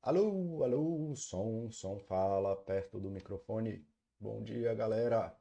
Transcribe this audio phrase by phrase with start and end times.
[0.00, 3.84] Alô, alô, som, som, fala perto do microfone.
[4.18, 5.36] Bom dia, galera.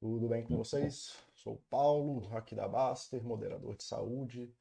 [0.00, 1.14] Tudo bem com vocês?
[1.34, 4.52] Sou Paulo, aqui da Baster, moderador de saúde,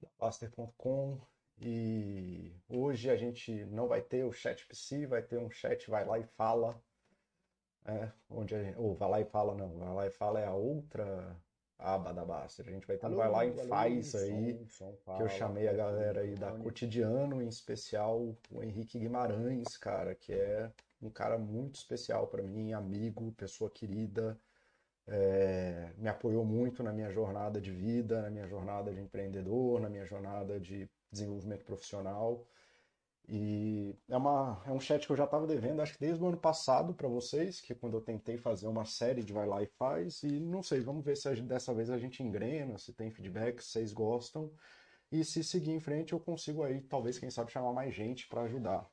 [0.00, 1.18] da Baster.com.
[1.60, 6.04] E hoje a gente não vai ter o chat PC, vai ter um chat vai
[6.04, 6.80] lá e fala.
[7.86, 10.46] É, onde a gente, ou vai lá e fala, não, vai lá e fala é
[10.46, 11.41] a outra
[11.82, 12.66] aba da Baster.
[12.68, 15.72] A gente vai um vai lá e faz aí, som, som, que eu chamei a
[15.72, 20.70] galera aí da Cotidiano, em especial o Henrique Guimarães, cara, que é
[21.00, 24.38] um cara muito especial para mim, amigo, pessoa querida,
[25.06, 29.88] é, me apoiou muito na minha jornada de vida, na minha jornada de empreendedor, na
[29.88, 32.46] minha jornada de desenvolvimento profissional.
[33.28, 36.26] E é, uma, é um chat que eu já estava devendo, acho que desde o
[36.26, 39.62] ano passado para vocês, que é quando eu tentei fazer uma série de Vai Lá
[39.62, 40.22] e Faz.
[40.22, 43.62] E não sei, vamos ver se gente, dessa vez a gente engrena, se tem feedback,
[43.62, 44.50] se vocês gostam.
[45.10, 48.42] E se seguir em frente, eu consigo aí, talvez, quem sabe, chamar mais gente para
[48.42, 48.88] ajudar.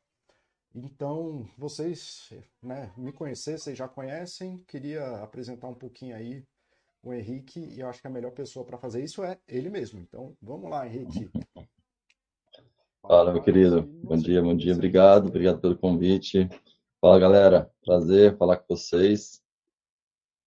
[0.75, 6.45] Então, vocês né, me conhecer, vocês já conhecem, queria apresentar um pouquinho aí
[7.01, 9.99] o Henrique, e eu acho que a melhor pessoa para fazer isso é ele mesmo.
[9.99, 11.29] Então, vamos lá, Henrique.
[13.09, 13.81] Fala, meu querido.
[14.03, 14.71] Bom dia, bom dia.
[14.71, 16.47] Obrigado, obrigado pelo convite.
[17.01, 17.71] Fala, galera.
[17.83, 19.41] Prazer falar com vocês.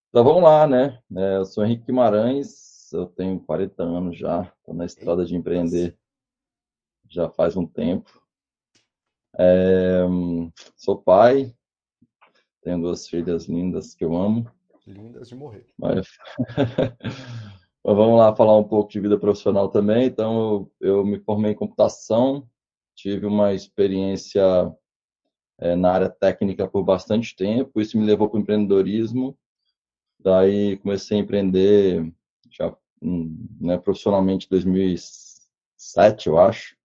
[0.08, 1.02] Então, vamos lá, né?
[1.12, 5.98] É, eu sou Henrique Guimarães, eu tenho 40 anos já, estou na estrada de empreender
[7.08, 8.22] já faz um tempo.
[9.36, 10.02] É,
[10.76, 11.52] sou pai,
[12.62, 14.48] tenho duas filhas lindas que eu amo.
[14.86, 15.66] Lindas de morrer.
[15.76, 16.06] Mas...
[17.84, 20.06] Vamos lá falar um pouco de vida profissional também.
[20.06, 22.48] Então, eu, eu me formei em computação,
[22.94, 24.42] tive uma experiência
[25.58, 29.36] é, na área técnica por bastante tempo, isso me levou para o empreendedorismo.
[30.18, 32.12] Daí comecei a empreender
[32.50, 36.76] já hum, né, profissionalmente em 2007, eu acho.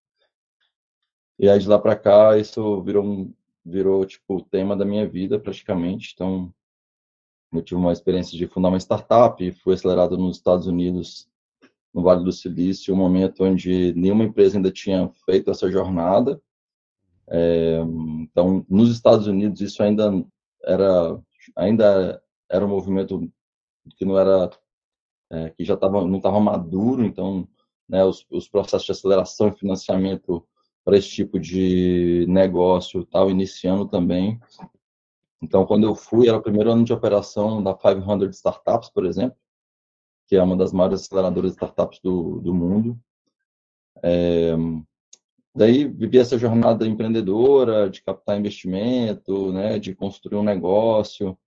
[1.40, 3.32] E aí de lá para cá isso virou
[3.64, 6.14] virou tipo o tema da minha vida praticamente.
[6.14, 6.54] Então
[7.52, 11.28] eu tive uma experiência de fundar uma startup, fui acelerado nos Estados Unidos,
[11.94, 16.42] no Vale do Silício, um momento onde nenhuma empresa ainda tinha feito essa jornada.
[17.30, 17.80] É,
[18.22, 20.12] então, nos Estados Unidos isso ainda
[20.64, 21.20] era
[21.56, 23.30] ainda era um movimento
[23.98, 24.50] que não era
[25.32, 27.48] é, que já estava não estava maduro, então
[27.88, 30.46] né, os, os, processos de aceleração e financiamento
[30.86, 34.40] para esse tipo de negócio estavam iniciando também.
[35.42, 39.38] Então, quando eu fui, era o primeiro ano de operação da 500 Startups, por exemplo,
[40.28, 43.00] que é uma das maiores aceleradoras de startups do, do mundo.
[44.04, 44.54] É,
[45.56, 51.38] daí, vivi essa jornada empreendedora, de captar investimento, né, de construir um negócio,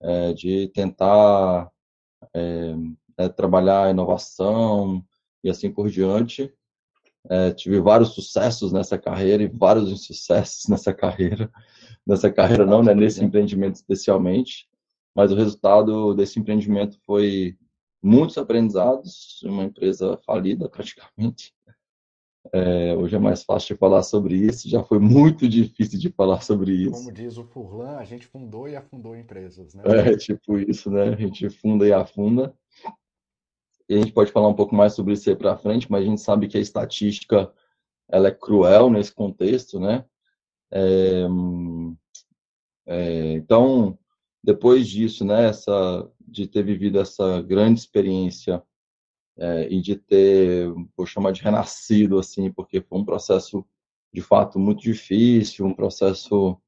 [0.00, 1.70] é, de tentar
[2.32, 5.04] é, trabalhar inovação
[5.42, 6.52] e assim por diante.
[7.54, 11.50] Tive vários sucessos nessa carreira e vários insucessos nessa carreira
[12.10, 14.68] nessa carreira não, né, nesse empreendimento especialmente,
[15.14, 17.56] mas o resultado desse empreendimento foi
[18.02, 21.54] muitos aprendizados, uma empresa falida praticamente.
[22.52, 26.40] É, hoje é mais fácil de falar sobre isso, já foi muito difícil de falar
[26.40, 26.92] sobre isso.
[26.92, 29.82] Como diz o Furlan, a gente fundou e afundou empresas, né?
[29.86, 31.10] É, tipo isso, né?
[31.10, 32.54] A gente funda e afunda.
[33.88, 36.06] E a gente pode falar um pouco mais sobre isso aí para frente, mas a
[36.06, 37.52] gente sabe que a estatística
[38.08, 40.04] ela é cruel nesse contexto, né?
[40.72, 41.26] É,
[42.90, 43.96] é, então,
[44.42, 48.60] depois disso, né, essa, de ter vivido essa grande experiência
[49.38, 53.64] é, e de ter, vou chamar de renascido, assim, porque foi um processo
[54.12, 56.60] de fato muito difícil, um processo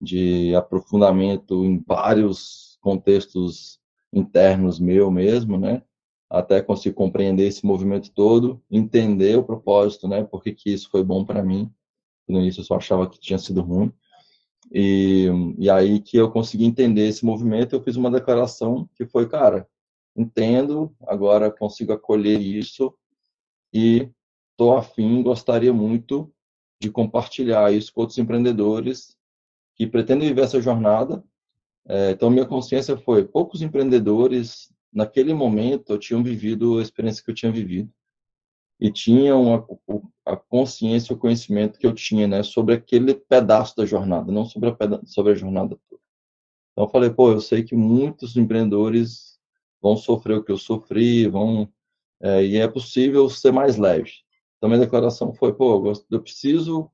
[0.00, 3.78] de aprofundamento em vários contextos
[4.10, 5.82] internos meu mesmo, né?
[6.30, 10.24] Até conseguir compreender esse movimento todo, entender o propósito, né?
[10.24, 11.70] Por que, que isso foi bom para mim.
[12.26, 13.92] No início eu só achava que tinha sido ruim.
[14.72, 15.26] E,
[15.58, 19.66] e aí que eu consegui entender esse movimento, eu fiz uma declaração que foi, cara,
[20.16, 22.94] entendo, agora consigo acolher isso
[23.72, 24.10] e
[24.50, 26.32] estou afim, gostaria muito
[26.80, 29.16] de compartilhar isso com outros empreendedores
[29.74, 31.24] que pretendem viver essa jornada.
[31.86, 37.34] É, então, minha consciência foi, poucos empreendedores, naquele momento, tinham vivido a experiência que eu
[37.34, 37.90] tinha vivido
[38.80, 43.84] e tinham a, a consciência, o conhecimento que eu tinha, né, sobre aquele pedaço da
[43.84, 46.02] jornada, não sobre a, sobre a jornada toda.
[46.72, 49.38] Então eu falei, pô, eu sei que muitos empreendedores
[49.82, 51.68] vão sofrer o que eu sofri, vão
[52.20, 54.12] é, e é possível ser mais leve.
[54.56, 56.90] Então minha declaração foi, pô, eu preciso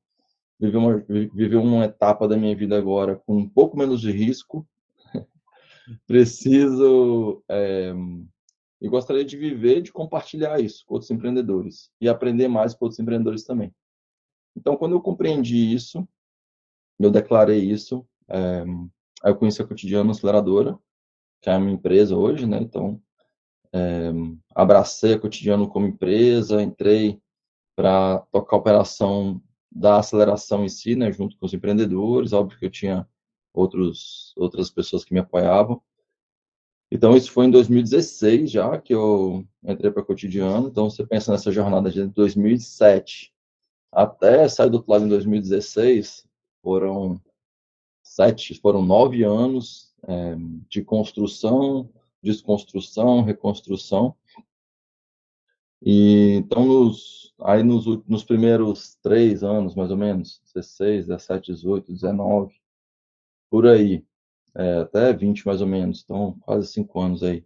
[0.59, 4.67] viver uma, viver uma etapa da minha vida agora com um pouco menos de risco,
[6.07, 7.93] preciso é,
[8.85, 13.01] e gostaria de viver, de compartilhar isso com outros empreendedores e aprender mais com outros
[13.01, 13.75] empreendedores também.
[14.55, 16.07] Então, quando eu compreendi isso,
[16.99, 18.63] eu declarei isso, é,
[19.25, 20.79] eu conheci a Cotidiano Aceleradora,
[21.41, 22.59] que é a minha empresa hoje, né?
[22.61, 23.01] Então,
[23.73, 24.13] é,
[24.55, 27.19] abracei a Cotidiano como empresa, entrei
[27.75, 29.43] para tocar a operação
[29.73, 33.09] da aceleração em si, né, junto com os empreendedores, óbvio que eu tinha
[33.51, 35.83] outros, outras pessoas que me apoiavam.
[36.95, 40.69] Então, isso foi em 2016 já que eu entrei para cotidiano.
[40.69, 43.35] Então, você pensa nessa jornada de 2007
[43.91, 46.25] até sair do outro lado em 2016,
[46.63, 47.21] foram
[48.01, 50.37] sete, foram nove anos é,
[50.69, 51.91] de construção,
[52.23, 54.15] desconstrução, reconstrução.
[55.83, 61.93] E, então, nos, aí nos, nos primeiros três anos, mais ou menos, 16, 17, 18,
[61.93, 62.55] 19,
[63.51, 64.07] por aí,
[64.57, 67.45] é, até 20 mais ou menos, então quase cinco anos aí,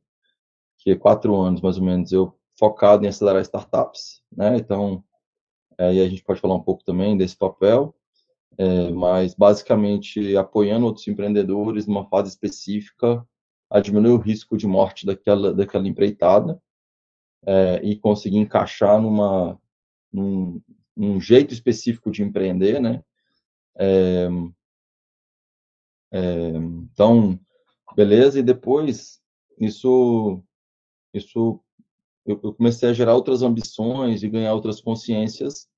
[0.79, 4.57] que é quatro anos mais ou menos, eu focado em acelerar startups, né?
[4.57, 5.05] Então,
[5.79, 7.95] aí a gente pode falar um pouco também desse papel,
[8.59, 13.25] é, mas basicamente apoiando outros empreendedores numa fase específica
[13.71, 16.61] a diminuir o risco de morte daquela, daquela empreitada
[17.47, 19.61] é, e conseguir encaixar numa,
[20.13, 20.61] num,
[20.97, 23.03] num, jeito específico de empreender, né?
[26.11, 27.39] É, então,
[27.95, 29.21] beleza, e depois
[29.59, 30.43] isso,
[31.13, 31.61] isso
[32.25, 35.69] eu, eu comecei a gerar outras ambições e ganhar outras consciências,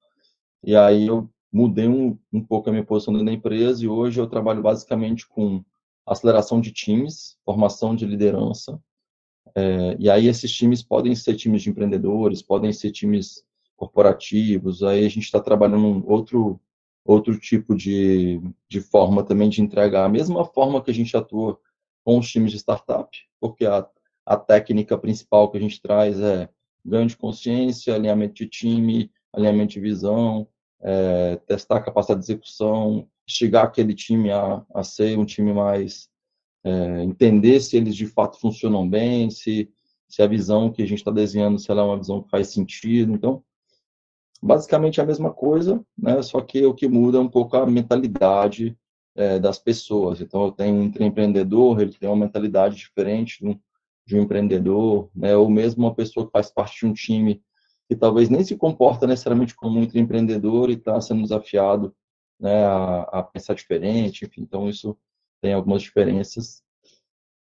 [0.63, 4.21] e aí eu mudei um, um pouco a minha posição dentro da empresa, e hoje
[4.21, 5.65] eu trabalho basicamente com
[6.07, 8.81] aceleração de times, formação de liderança,
[9.55, 13.45] é, e aí esses times podem ser times de empreendedores, podem ser times
[13.77, 16.61] corporativos, aí a gente está trabalhando um outro
[17.11, 20.05] outro tipo de, de forma também de entregar.
[20.05, 21.59] A mesma forma que a gente atua
[22.05, 23.11] com os times de startup,
[23.41, 23.87] porque a,
[24.25, 26.49] a técnica principal que a gente traz é
[26.85, 30.47] ganho de consciência, alinhamento de time, alinhamento de visão,
[30.81, 36.09] é, testar a capacidade de execução, instigar aquele time a, a ser um time mais.
[36.63, 39.71] É, entender se eles de fato funcionam bem, se,
[40.07, 42.49] se a visão que a gente está desenhando se ela é uma visão que faz
[42.49, 43.13] sentido.
[43.13, 43.43] Então,
[44.43, 46.23] basicamente a mesma coisa, né?
[46.23, 48.77] Só que o que muda é um pouco a mentalidade
[49.15, 50.21] é, das pessoas.
[50.21, 53.45] Então, eu tenho um empreendedor, ele tem uma mentalidade diferente
[54.07, 55.37] de um empreendedor, né?
[55.37, 57.43] Ou mesmo uma pessoa que faz parte de um time
[57.89, 61.95] que talvez nem se comporta necessariamente como um empreendedor e está sendo desafiado,
[62.39, 62.65] né?
[62.65, 64.25] A, a pensar diferente.
[64.25, 64.97] Enfim, então isso
[65.43, 66.63] tem algumas diferenças.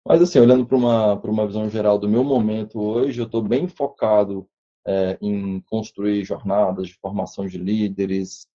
[0.06, 3.42] Mas assim, olhando para uma para uma visão geral do meu momento hoje, eu estou
[3.42, 4.48] bem focado
[4.90, 8.48] é, em construir jornadas de formação de líderes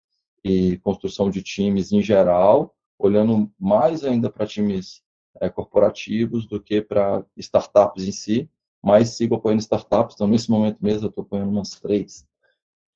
[0.43, 5.01] e construção de times em geral, olhando mais ainda para times
[5.41, 8.51] é, corporativos do que para startups em si,
[8.83, 12.27] mas sigo apoiando startups, então nesse momento mesmo eu estou apoiando umas três.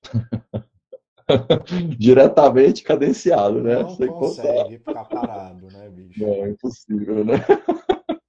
[1.97, 3.83] Diretamente cadenciado, né?
[3.83, 5.05] Não Sem consegue contar.
[5.05, 6.21] ficar parado, né, bicho?
[6.21, 7.35] Não, é impossível, né?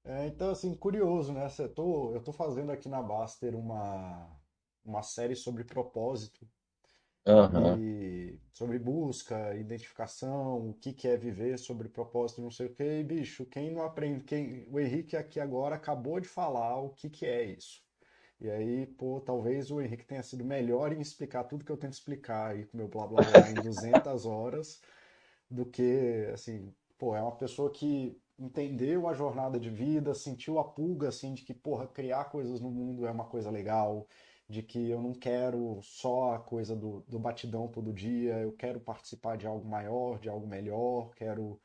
[0.05, 1.47] É, então, assim, curioso, né?
[1.57, 4.27] Eu tô, eu tô fazendo aqui na Baster uma,
[4.85, 6.47] uma série sobre propósito
[7.25, 8.37] uhum.
[8.53, 12.83] sobre busca, identificação, o que, que é viver sobre propósito, não sei o que.
[12.83, 17.09] E, bicho, quem não aprende, quem, o Henrique aqui agora acabou de falar o que,
[17.09, 17.81] que é isso.
[18.39, 21.93] E aí, pô, talvez o Henrique tenha sido melhor em explicar tudo que eu tento
[21.93, 24.81] explicar aí com meu blá blá blá em 200 horas
[25.51, 30.63] do que, assim, pô, é uma pessoa que entendeu a jornada de vida, sentiu a
[30.63, 34.07] pulga, assim, de que, porra, criar coisas no mundo é uma coisa legal,
[34.49, 38.79] de que eu não quero só a coisa do, do batidão todo dia, eu quero
[38.79, 41.61] participar de algo maior, de algo melhor, quero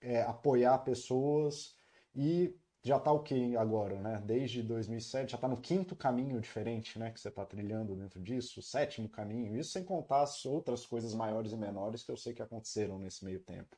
[0.00, 1.76] é, apoiar pessoas
[2.14, 4.20] e já está o que agora, né?
[4.24, 7.10] Desde 2007 já está no quinto caminho diferente, né?
[7.12, 9.56] Que você está trilhando dentro disso, o sétimo caminho.
[9.56, 13.24] Isso sem contar as outras coisas maiores e menores que eu sei que aconteceram nesse
[13.24, 13.76] meio tempo.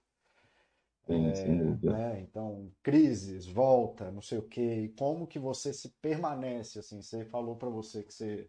[1.06, 2.20] Sim, é, né?
[2.23, 4.84] Então, crises, volta, não sei o quê.
[4.84, 7.02] E como que você se permanece, assim?
[7.02, 8.49] Você falou para você que você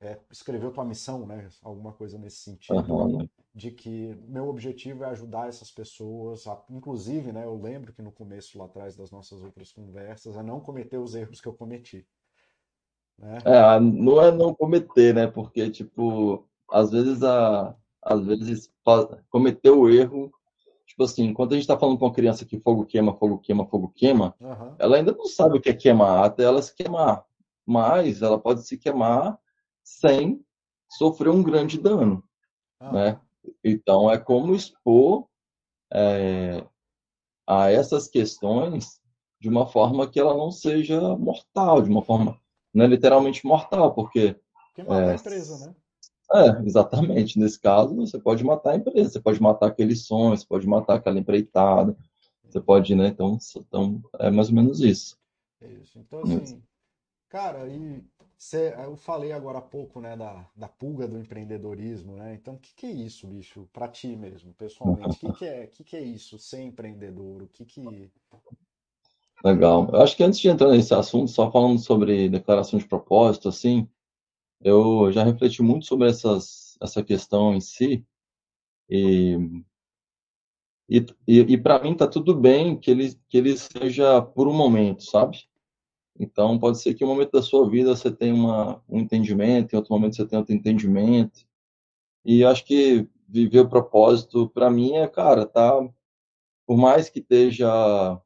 [0.00, 1.48] é, escreveu tua missão, né?
[1.62, 2.78] Alguma coisa nesse sentido.
[2.92, 3.28] Uhum.
[3.52, 7.44] De que meu objetivo é ajudar essas pessoas, a, inclusive, né?
[7.44, 11.14] Eu lembro que no começo lá atrás das nossas outras conversas, a não cometer os
[11.14, 12.06] erros que eu cometi.
[13.18, 13.38] Né?
[13.44, 15.26] É, não é não cometer, né?
[15.26, 18.70] Porque, tipo, às vezes a, às vezes
[19.28, 20.32] cometer o erro
[20.86, 23.66] tipo assim, quando a gente está falando com uma criança que fogo queima, fogo queima,
[23.66, 24.76] fogo queima, uhum.
[24.78, 27.24] ela ainda não sabe o que é queimar até ela se queimar.
[27.66, 29.38] Mas ela pode se queimar
[29.82, 30.40] sem
[30.96, 32.22] sofrer um grande dano,
[32.80, 32.92] uhum.
[32.92, 33.20] né?
[33.64, 35.26] Então é como expor
[35.92, 36.64] é,
[37.46, 39.00] a essas questões
[39.40, 42.40] de uma forma que ela não seja mortal, de uma forma
[42.72, 44.38] não é literalmente mortal, porque
[44.74, 45.74] queimar é, a empresa, né?
[46.32, 47.38] É, exatamente.
[47.38, 50.96] Nesse caso, você pode matar a empresa, você pode matar aquele sonho, você pode matar
[50.96, 51.96] aquela empreitada,
[52.44, 53.08] você pode, né?
[53.08, 55.18] Então, então é mais ou menos isso.
[55.60, 55.98] Isso.
[55.98, 56.62] Então, assim,
[57.28, 58.04] cara, e
[58.36, 62.34] cê, eu falei agora há pouco, né, da, da pulga do empreendedorismo, né?
[62.34, 65.24] Então, o que, que é isso, bicho, para ti mesmo, pessoalmente?
[65.26, 67.42] O que, que, é, que, que é isso, ser empreendedor?
[67.42, 68.10] O que que...
[69.44, 69.88] Legal.
[69.92, 73.88] Eu acho que antes de entrar nesse assunto, só falando sobre declaração de propósito, assim,
[74.62, 78.04] eu já refleti muito sobre essas, essa questão em si,
[78.88, 79.36] e,
[80.88, 85.02] e, e, para mim tá tudo bem que ele, que ele seja por um momento,
[85.02, 85.38] sabe?
[86.18, 89.76] Então, pode ser que um momento da sua vida você tenha uma, um entendimento, em
[89.76, 91.46] outro momento você tenha outro entendimento.
[92.24, 95.72] E acho que viver o propósito, para mim, é, cara, tá.
[96.66, 97.68] Por mais que esteja.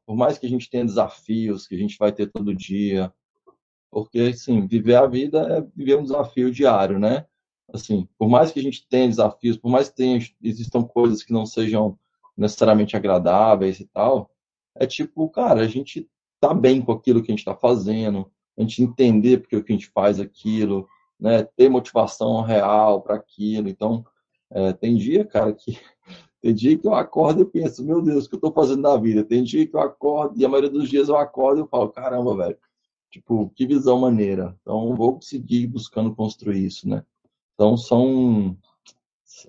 [0.05, 3.13] Por mais que a gente tenha desafios que a gente vai ter todo dia,
[3.91, 7.25] porque, assim, viver a vida é viver um desafio diário, né?
[7.73, 11.33] Assim, por mais que a gente tenha desafios, por mais que tenha, existam coisas que
[11.33, 11.97] não sejam
[12.35, 14.31] necessariamente agradáveis e tal,
[14.75, 18.61] é tipo, cara, a gente tá bem com aquilo que a gente está fazendo, a
[18.61, 20.87] gente entender porque que a gente faz aquilo,
[21.19, 21.43] né?
[21.43, 23.69] Ter motivação real para aquilo.
[23.69, 24.05] Então,
[24.49, 25.77] é, tem dia, cara, que
[26.41, 28.97] tem dia que eu acordo e penso, meu Deus, o que eu estou fazendo na
[28.97, 29.23] vida?
[29.23, 31.89] Tem dia que eu acordo e a maioria dos dias eu acordo e eu falo,
[31.89, 32.57] caramba, velho,
[33.11, 34.57] tipo, que visão maneira.
[34.61, 37.03] Então, vou seguir buscando construir isso, né?
[37.53, 38.57] Então, são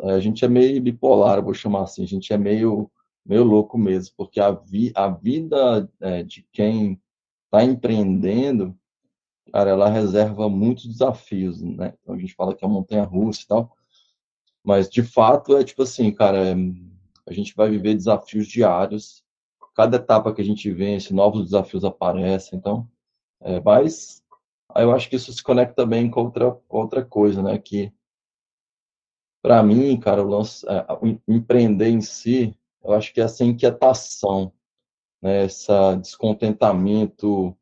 [0.01, 2.91] a gente é meio bipolar, vou chamar assim, a gente é meio
[3.25, 7.01] meio louco mesmo, porque a, vi, a vida é, de quem
[7.45, 8.77] está empreendendo,
[9.53, 11.95] cara, ela reserva muitos desafios, né?
[12.03, 13.77] Então a gente fala que é montanha russa e tal,
[14.65, 16.55] mas de fato é tipo assim, cara, é,
[17.27, 19.23] a gente vai viver desafios diários,
[19.75, 22.89] cada etapa que a gente vence, novos desafios aparecem, então,
[23.45, 24.23] é, mas
[24.77, 27.59] eu acho que isso se conecta bem com outra, outra coisa, né?
[27.59, 27.93] Que
[29.43, 30.87] para mim, cara, o, lance, é,
[31.27, 34.53] empreender em si, eu acho que é essa inquietação,
[35.21, 35.69] né, esse
[36.01, 37.57] descontentamento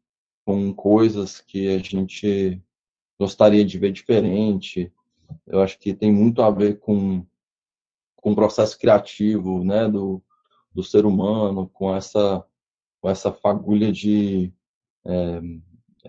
[0.44, 2.62] com coisas que a gente
[3.18, 4.92] gostaria de ver diferente.
[5.46, 7.24] Eu acho que tem muito a ver com,
[8.16, 10.22] com o processo criativo né, do,
[10.72, 12.44] do ser humano, com essa,
[13.00, 14.52] com essa fagulha de,
[15.06, 15.40] é,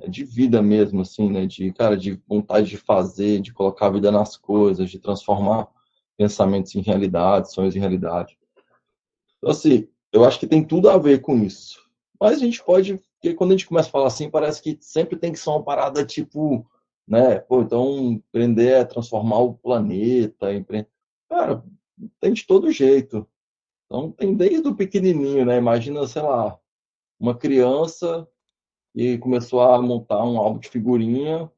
[0.08, 4.12] de vida mesmo, assim, né, de, cara, de vontade de fazer, de colocar a vida
[4.12, 5.68] nas coisas, de transformar
[6.18, 8.38] pensamentos em realidade, sonhos em realidade.
[9.38, 11.82] Então, assim, eu acho que tem tudo a ver com isso.
[12.20, 15.18] Mas a gente pode, porque quando a gente começa a falar assim, parece que sempre
[15.18, 16.66] tem que ser uma parada tipo,
[17.08, 17.40] né?
[17.40, 20.90] Pô, então empreender é transformar o planeta, empreender.
[21.28, 21.64] Cara,
[22.20, 23.28] tem de todo jeito.
[23.86, 25.58] Então tem desde o pequenininho, né?
[25.58, 26.60] Imagina, sei lá,
[27.20, 28.28] uma criança
[28.96, 31.50] e começou a montar um álbum de figurinha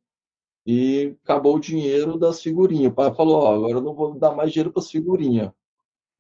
[0.66, 2.92] e acabou o dinheiro das figurinhas.
[2.92, 5.52] O pai falou: Ó, agora eu não vou dar mais dinheiro para as figurinhas.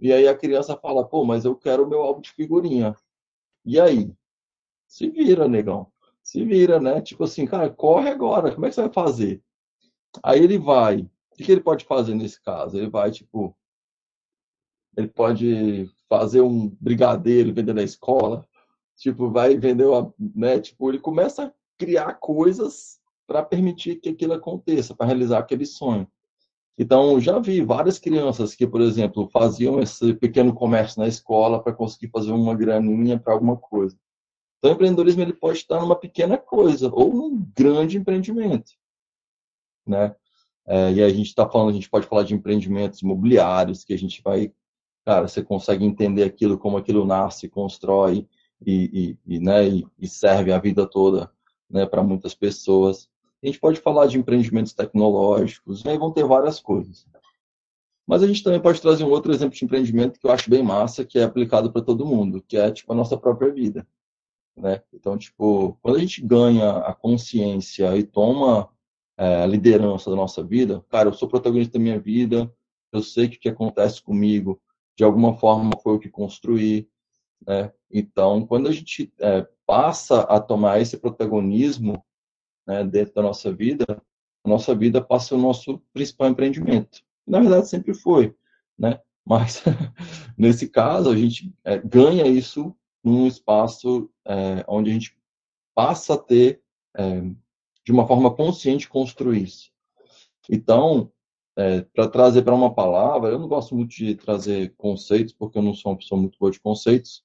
[0.04, 2.94] E aí a criança fala, pô, mas eu quero o meu álbum de figurinha.
[3.66, 4.14] E aí?
[4.86, 5.92] Se vira, negão.
[6.22, 7.02] Se vira, né?
[7.02, 8.54] Tipo assim, cara, corre agora.
[8.54, 9.42] Como é que você vai fazer?
[10.22, 11.10] Aí ele vai.
[11.32, 12.78] O que ele pode fazer nesse caso?
[12.78, 13.56] Ele vai, tipo,
[14.98, 18.46] ele pode fazer um brigadeiro vender na escola.
[18.98, 20.60] Tipo, vai vender uma, né?
[20.60, 26.08] Tipo, ele começa a criar coisas para permitir que aquilo aconteça, para realizar aquele sonho.
[26.78, 31.74] Então, já vi várias crianças que, por exemplo, faziam esse pequeno comércio na escola para
[31.74, 33.98] conseguir fazer uma graninha para alguma coisa.
[34.58, 38.72] Então, o empreendedorismo ele pode estar numa pequena coisa ou num grande empreendimento,
[39.86, 40.16] né?
[40.66, 43.98] É, e a gente está falando, a gente pode falar de empreendimentos imobiliários, que a
[43.98, 44.52] gente vai,
[45.06, 48.28] cara, você consegue entender aquilo, como aquilo nasce, constrói
[48.66, 51.32] e, e, e né, e, e serve a vida toda,
[51.70, 53.10] né, para muitas pessoas.
[53.42, 57.06] A gente pode falar de empreendimentos tecnológicos, aí vão ter várias coisas.
[58.06, 60.62] Mas a gente também pode trazer um outro exemplo de empreendimento que eu acho bem
[60.62, 63.88] massa, que é aplicado para todo mundo, que é tipo a nossa própria vida,
[64.56, 64.82] né?
[64.94, 68.70] Então, tipo, quando a gente ganha a consciência e toma
[69.18, 72.52] é, a liderança da nossa vida, cara, eu sou protagonista da minha vida,
[72.92, 74.62] eu sei que o que acontece comigo,
[74.96, 76.88] de alguma forma foi o que construí,
[77.48, 77.72] né?
[77.92, 82.04] Então, quando a gente é, passa a tomar esse protagonismo
[82.66, 83.86] né, dentro da nossa vida,
[84.44, 87.02] a nossa vida passa o nosso principal empreendimento.
[87.26, 88.36] Na verdade, sempre foi,
[88.78, 89.00] né?
[89.26, 89.64] Mas,
[90.38, 95.18] nesse caso, a gente é, ganha isso num espaço é, onde a gente
[95.74, 96.62] passa a ter,
[96.96, 97.22] é,
[97.86, 99.72] de uma forma consciente, construir isso.
[100.50, 101.10] Então,
[101.56, 105.62] é, para trazer para uma palavra, eu não gosto muito de trazer conceitos, porque eu
[105.62, 107.24] não sou uma pessoa muito boa de conceitos,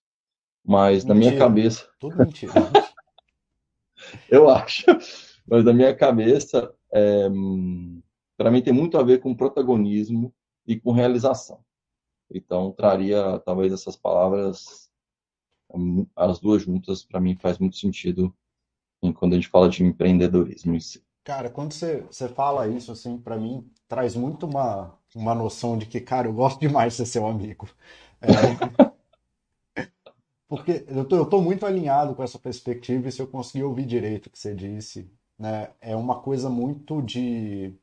[0.68, 1.14] mas mentira.
[1.14, 1.88] na minha cabeça.
[1.98, 2.52] Tudo mentira.
[4.28, 4.84] eu acho.
[5.46, 7.26] Mas na minha cabeça, é,
[8.36, 10.30] para mim tem muito a ver com protagonismo
[10.66, 11.64] e com realização.
[12.30, 14.90] Então, traria talvez essas palavras,
[16.14, 18.34] as duas juntas, para mim faz muito sentido
[19.14, 21.02] quando a gente fala de empreendedorismo em si.
[21.24, 25.86] Cara, quando você, você fala isso, assim, para mim, traz muito uma, uma noção de
[25.86, 27.66] que, cara, eu gosto demais de ser seu amigo.
[28.20, 28.97] É,
[30.48, 33.84] porque eu tô, eu tô muito alinhado com essa perspectiva e se eu conseguir ouvir
[33.84, 37.74] direito o que você disse, né, é uma coisa muito de...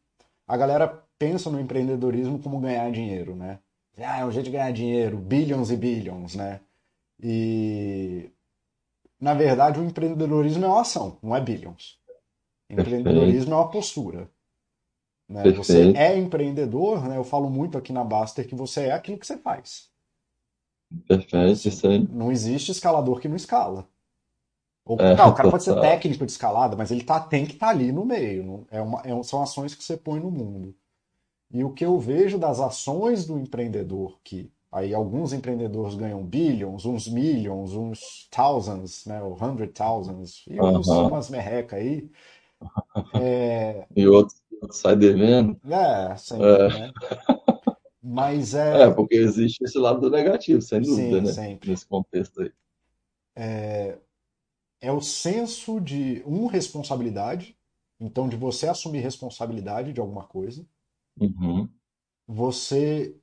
[0.48, 3.60] A galera pensa no empreendedorismo como ganhar dinheiro, né?
[3.98, 6.60] Ah, é um jeito de ganhar dinheiro, billions e billions, né?
[7.22, 8.30] E
[9.20, 12.00] na verdade o empreendedorismo é uma ação, não é billions.
[12.70, 14.30] Empreendedorismo é uma postura.
[15.30, 15.44] Né?
[15.52, 17.18] Você é empreendedor, né?
[17.18, 19.90] Eu falo muito aqui na Baster que você é aquilo que você faz.
[21.08, 22.00] Perfeito, isso aí.
[22.00, 23.88] Não existe escalador que não escala.
[24.86, 27.54] Ou, é, não, o cara pode ser técnico de escalada, mas ele tá, tem que
[27.54, 28.68] estar tá ali no meio.
[28.70, 30.76] É uma, é, são ações que você põe no mundo.
[31.52, 36.86] E o que eu vejo das ações do empreendedor, que aí alguns empreendedores ganham billions,
[36.86, 42.10] uns millions, uns thousands, né, ou hundred thousands, e uns, umas merreca aí.
[43.14, 43.86] É...
[43.96, 45.58] E outros sai devendo.
[45.70, 46.94] É, sempre, né?
[48.08, 48.84] Mas é.
[48.84, 51.32] É, porque existe esse lado negativo, sem dúvida, Sim, né?
[51.34, 51.72] Sempre.
[51.72, 52.52] Nesse contexto aí.
[53.36, 53.98] É...
[54.80, 57.58] é o senso de, um, responsabilidade,
[58.00, 60.64] então de você assumir responsabilidade de alguma coisa.
[61.20, 61.68] Uhum.
[62.28, 63.16] Você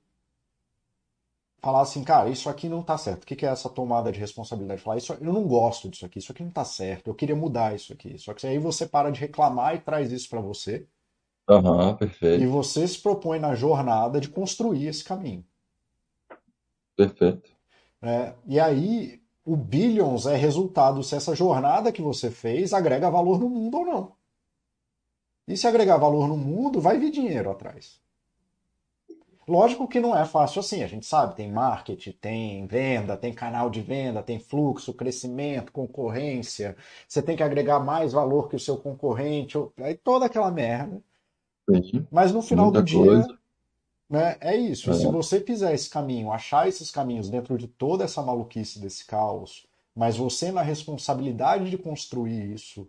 [1.61, 3.23] falar assim, cara, isso aqui não tá certo.
[3.23, 4.83] O que é essa tomada de responsabilidade?
[4.83, 7.73] Falar, isso, eu não gosto disso aqui, isso aqui não tá certo, eu queria mudar
[7.73, 8.19] isso aqui.
[8.19, 10.89] Só que aí você para de reclamar e traz isso para você.
[11.97, 12.43] Perfeito.
[12.43, 15.45] E você se propõe na jornada de construir esse caminho.
[16.97, 17.51] Perfeito.
[18.01, 23.39] É, e aí, o Billions é resultado se essa jornada que você fez agrega valor
[23.39, 24.13] no mundo ou não.
[25.49, 28.01] E se agregar valor no mundo, vai vir dinheiro atrás.
[29.47, 33.69] Lógico que não é fácil assim, a gente sabe, tem marketing, tem venda, tem canal
[33.69, 36.77] de venda, tem fluxo, crescimento, concorrência,
[37.09, 41.03] você tem que agregar mais valor que o seu concorrente, aí toda aquela merda.
[41.71, 43.27] Sim, Mas no final do dia,
[44.09, 44.91] né, é isso.
[44.91, 44.95] É.
[44.95, 49.07] E se você fizer esse caminho, achar esses caminhos dentro de toda essa maluquice desse
[49.07, 52.89] caos, mas você na responsabilidade de construir isso,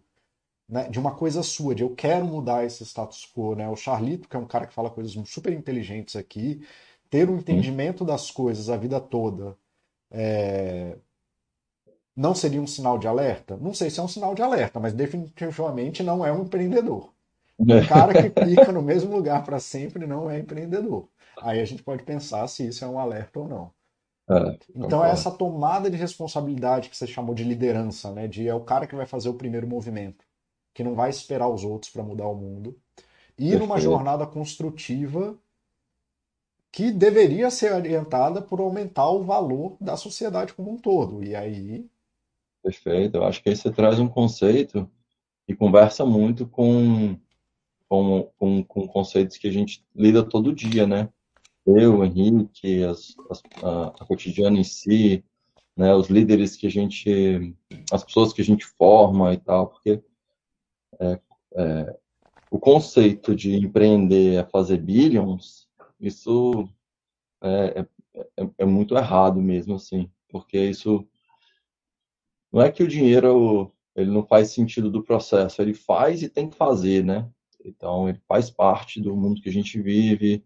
[0.69, 3.69] né, de uma coisa sua, de eu quero mudar esse status quo, né?
[3.69, 6.65] O Charlito, que é um cara que fala coisas super inteligentes aqui,
[7.09, 9.57] ter um entendimento das coisas a vida toda,
[10.11, 10.97] é...
[12.15, 13.55] não seria um sinal de alerta?
[13.57, 17.12] Não sei se é um sinal de alerta, mas definitivamente não é um empreendedor.
[17.57, 21.07] O cara que fica no mesmo lugar para sempre não é empreendedor.
[21.41, 23.71] Aí a gente pode pensar se isso é um alerta ou não.
[24.29, 28.27] É, então é essa tomada de responsabilidade que você chamou de liderança, né?
[28.27, 30.23] De é o cara que vai fazer o primeiro movimento
[30.73, 32.75] que não vai esperar os outros para mudar o mundo,
[33.37, 33.59] e Perfeito.
[33.59, 35.37] numa jornada construtiva
[36.71, 41.23] que deveria ser orientada por aumentar o valor da sociedade como um todo.
[41.23, 41.87] E aí.
[42.63, 43.17] Perfeito.
[43.17, 44.89] Eu acho que aí você traz um conceito
[45.47, 47.15] e conversa muito com,
[47.87, 51.09] com, com, com conceitos que a gente lida todo dia, né?
[51.65, 55.23] Eu, Henrique, as, as, a, a cotidiana em si,
[55.75, 55.93] né?
[55.93, 57.55] Os líderes que a gente.
[57.91, 60.01] as pessoas que a gente forma e tal, porque
[60.99, 61.19] é,
[61.55, 61.99] é,
[62.51, 65.67] o conceito de empreender é fazer billions,
[65.99, 66.69] isso
[67.41, 71.07] é, é, é, é, muito errado mesmo, assim, porque isso
[72.51, 76.49] não é que o dinheiro ele não faz sentido do processo, ele faz e tem
[76.49, 77.27] que fazer, né?
[77.63, 80.43] Então, ele faz parte do mundo que a gente vive,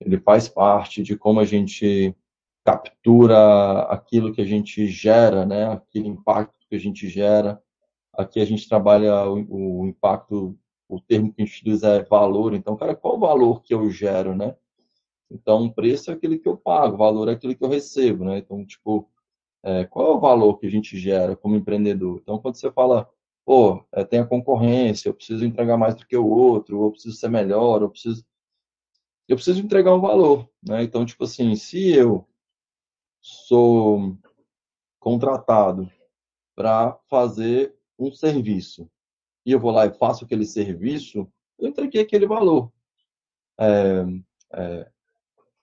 [0.00, 2.14] ele faz parte de como a gente
[2.64, 5.66] captura aquilo que a gente gera, né?
[5.72, 7.60] Aquele impacto que a gente gera.
[8.12, 12.54] Aqui a gente trabalha o, o impacto, o termo que a gente utiliza é valor.
[12.54, 14.54] Então, cara, qual o valor que eu gero, né?
[15.30, 18.38] Então, preço é aquele que eu pago, valor é aquele que eu recebo, né?
[18.38, 19.08] Então, tipo,
[19.62, 22.20] é, qual é o valor que a gente gera como empreendedor?
[22.22, 23.08] Então, quando você fala,
[23.48, 27.16] pô, é, tem a concorrência, eu preciso entregar mais do que o outro, eu preciso
[27.16, 28.22] ser melhor, eu preciso.
[29.26, 30.82] Eu preciso entregar um valor, né?
[30.82, 32.28] Então, tipo assim, se eu
[33.22, 34.18] sou
[35.00, 35.90] contratado
[36.54, 38.86] para fazer um serviço
[39.46, 41.26] e eu vou lá e faço aquele serviço,
[41.58, 42.70] eu entreguei aquele valor.
[43.58, 44.04] É,
[44.52, 44.90] é,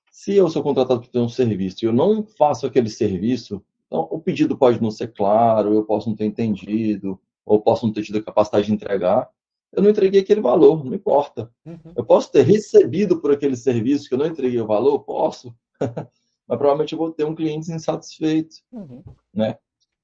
[0.10, 4.08] se eu sou contratado para fazer um serviço e eu não faço aquele serviço, então
[4.10, 8.04] o pedido pode não ser claro, eu posso não ter entendido, ou posso não ter
[8.04, 9.30] tido a capacidade de entregar,
[9.72, 11.52] eu não entreguei aquele valor, não importa.
[11.66, 11.94] Uhum.
[11.96, 15.00] Eu posso ter recebido por aquele serviço que eu não entreguei o valor?
[15.00, 15.54] Posso.
[16.48, 19.04] Mas provavelmente eu vou ter um cliente insatisfeito, uhum.
[19.34, 19.58] né?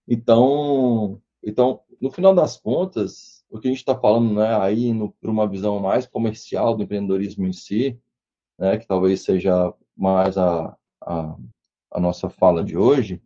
[0.08, 5.32] Então, então, no final das contas, o que a gente está falando, né, aí para
[5.32, 8.00] uma visão mais comercial do empreendedorismo em si,
[8.58, 11.36] né, que talvez seja mais a, a,
[11.92, 13.22] a nossa fala de hoje,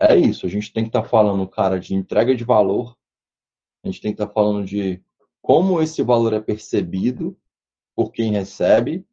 [0.00, 0.46] é isso.
[0.46, 2.96] A gente tem que estar tá falando, cara, de entrega de valor,
[3.84, 5.02] a gente tem que estar tá falando de
[5.40, 7.36] como esse valor é percebido
[7.94, 9.06] por quem recebe,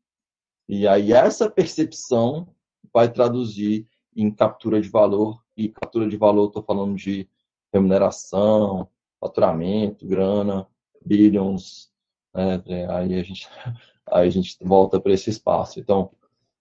[0.68, 2.48] e aí essa percepção
[2.94, 7.28] vai traduzir em captura de valor, e captura de valor, estou falando de
[7.74, 10.68] remuneração, faturamento, grana,
[11.04, 11.92] billions,
[12.34, 12.62] né?
[12.90, 13.48] Aí a gente
[14.06, 15.80] aí a gente volta para esse espaço.
[15.80, 16.12] Então,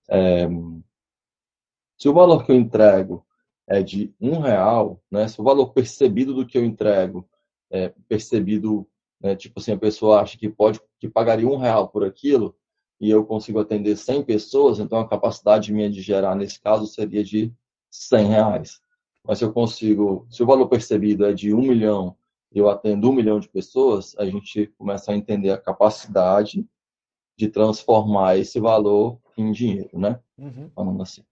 [0.09, 0.49] é,
[1.99, 3.25] se o valor que eu entrego
[3.69, 5.27] é de um real, né?
[5.29, 7.29] Se o valor percebido do que eu entrego
[7.71, 8.87] é percebido,
[9.21, 12.57] né, tipo assim, a pessoa acha que pode, que pagaria um real por aquilo
[13.01, 17.25] e eu consigo atender 100 pessoas, então a capacidade minha de gerar nesse caso seria
[17.25, 17.53] de
[17.91, 18.81] 100 reais.
[19.25, 22.17] Mas se eu consigo, se o valor percebido é de um milhão
[22.59, 26.67] eu atendo um milhão de pessoas, a gente começa a entender a capacidade
[27.37, 30.19] de transformar esse valor em dinheiro, né?
[30.39, 30.71] Uhum.
[30.75, 31.23] Falando assim.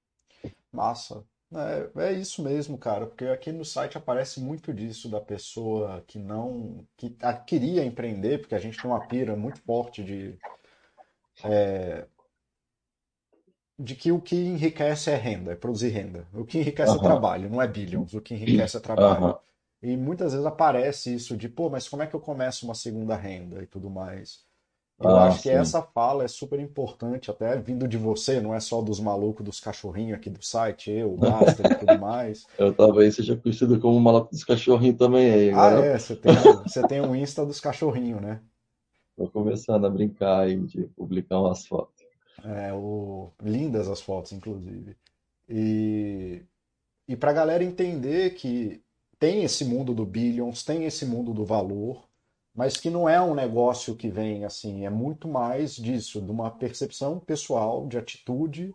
[0.71, 1.25] Massa.
[1.55, 6.19] É, é, isso mesmo, cara, porque aqui no site aparece muito disso da pessoa que
[6.19, 10.37] não que queria empreender, porque a gente tem uma pira muito forte de
[11.45, 12.07] é,
[13.79, 16.27] de que o que enriquece é renda, é produzir renda.
[16.33, 16.99] O que enriquece uhum.
[16.99, 18.15] é trabalho, não é billions.
[18.15, 19.27] O que enriquece é trabalho.
[19.27, 19.35] Uhum.
[19.83, 23.17] E muitas vezes aparece isso de, pô, mas como é que eu começo uma segunda
[23.17, 24.45] renda e tudo mais?
[25.01, 25.55] Eu ah, acho que sim.
[25.55, 29.59] essa fala é super importante, até vindo de você, não é só dos malucos dos
[29.59, 32.47] cachorrinhos aqui do site, eu, o Master e tudo mais.
[32.57, 35.51] Eu talvez seja conhecido como maluco dos cachorrinhos também aí.
[35.51, 38.41] Ah, é, você tem, você tem um Insta dos cachorrinhos, né?
[39.17, 42.05] Tô começando a brincar aí de publicar umas fotos.
[42.45, 43.31] É, o...
[43.43, 44.97] lindas as fotos, inclusive.
[45.49, 46.43] E,
[47.09, 48.83] e pra galera entender que
[49.19, 52.05] tem esse mundo do Billions, tem esse mundo do valor,
[52.55, 56.51] mas que não é um negócio que vem assim, é muito mais disso, de uma
[56.51, 58.75] percepção pessoal, de atitude,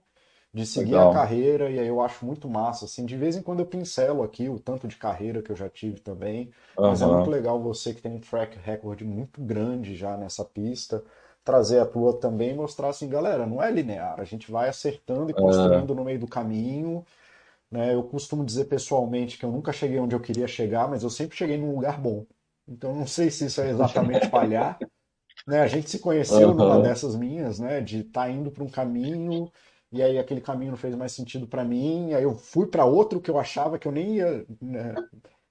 [0.54, 1.12] de seguir Legal.
[1.12, 4.24] a carreira, e aí eu acho muito massa, assim, de vez em quando eu pincelo
[4.24, 6.88] aqui o tanto de carreira que eu já tive também, uhum.
[6.90, 11.04] mas é muito legal você que tem um track record muito grande já nessa pista,
[11.44, 15.30] trazer a tua também e mostrar assim, galera, não é linear, a gente vai acertando
[15.30, 15.96] e construindo é.
[15.96, 17.06] no meio do caminho,
[17.72, 21.10] né, eu costumo dizer pessoalmente que eu nunca cheguei onde eu queria chegar, mas eu
[21.12, 22.26] sempre cheguei num lugar bom,
[22.70, 24.78] então não sei se isso é exatamente falhar.
[25.48, 25.62] né?
[25.62, 26.56] A gente se conheceu uhum.
[26.56, 27.82] numa dessas minhas, né?
[27.82, 29.52] De estar tá indo para um caminho
[29.92, 32.14] e aí aquele caminho não fez mais sentido para mim.
[32.14, 34.46] Aí eu fui para outro que eu achava que eu nem ia.
[34.62, 34.94] Né?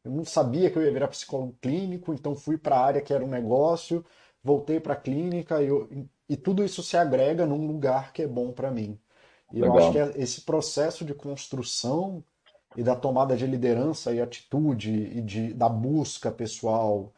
[0.04, 3.12] Eu não sabia que eu ia virar psicólogo clínico, então fui para a área que
[3.12, 4.04] era um negócio,
[4.42, 5.88] voltei para a clínica e, eu,
[6.28, 8.98] e tudo isso se agrega num lugar que é bom para mim.
[9.52, 9.76] E Legal.
[9.76, 12.22] eu acho que é esse processo de construção
[12.76, 17.12] e da tomada de liderança e atitude e de, da busca pessoal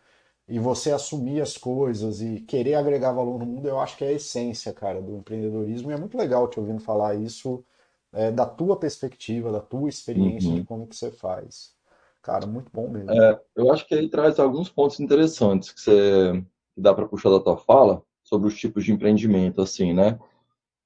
[0.49, 4.09] e você assumir as coisas e querer agregar valor no mundo, eu acho que é
[4.09, 5.91] a essência, cara, do empreendedorismo.
[5.91, 7.65] E é muito legal te ouvindo falar isso
[8.13, 10.57] é, da tua perspectiva, da tua experiência, uhum.
[10.57, 11.73] de como que você faz.
[12.21, 13.11] Cara, muito bom mesmo.
[13.11, 17.31] É, eu acho que aí traz alguns pontos interessantes que você que dá para puxar
[17.31, 20.19] da tua fala sobre os tipos de empreendimento, assim, né?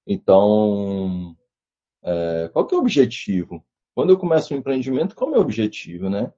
[0.07, 1.35] Então,
[2.03, 3.65] é, qual que é o objetivo?
[3.95, 6.33] Quando eu começo um empreendimento, qual é o meu objetivo, né?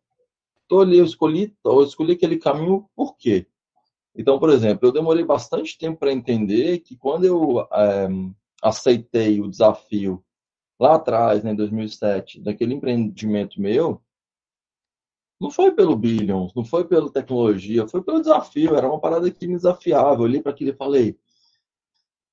[0.69, 3.47] Tô ali, eu escolhi, eu escolhi aquele caminho por quê?
[4.15, 8.09] Então, por exemplo, eu demorei bastante tempo para entender que quando eu é,
[8.63, 10.25] aceitei o desafio
[10.79, 14.03] lá atrás, né, em 2007, daquele empreendimento meu,
[15.41, 19.47] não foi pelo Billions, não foi pela tecnologia, foi pelo desafio, era uma parada que
[19.47, 20.21] me desafiava.
[20.21, 21.19] Eu olhei para aquilo e falei,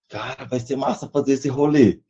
[0.08, 2.02] cara, vai ser massa fazer esse rolê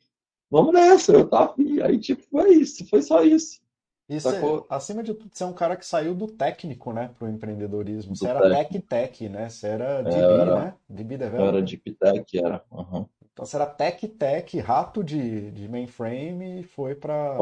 [0.54, 1.56] vamos nessa, eu tava.
[1.58, 3.60] E aí, tipo, foi isso, foi só isso.
[4.08, 7.28] Isso, é, acima de tudo, você é um cara que saiu do técnico, né, pro
[7.28, 8.16] empreendedorismo.
[8.16, 9.50] Você era tech-tech, né?
[9.50, 10.76] Você era DB, era, né?
[10.88, 11.48] DB developer.
[11.48, 12.64] Era deep tech, era.
[12.70, 13.06] Uhum.
[13.32, 17.38] Então você era tech-tech, rato de, de mainframe e foi para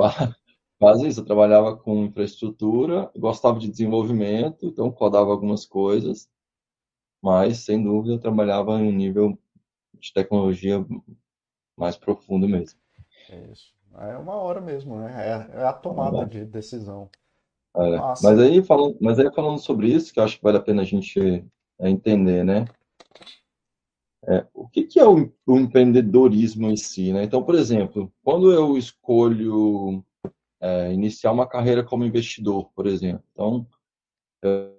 [0.80, 6.28] Quase isso, eu trabalhava com infraestrutura, gostava de desenvolvimento, então codava algumas coisas,
[7.22, 9.38] mas sem dúvida eu trabalhava em um nível
[10.00, 10.84] de tecnologia
[11.78, 12.80] mais profundo mesmo.
[13.32, 13.74] É isso.
[13.98, 15.14] É uma hora mesmo, né?
[15.16, 17.10] É, é a tomada de decisão.
[17.76, 20.62] É, mas aí falando, mas aí falando sobre isso, que eu acho que vale a
[20.62, 21.46] pena a gente
[21.80, 22.66] é, entender, né?
[24.28, 27.24] É, o que, que é o, o, empreendedorismo em si, né?
[27.24, 30.04] Então, por exemplo, quando eu escolho
[30.60, 33.66] é, iniciar uma carreira como investidor, por exemplo, então
[34.44, 34.78] eu,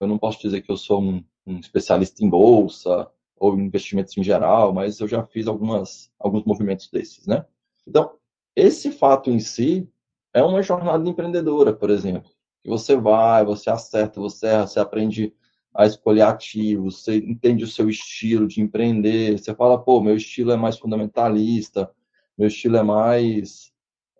[0.00, 3.10] eu não posso dizer que eu sou um, um especialista em bolsa,
[3.42, 7.44] ou investimentos em geral, mas eu já fiz algumas, alguns movimentos desses, né?
[7.84, 8.12] Então,
[8.54, 9.88] esse fato em si
[10.32, 12.30] é uma jornada empreendedora, por exemplo.
[12.62, 15.34] que você vai, você acerta, você erra, você aprende
[15.74, 20.52] a escolher ativos, você entende o seu estilo de empreender, você fala, pô, meu estilo
[20.52, 21.90] é mais fundamentalista,
[22.38, 23.72] meu estilo é mais,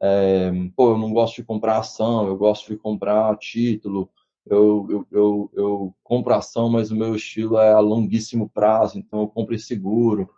[0.02, 4.11] é, pô, eu não gosto de comprar ação, eu gosto de comprar título,
[4.46, 9.20] eu, eu, eu, eu compro ação, mas o meu estilo é a longuíssimo prazo, então
[9.20, 10.28] eu compro seguro,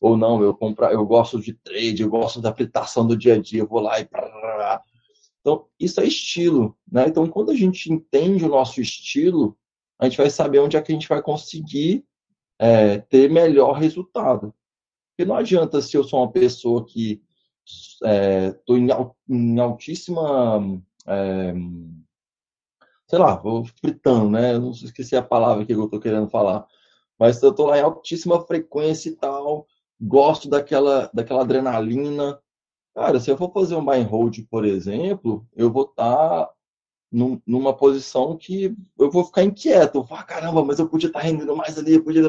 [0.00, 3.38] ou não, eu compro, eu gosto de trade, eu gosto da aplicação do dia a
[3.38, 4.06] dia, eu vou lá e
[5.42, 7.08] então, isso é estilo, né?
[7.08, 9.58] Então, quando a gente entende o nosso estilo,
[9.98, 12.04] a gente vai saber onde é que a gente vai conseguir
[12.60, 14.54] é, ter melhor resultado.
[15.10, 17.20] Porque não adianta se eu sou uma pessoa que
[17.66, 18.88] estou é, em,
[19.28, 20.80] em, altíssima.
[21.06, 21.52] É,
[23.12, 24.54] sei lá, vou fritando, né?
[24.54, 26.66] Eu não esqueci a palavra que eu estou querendo falar.
[27.18, 29.66] Mas eu estou lá em altíssima frequência e tal,
[30.00, 32.40] gosto daquela, daquela adrenalina,
[32.94, 36.52] Cara, se eu for fazer um buy and hold, por exemplo, eu vou estar tá
[37.10, 39.96] num, numa posição que eu vou ficar inquieto.
[39.96, 42.22] Eu vou falar, caramba, mas eu podia estar tá rendendo mais ali, eu podia...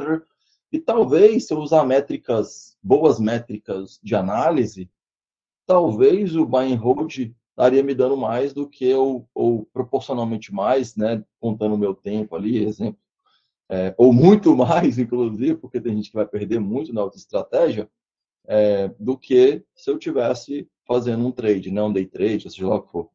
[0.72, 4.90] E talvez, se eu usar métricas, boas métricas de análise,
[5.66, 7.14] talvez o buy and hold
[7.54, 12.36] estaria me dando mais do que eu, ou proporcionalmente mais, né, contando o meu tempo
[12.36, 13.00] ali, exemplo,
[13.70, 17.90] é, ou muito mais, inclusive, porque tem gente que vai perder muito na outra estratégia,
[18.46, 22.76] é, do que se eu tivesse fazendo um trade, né, um day trade, seja lá
[22.76, 23.10] o que for.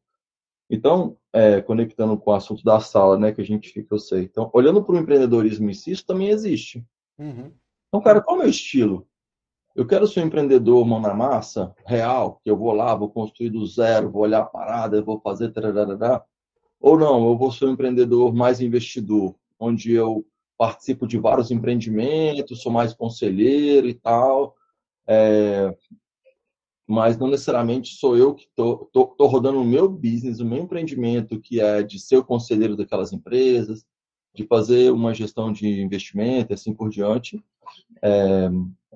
[0.69, 4.23] Então, é, conectando com o assunto da sala, né, que a gente fica, eu sei.
[4.23, 6.85] Então, olhando para o empreendedorismo em si, isso também existe.
[7.17, 7.51] Uhum.
[7.87, 9.07] Então, cara, qual é o meu estilo?
[9.75, 13.49] Eu quero ser um empreendedor mão na massa, real, que eu vou lá, vou construir
[13.49, 15.53] do zero, vou olhar a parada, vou fazer
[16.79, 20.25] ou não, eu vou ser um empreendedor mais investidor, onde eu
[20.57, 24.55] participo de vários empreendimentos, sou mais conselheiro e tal,
[25.07, 25.75] é,
[26.87, 31.61] mas não necessariamente sou eu que estou rodando o meu business, o meu empreendimento, que
[31.61, 33.85] é de ser o conselheiro daquelas empresas,
[34.33, 37.43] de fazer uma gestão de investimento, assim por diante.
[38.01, 38.49] É,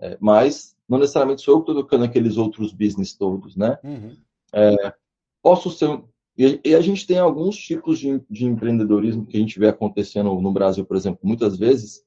[0.04, 3.80] é, mas não necessariamente sou eu que estou tocando aqueles outros business todos, né?
[3.82, 4.18] Uhum.
[4.54, 4.94] É,
[5.42, 6.04] posso ser.
[6.38, 10.34] E, e, a gente tem alguns tipos de, de empreendedorismo que a gente vê acontecendo
[10.42, 12.04] no Brasil, por exemplo, muitas vezes,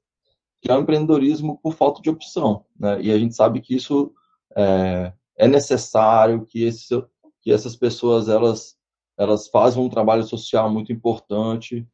[0.60, 2.66] que é o empreendedorismo por falta de opção.
[2.78, 3.00] Né?
[3.02, 4.12] E a gente sabe que isso
[4.54, 7.02] é, é necessário, que, esse,
[7.40, 8.76] que essas pessoas elas,
[9.16, 11.86] elas fazem um trabalho social muito importante,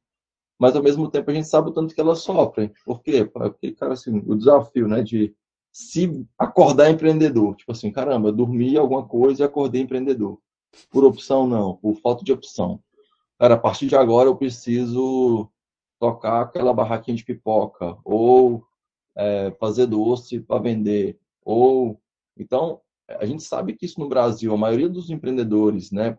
[0.59, 2.73] mas ao mesmo tempo a gente sabe o tanto que elas sofrem.
[2.85, 3.25] Por quê?
[3.25, 5.35] Porque, cara, assim, o desafio né, de
[5.73, 10.39] se acordar empreendedor, tipo assim, caramba, eu dormi alguma coisa e acordei empreendedor.
[10.91, 12.81] Por opção, não, por falta de opção.
[13.39, 15.49] Cara, a partir de agora eu preciso
[15.99, 18.65] tocar aquela barraquinha de pipoca, ou
[19.17, 21.99] é, fazer doce para vender, ou
[22.37, 26.19] então a gente sabe que isso no Brasil, a maioria dos empreendedores, né,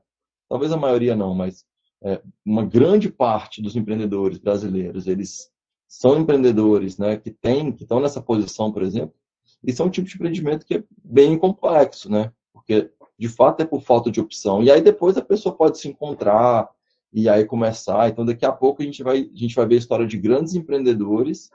[0.49, 1.65] talvez a maioria não, mas
[2.03, 5.51] é, uma grande parte dos empreendedores brasileiros, eles
[5.87, 9.15] são empreendedores, né, que têm, que estão nessa posição, por exemplo,
[9.63, 13.65] e são um tipo de empreendimento que é bem complexo, né, porque de fato é
[13.65, 14.63] por falta de opção.
[14.63, 16.69] E aí depois a pessoa pode se encontrar,
[17.13, 18.09] e aí começar.
[18.09, 20.55] Então, daqui a pouco a gente vai, a gente vai ver a história de grandes
[20.55, 21.51] empreendedores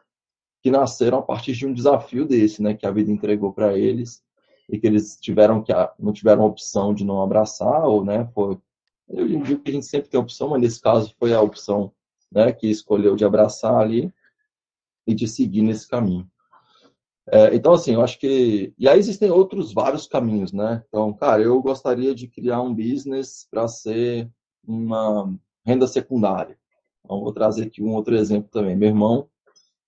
[0.62, 4.22] que nasceram a partir de um desafio desse, né, que a vida entregou para eles
[4.68, 8.58] e que eles tiveram que não tiveram opção de não abraçar ou, né, foi
[9.08, 11.90] eu digo que a gente sempre tem opção, mas nesse caso foi a opção,
[12.30, 14.12] né, que escolheu de abraçar ali
[15.06, 16.30] e de seguir nesse caminho.
[17.30, 18.72] É, então, assim, eu acho que.
[18.78, 20.82] E aí existem outros vários caminhos, né?
[20.88, 24.30] Então, cara, eu gostaria de criar um business para ser
[24.66, 25.32] uma
[25.64, 26.58] renda secundária.
[27.04, 28.76] Então, vou trazer aqui um outro exemplo também.
[28.76, 29.28] Meu irmão,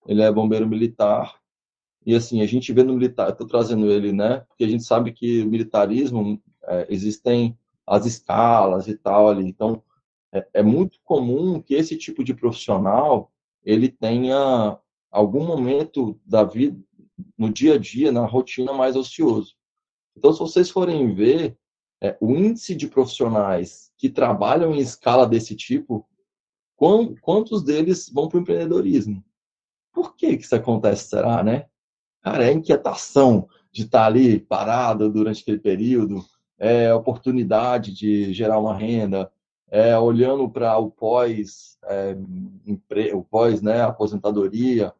[0.06, 1.40] ele é bombeiro militar,
[2.04, 5.12] e assim, a gente vê no militar, estou trazendo ele, né, porque a gente sabe
[5.12, 9.82] que o militarismo, é, existem as escalas e tal ali, então
[10.32, 13.30] é, é, muito comum que esse tipo de profissional,
[13.64, 14.78] ele tenha
[15.10, 16.78] algum momento da vida,
[17.36, 19.54] no dia a dia, na rotina mais ocioso.
[20.16, 21.56] Então, se vocês forem ver,
[22.00, 26.06] é, o índice de profissionais que trabalham em escala desse tipo,
[27.20, 29.22] quantos deles vão para o empreendedorismo?
[29.92, 31.66] Por que, que isso acontece, será, né?
[32.22, 36.24] Cara, é inquietação de estar ali parado durante aquele período,
[36.58, 39.30] é oportunidade de gerar uma renda,
[39.70, 42.16] é olhando para o pós, é,
[43.14, 44.92] o pós, né, aposentadoria.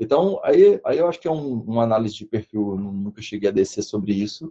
[0.00, 3.50] Então, aí, aí eu acho que é um, uma análise de perfil, eu nunca cheguei
[3.50, 4.50] a descer sobre isso,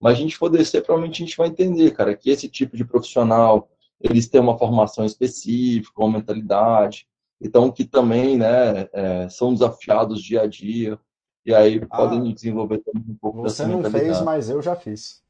[0.00, 2.84] mas a gente for descer, provavelmente a gente vai entender, cara, que esse tipo de
[2.84, 7.06] profissional, eles têm uma formação específica, uma mentalidade,
[7.40, 10.98] então que também, né, é, são desafiados dia a dia,
[11.46, 15.22] e aí ah, podem desenvolver também um pouco Você não fez, mas eu já fiz.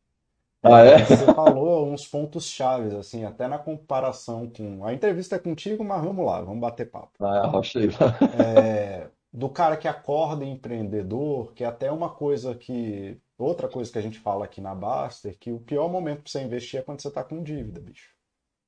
[0.62, 1.04] Ah, é?
[1.04, 4.84] Você falou uns pontos chaves, assim, até na comparação com.
[4.84, 7.12] A entrevista é contigo, mas vamos lá, vamos bater papo.
[7.20, 7.88] Ah, aí.
[8.36, 13.20] É, do cara que acorda empreendedor, que é até uma coisa que.
[13.36, 16.42] Outra coisa que a gente fala aqui na Baster, que o pior momento para você
[16.42, 18.12] investir é quando você está com dívida, bicho.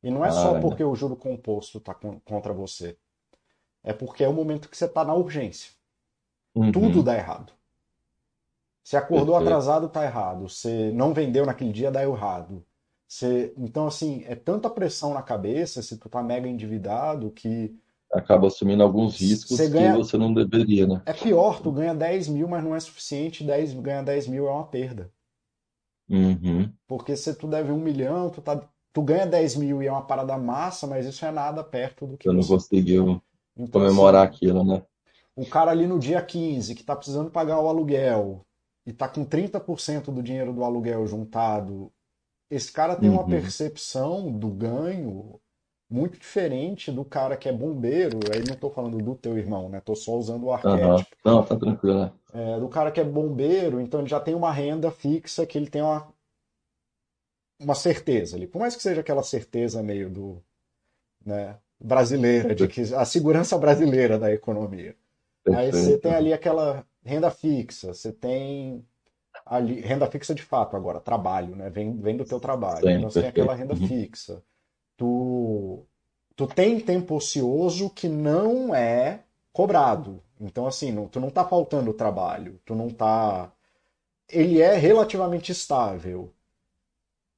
[0.01, 1.93] E não é só porque o juro composto está
[2.25, 2.97] contra você.
[3.83, 5.73] É porque é o momento que você está na urgência.
[6.55, 7.53] Tudo Uhum, dá errado.
[8.83, 9.49] Você acordou perfeito.
[9.49, 10.49] atrasado, tá errado.
[10.49, 12.65] Você não vendeu naquele dia, dá errado.
[13.07, 13.53] Você...
[13.57, 17.77] Então, assim, é tanta pressão na cabeça, se tu tá mega endividado, que
[18.13, 19.93] Acaba assumindo alguns você riscos que ganha.
[19.93, 21.03] você não deveria, né?
[21.05, 23.45] É pior, tu ganha 10 mil, mas não é suficiente.
[23.45, 23.75] 10...
[23.75, 25.13] Ganhar 10 mil é uma perda.
[26.09, 26.75] Uhum.
[26.87, 28.69] Porque se tu deve um milhão, tu, tá...
[28.93, 32.19] tu ganha 10 mil e é uma parada massa, mas isso é nada perto do
[32.19, 32.49] que Você não você.
[32.49, 33.23] conseguiu
[33.57, 34.83] Então, comemorar assim, aquilo, né?
[35.37, 38.47] o cara ali no dia 15 que tá precisando pagar o aluguel
[38.87, 41.93] e tá com 30% do dinheiro do aluguel juntado
[42.51, 43.29] esse cara tem uma Uhum.
[43.29, 45.41] percepção do ganho
[45.91, 48.19] muito diferente do cara que é bombeiro.
[48.33, 49.81] Aí não estou falando do teu irmão, né?
[49.81, 51.17] Tô só usando o arquétipo.
[51.25, 52.13] Não, tá tranquilo, né?
[52.33, 55.69] É, do cara que é bombeiro, então ele já tem uma renda fixa que ele
[55.69, 56.13] tem uma,
[57.59, 58.47] uma certeza ali.
[58.47, 60.43] Por mais que seja aquela certeza meio do,
[61.25, 64.97] né, brasileira, de que a segurança brasileira da economia.
[65.51, 68.85] Aí você tem ali aquela renda fixa, você tem
[69.47, 71.71] ali, renda fixa de fato agora, trabalho, né?
[71.71, 72.87] Vem, vem do teu trabalho.
[72.87, 73.89] Sim, Então você tem aquela renda Uhum.
[73.89, 74.43] fixa.
[75.01, 75.87] Tu,
[76.37, 80.23] tu tem tempo ocioso que não é cobrado.
[80.39, 83.51] Então, assim, não, tu não tá faltando trabalho, tu não tá.
[84.29, 86.35] Ele é relativamente estável.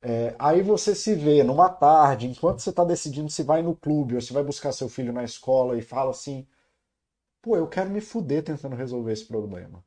[0.05, 4.17] É, aí você se vê numa tarde, enquanto você está decidindo se vai no clube
[4.17, 6.45] ou se vai buscar seu filho na escola e fala assim:
[7.43, 9.85] pô, eu quero me fuder tentando resolver esse problema.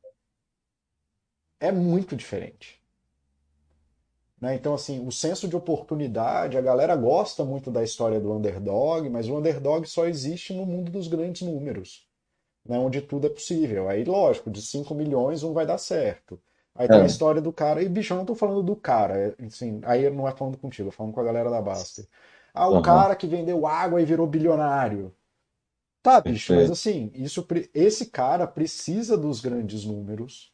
[1.60, 2.82] É muito diferente.
[4.40, 4.54] Né?
[4.54, 9.28] Então, assim, o senso de oportunidade, a galera gosta muito da história do underdog, mas
[9.28, 12.06] o underdog só existe no mundo dos grandes números,
[12.66, 12.78] né?
[12.78, 13.88] Onde tudo é possível.
[13.88, 16.40] Aí, lógico, de 5 milhões um vai dar certo.
[16.74, 17.06] Aí tem a É.
[17.06, 20.28] história do cara, e bicho, eu não tô falando do cara, é, assim, aí não
[20.28, 22.06] é falando contigo, eu falando com a galera da Baster.
[22.54, 22.76] Ah, o Aham.
[22.78, 25.14] cara que vendeu água e virou bilionário.
[26.02, 26.70] Tá, bicho, mas Perfeito.
[26.70, 30.52] assim, isso, esse cara precisa dos grandes números,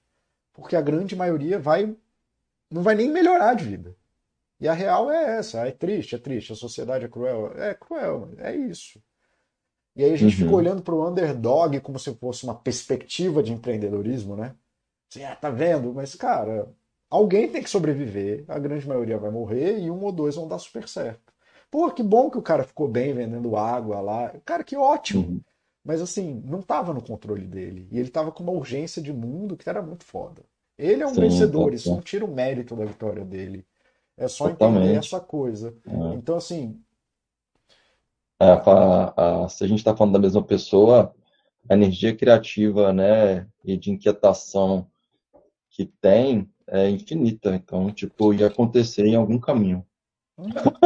[0.52, 1.96] porque a grande maioria vai,
[2.72, 3.96] não vai nem melhorar de vida.
[4.60, 8.30] E a real é essa, é triste, é triste, a sociedade é cruel, é cruel,
[8.38, 9.02] é isso.
[9.94, 10.56] E aí a gente fica Uhum.
[10.56, 14.56] olhando para o underdog como se fosse uma perspectiva de empreendedorismo, né?
[15.10, 15.92] Assim, ah, tá vendo?
[15.94, 16.72] Mas, cara,
[17.10, 20.58] alguém tem que sobreviver, a grande maioria vai morrer e um ou dois vão dar
[20.58, 21.32] super certo.
[21.70, 24.30] Pô, que bom que o cara ficou bem vendendo água lá.
[24.44, 25.28] Cara, que ótimo.
[25.28, 25.40] Uhum.
[25.84, 27.88] Mas assim, não estava no controle dele.
[27.90, 30.42] E ele estava com uma urgência de mundo que era muito foda.
[30.78, 33.66] Ele é um Sim, vencedor, isso não tira o mérito da vitória dele.
[34.16, 34.98] É só entender totalmente.
[34.98, 35.76] essa coisa.
[36.10, 36.82] Então, assim,
[38.40, 41.14] É, a- a- se a gente está falando da mesma pessoa,
[41.68, 44.88] a energia criativa, né, e de inquietação
[45.70, 47.54] que tem é infinita.
[47.56, 49.86] Então, tipo, ia acontecer em algum caminho.
[50.36, 50.76] uhum,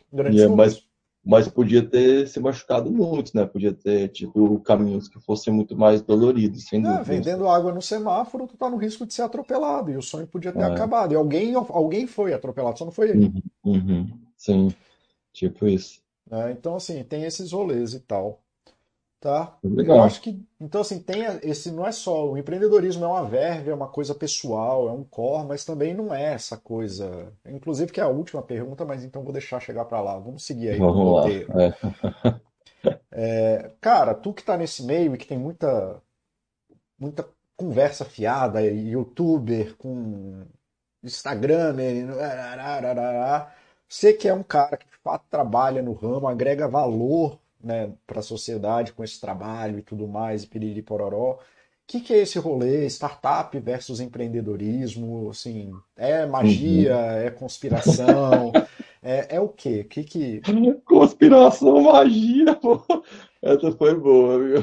[0.26, 0.86] E é, mas.
[1.24, 3.46] Mas podia ter se machucado muito, né?
[3.46, 7.02] Podia ter, tipo, caminhos que fossem muito mais doloridos, sem É, dúvida.
[7.04, 9.90] Vendendo água no semáforo, tu tá no risco de ser atropelado.
[9.90, 10.66] E o sonho podia ter É.
[10.66, 11.12] acabado.
[11.12, 13.32] E alguém, alguém foi atropelado, só não foi ele.
[13.64, 14.18] Uhum, uhum.
[14.36, 14.74] Sim,
[15.32, 16.00] tipo isso.
[16.30, 16.52] né?
[16.52, 18.43] Então, assim, tem esses rolês e tal.
[19.24, 19.56] Tá?
[19.62, 20.02] Eu Legal.
[20.02, 20.38] acho que.
[20.60, 21.72] Então, assim, tem esse.
[21.72, 22.30] Não é só.
[22.30, 26.14] O empreendedorismo é uma verve, é uma coisa pessoal, é um core, mas também não
[26.14, 27.32] é essa coisa.
[27.46, 30.18] Inclusive, que é a última pergunta, mas então vou deixar chegar pra lá.
[30.18, 31.22] Vamos seguir aí Vamos lá.
[31.22, 31.48] roteiro.
[33.10, 33.70] É.
[33.80, 36.02] Cara, tu que tá nesse meio e que tem muita,
[36.98, 40.44] muita conversa fiada, youtuber com
[41.02, 43.54] Instagramer, arararará,
[43.88, 48.20] você que é um cara que de fato trabalha no ramo, agrega valor, né, para
[48.20, 51.32] a sociedade com esse trabalho e tudo mais, e piriri pororó.
[51.34, 51.38] O
[51.86, 52.86] que que é esse rolê?
[52.86, 55.30] Startup versus empreendedorismo?
[55.30, 56.96] Assim, é magia?
[56.96, 57.02] Uhum.
[57.26, 58.52] É conspiração?
[59.06, 59.82] É, é o quê?
[59.84, 60.40] O que que...
[60.86, 62.82] Conspiração, magia, pô.
[63.42, 64.56] Essa foi boa, viu?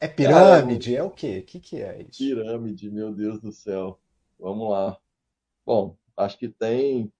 [0.00, 0.96] É Cara, pirâmide?
[0.96, 1.40] É o quê?
[1.40, 2.18] O que que é isso?
[2.18, 4.00] pirâmide, meu Deus do céu.
[4.38, 4.98] Vamos lá.
[5.66, 7.12] Bom, acho que tem.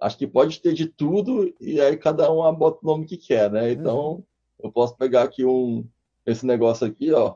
[0.00, 3.50] Acho que pode ter de tudo e aí cada um bota o nome que quer,
[3.50, 3.62] né?
[3.64, 3.70] Uhum.
[3.72, 4.24] Então,
[4.62, 5.86] eu posso pegar aqui um.
[6.24, 7.34] Esse negócio aqui, ó,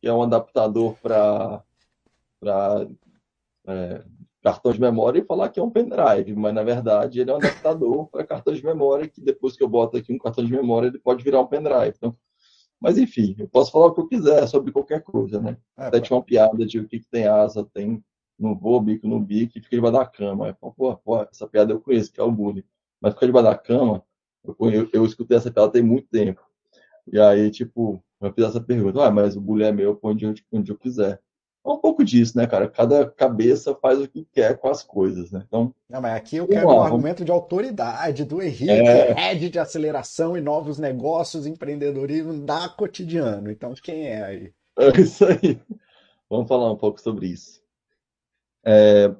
[0.00, 1.62] que é um adaptador para
[2.40, 2.86] para
[4.42, 7.36] cartão de memória e falar que é um pendrive, mas na verdade ele é um
[7.36, 10.88] adaptador para cartão de memória que depois que eu boto aqui um cartão de memória
[10.88, 11.94] ele pode virar um pendrive.
[11.96, 12.16] Então,
[12.80, 15.56] mas enfim, eu posso falar o que eu quiser sobre qualquer coisa, né?
[15.78, 18.02] É, Até pra- tinha uma piada de o que, que tem asa, tem
[18.38, 20.46] não vou, bico no bico, e fica debaixo da cama.
[20.46, 22.64] Aí, pô, essa piada eu conheço, que é o bullying.
[23.00, 24.02] Mas ficar debaixo da cama,
[24.44, 26.40] eu, eu, eu escutei essa piada tem muito tempo.
[27.10, 30.44] E aí, tipo, eu fiz essa pergunta, ah, mas o bullying é meu, põe onde,
[30.52, 31.20] onde eu quiser.
[31.64, 32.68] É um pouco disso, né, cara?
[32.68, 35.44] Cada cabeça faz o que quer com as coisas, né?
[35.46, 35.72] Então.
[35.88, 39.12] Não, mas aqui eu quero lá, um argumento de autoridade do Henrique, é...
[39.12, 43.48] head de aceleração e novos negócios, empreendedorismo da cotidiano.
[43.48, 44.52] Então, quem é aí?
[44.76, 45.60] É isso aí.
[46.28, 47.61] Vamos falar um pouco sobre isso.
[48.64, 49.14] É,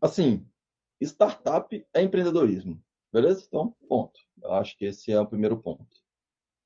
[0.00, 0.46] assim,
[1.00, 3.44] startup é empreendedorismo, beleza?
[3.46, 4.20] Então, ponto.
[4.42, 5.86] Eu acho que esse é o primeiro ponto.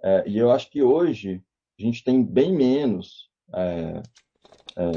[0.02, 1.42] É, e eu acho que hoje
[1.78, 4.02] a gente tem bem menos é,
[4.76, 4.90] é,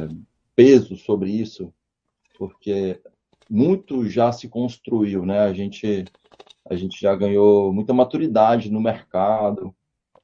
[0.55, 1.73] peso sobre isso,
[2.37, 3.01] porque
[3.49, 5.39] muito já se construiu, né?
[5.39, 6.05] A gente,
[6.69, 9.75] a gente já ganhou muita maturidade no mercado,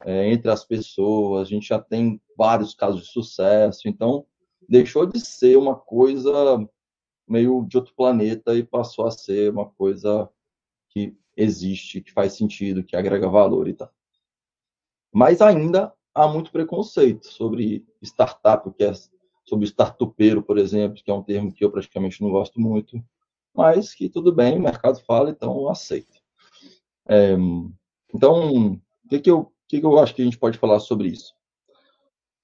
[0.06, 4.26] é, entre as pessoas, a gente já tem vários casos de sucesso, então
[4.68, 6.68] deixou de ser uma coisa
[7.28, 10.30] meio de outro planeta e passou a ser uma coisa
[10.90, 13.92] que existe, que faz sentido, que agrega valor e tal.
[15.12, 18.94] Mas ainda há muito preconceito sobre startup, que é
[19.46, 23.04] sobre startupeiro, por exemplo, que é um termo que eu praticamente não gosto muito,
[23.54, 26.18] mas que tudo bem, o mercado fala, então eu aceito.
[27.08, 27.34] É,
[28.14, 31.10] então, o que, que, eu, que, que eu acho que a gente pode falar sobre
[31.10, 31.34] isso?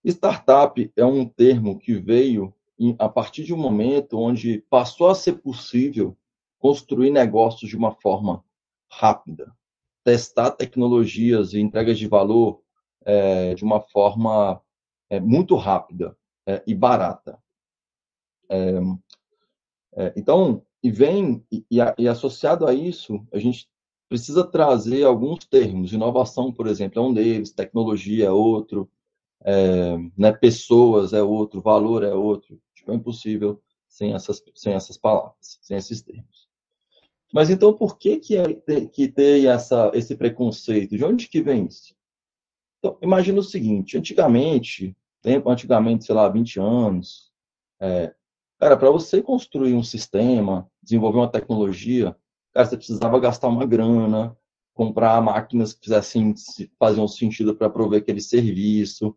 [0.04, 2.54] Startup é um termo que veio
[2.98, 6.18] a partir de um momento onde passou a ser possível
[6.60, 8.44] construir negócios de uma forma
[8.90, 9.56] rápida,
[10.04, 12.62] testar tecnologias e entregas de valor
[13.04, 14.62] é, de uma forma
[15.10, 17.40] é, muito rápida é, e barata.
[18.50, 18.80] É,
[19.96, 23.70] é, então, e vem, e, e, associado a isso, a gente
[24.10, 25.94] precisa trazer alguns termos.
[25.94, 28.90] Inovação, por exemplo, é um deles, tecnologia é outro,
[29.44, 32.60] é, né, pessoas é outro, valor é outro.
[32.82, 36.50] Tipo, é impossível sem essas, sem essas palavras, sem esses termos.
[37.32, 38.54] Mas então, por que que, é,
[38.92, 40.98] que tem essa, esse preconceito?
[40.98, 41.96] De onde que vem isso?
[42.80, 47.32] Então, imagina o seguinte, antigamente, tempo, antigamente, sei lá, 20 anos,
[47.80, 48.14] é,
[48.60, 52.16] cara, para você construir um sistema, desenvolver uma tecnologia,
[52.52, 54.36] cara, você precisava gastar uma grana,
[54.74, 56.34] comprar máquinas que fizessem,
[56.80, 59.16] faziam sentido para prover aquele serviço,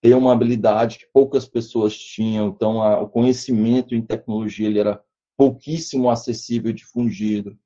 [0.00, 5.02] ter uma habilidade que poucas pessoas tinham, então a, o conhecimento em tecnologia ele era
[5.36, 7.56] pouquíssimo acessível difundido.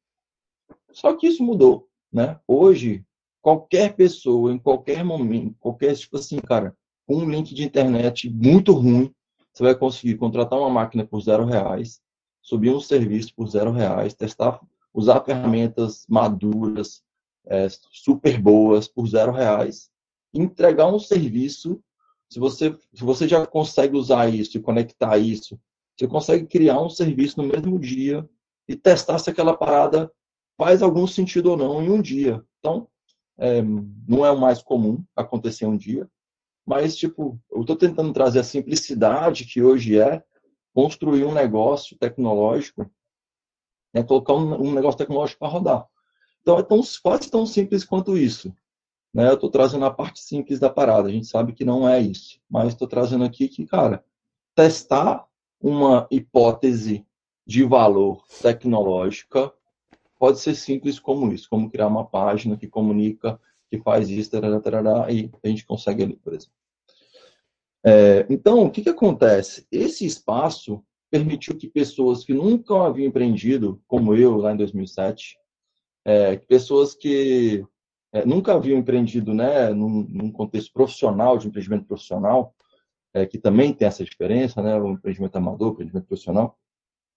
[0.91, 2.39] Só que isso mudou, né?
[2.47, 3.05] Hoje,
[3.41, 6.77] qualquer pessoa, em qualquer momento, qualquer, tipo assim, cara,
[7.07, 9.13] com um link de internet muito ruim,
[9.53, 12.01] você vai conseguir contratar uma máquina por zero reais,
[12.43, 14.61] subir um serviço por zero reais, testar,
[14.93, 17.03] usar ferramentas maduras,
[17.47, 19.91] é, super boas por zero reais,
[20.33, 21.81] entregar um serviço
[22.35, 25.57] se você, se você já consegue usar isso e conectar isso,
[25.97, 28.29] você consegue criar um serviço no mesmo dia
[28.69, 30.11] e testar se aquela parada
[30.59, 32.45] faz algum sentido ou não em um dia.
[32.59, 32.89] Então,
[33.39, 36.11] é, não é o mais comum acontecer um dia,
[36.67, 40.21] mas, tipo, eu estou tentando trazer a simplicidade que hoje é
[40.73, 42.91] construir um negócio tecnológico,
[43.95, 45.87] né, colocar um, um negócio tecnológico para rodar.
[46.43, 48.53] Então, é tão, quase tão simples quanto isso.
[49.15, 49.29] Né?
[49.29, 51.09] Eu estou trazendo a parte simples da parada.
[51.09, 54.05] A gente sabe que não é isso, mas estou trazendo aqui que, cara,
[54.55, 55.25] testar
[55.61, 57.07] uma hipótese
[57.47, 59.53] de valor tecnológica
[60.19, 63.41] pode ser simples como isso, como criar uma página que comunica,
[63.71, 66.55] que faz isso, tarará, tarará, e a gente consegue ali, por exemplo.
[67.85, 69.67] É, então, o que, que acontece?
[69.71, 75.39] Esse espaço permitiu que pessoas que nunca haviam empreendido, como eu lá em 2007,
[76.05, 77.67] é, pessoas que
[78.15, 82.55] é, nunca haviam empreendido né, num, num, contexto profissional, de empreendimento profissional,
[83.13, 86.57] é, que também tem essa diferença, né, o empreendimento amador, o empreendimento profissional,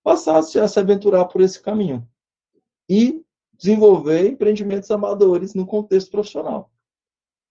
[0.03, 2.05] passasse a se aventurar por esse caminho
[2.89, 3.23] e
[3.53, 6.71] desenvolver empreendimentos amadores no contexto profissional.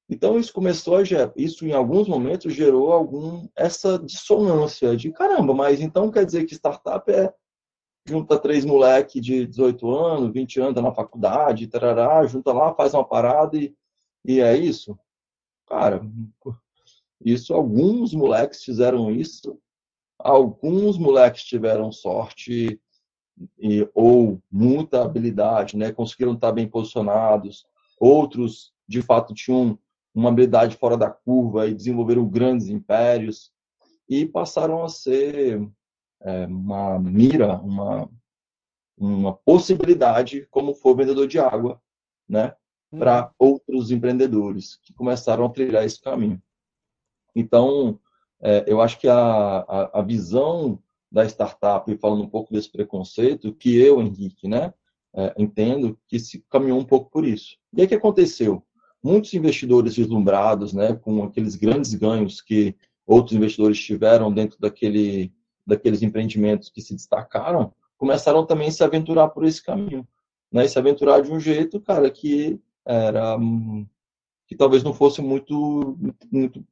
[0.08, 5.54] Então isso começou a gerar, isso em alguns momentos gerou algum essa dissonância de caramba,
[5.54, 7.32] mas então quer dizer que startup é
[8.06, 12.94] junta três moleque de 18 anos, 20 anos, tá na faculdade, tarará, junta lá, faz
[12.94, 13.74] uma parada e,
[14.24, 14.98] e é isso.
[15.66, 16.00] Cara,
[17.20, 19.58] isso, alguns moleques fizeram isso,
[20.18, 22.80] alguns moleques tiveram sorte
[23.58, 27.66] e, ou muita habilidade, né, conseguiram estar bem posicionados,
[27.98, 29.78] outros, de fato, tinham
[30.14, 33.50] uma habilidade fora da curva e desenvolveram grandes impérios
[34.08, 35.60] e passaram a ser
[36.22, 38.08] é, uma mira, uma,
[38.96, 41.80] uma possibilidade, como foi o vendedor de água,
[42.28, 42.54] né,
[42.90, 42.98] uhum.
[42.98, 46.42] para outros empreendedores que começaram a trilhar esse caminho.
[47.34, 48.00] Então,
[48.40, 52.70] é, eu acho que a, a, a visão da startup e falando um pouco desse
[52.70, 54.72] preconceito, que eu, Henrique, né,
[55.14, 57.56] é, entendo que se caminhou um pouco por isso.
[57.72, 58.62] E aí o que aconteceu?
[59.02, 65.32] Muitos investidores deslumbrados, né, com aqueles grandes ganhos que outros investidores tiveram dentro daquele,
[65.66, 70.06] daqueles empreendimentos que se destacaram, começaram também a se aventurar por esse caminho.
[70.52, 73.36] Né, e se aventurar de um jeito, cara, que era
[74.46, 75.98] que talvez não fosse muito,
[76.30, 76.64] muito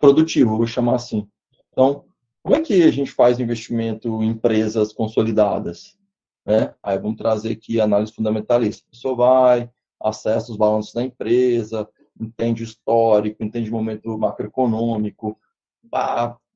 [0.00, 1.28] produtivo, vou chamar assim.
[1.72, 2.04] Então,
[2.42, 5.98] como é que a gente faz investimento em empresas consolidadas?
[6.46, 6.72] Né?
[6.82, 8.84] Aí vamos trazer aqui análise fundamentalista.
[8.86, 9.70] A pessoa vai,
[10.00, 11.88] acessa os balanços da empresa,
[12.18, 15.38] entende histórico, entende momento macroeconômico,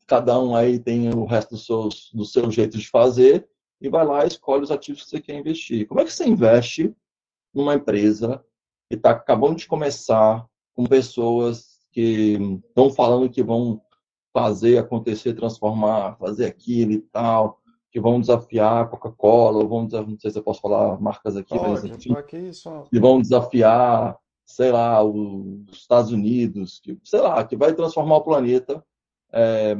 [0.06, 3.48] cada um aí tem o resto dos seus, do seu jeito de fazer
[3.80, 5.86] e vai lá e escolhe os ativos que você quer investir.
[5.86, 6.94] Como é que você investe
[7.52, 8.44] numa empresa
[8.88, 12.38] que está acabando de começar com pessoas que
[12.68, 13.80] estão falando que vão
[14.32, 20.32] fazer acontecer, transformar, fazer aquilo e tal, que vão desafiar a Coca-Cola, vão, não sei
[20.32, 22.82] se eu posso falar marcas aqui, Pode, mas enfim, aqui só...
[22.82, 28.22] que vão desafiar, sei lá, os Estados Unidos, que, sei lá, que vai transformar o
[28.24, 28.84] planeta,
[29.34, 29.74] é,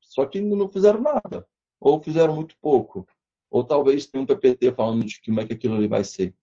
[0.00, 1.46] só que não fizeram nada,
[1.80, 3.06] ou fizeram muito pouco,
[3.50, 6.34] ou talvez tenha um PPT falando de como é que aquilo ali vai ser.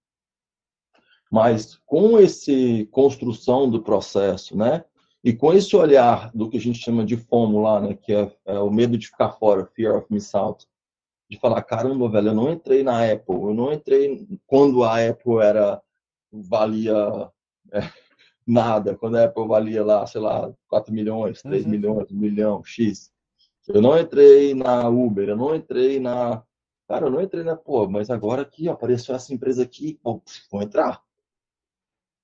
[1.32, 4.84] Mas com esse construção do processo, né,
[5.24, 8.32] e com esse olhar do que a gente chama de FOMO lá, né, que é,
[8.46, 10.66] é o medo de ficar fora, fear of miss out,
[11.30, 15.38] de falar, caramba, velho, eu não entrei na Apple, eu não entrei quando a Apple
[15.42, 15.82] era
[16.32, 17.32] valia
[17.72, 17.80] é,
[18.46, 21.72] nada, quando a Apple valia lá, sei lá, 4 milhões, 3 uhum.
[21.72, 23.12] milhões, 1 milhão, X.
[23.68, 26.44] Eu não entrei na Uber, eu não entrei na.
[26.88, 27.56] Cara, eu não entrei na.
[27.56, 30.22] Pô, mas agora aqui apareceu essa empresa aqui, pô,
[30.52, 31.04] vou entrar.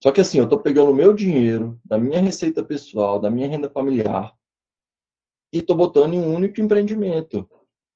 [0.03, 3.47] Só que assim, eu tô pegando o meu dinheiro, da minha receita pessoal, da minha
[3.47, 4.35] renda familiar,
[5.51, 7.47] e tô botando em um único empreendimento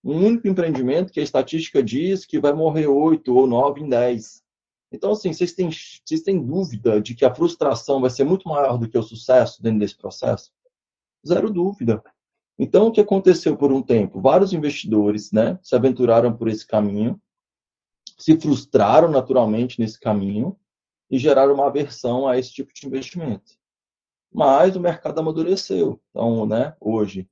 [0.05, 4.44] um único empreendimento que a estatística diz que vai morrer oito ou nove em dez.
[4.91, 8.77] Então, assim, vocês têm, vocês têm dúvida de que a frustração vai ser muito maior
[8.77, 10.51] do que o sucesso dentro desse processo?
[11.27, 12.03] Zero dúvida.
[12.57, 14.21] Então, o que aconteceu por um tempo?
[14.21, 17.19] Vários investidores né, se aventuraram por esse caminho,
[18.17, 20.57] se frustraram naturalmente nesse caminho
[21.09, 23.53] e geraram uma aversão a esse tipo de investimento.
[24.31, 25.99] Mas o mercado amadureceu.
[26.09, 27.27] Então, né, hoje,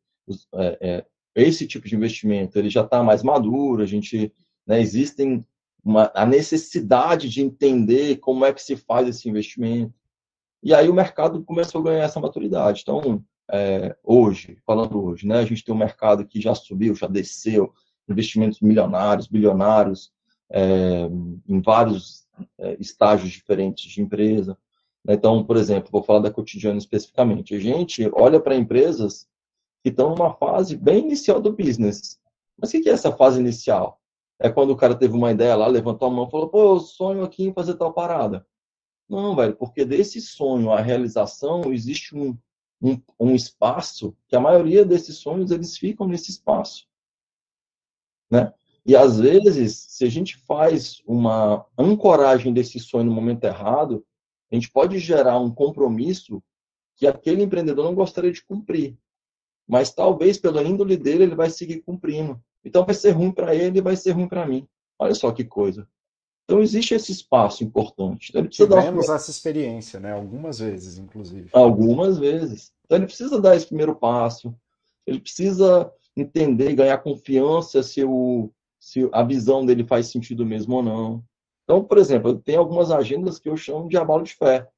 [0.55, 4.33] é, é, esse tipo de investimento ele já está mais maduro, a gente
[4.65, 5.45] né, existem
[5.83, 9.93] uma, a necessidade de entender como é que se faz esse investimento.
[10.61, 12.81] E aí o mercado começou a ganhar essa maturidade.
[12.81, 17.07] Então, é, hoje, falando hoje, né, a gente tem um mercado que já subiu, já
[17.07, 17.73] desceu,
[18.07, 20.11] investimentos milionários, bilionários,
[20.49, 21.09] é,
[21.47, 22.25] em vários
[22.59, 24.57] é, estágios diferentes de empresa.
[25.07, 27.55] Então, por exemplo, vou falar da cotidiana especificamente.
[27.55, 29.27] A gente olha para empresas
[29.83, 32.17] que estão numa fase bem inicial do business.
[32.57, 33.99] Mas o que é essa fase inicial?
[34.39, 36.79] É quando o cara teve uma ideia lá, levantou a mão e falou, pô, eu
[36.79, 38.45] sonho aqui em fazer tal parada.
[39.07, 42.37] Não, velho, porque desse sonho à realização existe um,
[42.81, 46.87] um, um espaço que a maioria desses sonhos eles ficam nesse espaço.
[48.29, 48.53] Né?
[48.85, 54.05] E às vezes, se a gente faz uma ancoragem desse sonho no momento errado,
[54.51, 56.43] a gente pode gerar um compromisso
[56.95, 58.97] que aquele empreendedor não gostaria de cumprir
[59.67, 62.41] mas talvez pela índole dele ele vai seguir cumprindo.
[62.63, 64.67] Então vai ser ruim para ele e vai ser ruim para mim.
[64.97, 65.87] Olha só que coisa.
[66.45, 68.29] Então existe esse espaço importante.
[68.29, 69.15] Então, ele Tivemos dar...
[69.15, 70.11] essa experiência, né?
[70.11, 71.49] Algumas vezes, inclusive.
[71.53, 72.71] Algumas vezes.
[72.85, 74.53] Então ele precisa dar esse primeiro passo.
[75.05, 80.75] Ele precisa entender e ganhar confiança se, o, se a visão dele faz sentido mesmo
[80.75, 81.23] ou não.
[81.63, 84.69] Então, por exemplo, tem algumas agendas que eu chamo de abalo de fé.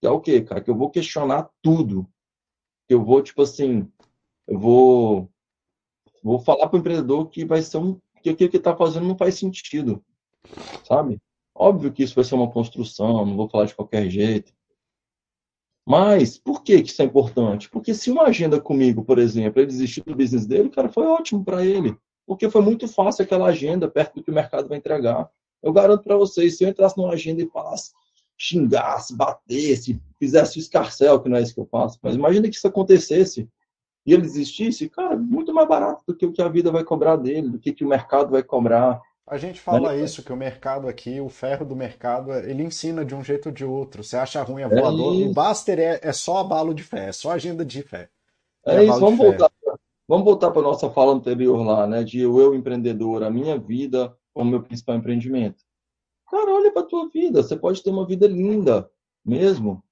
[0.00, 0.60] Que é o quê, cara?
[0.60, 2.06] Que eu vou questionar tudo.
[2.86, 3.90] Que eu vou, tipo assim,
[4.46, 5.30] eu vou,
[6.22, 9.16] vou falar para o empreendedor que vai ser um que aquilo que está fazendo não
[9.16, 10.04] faz sentido,
[10.86, 11.18] sabe?
[11.54, 14.52] Óbvio que isso vai ser uma construção, não vou falar de qualquer jeito.
[15.86, 17.68] Mas por que, isso é importante?
[17.70, 21.44] Porque se uma agenda comigo, por exemplo, ele desistir do business dele, cara, foi ótimo
[21.44, 21.96] para ele.
[22.26, 25.28] Porque foi muito fácil aquela agenda perto do que o mercado vai entregar.
[25.62, 27.92] Eu garanto para vocês, se eu entrasse numa agenda e falasse,
[28.38, 32.54] xingasse, batesse, fizesse o escarcel, que não é isso que eu faço, mas imagina que
[32.54, 33.48] isso acontecesse
[34.06, 37.16] e ele desistisse, cara, muito mais barato do que o que a vida vai cobrar
[37.16, 39.00] dele, do que, que o mercado vai cobrar.
[39.26, 43.14] A gente fala isso, que o mercado aqui, o ferro do mercado, ele ensina de
[43.14, 44.02] um jeito ou de outro.
[44.02, 47.08] Você acha ruim a é voador, é o Baster é, é só abalo de fé,
[47.08, 48.08] é só agenda de fé.
[48.66, 49.50] É, é isso, vamos voltar,
[50.08, 52.02] vamos voltar para a nossa fala anterior lá, né?
[52.02, 55.62] De eu, eu empreendedor, a minha vida como meu principal empreendimento.
[56.28, 58.88] Cara, olha para a tua vida, você pode ter uma vida linda
[59.24, 59.82] mesmo,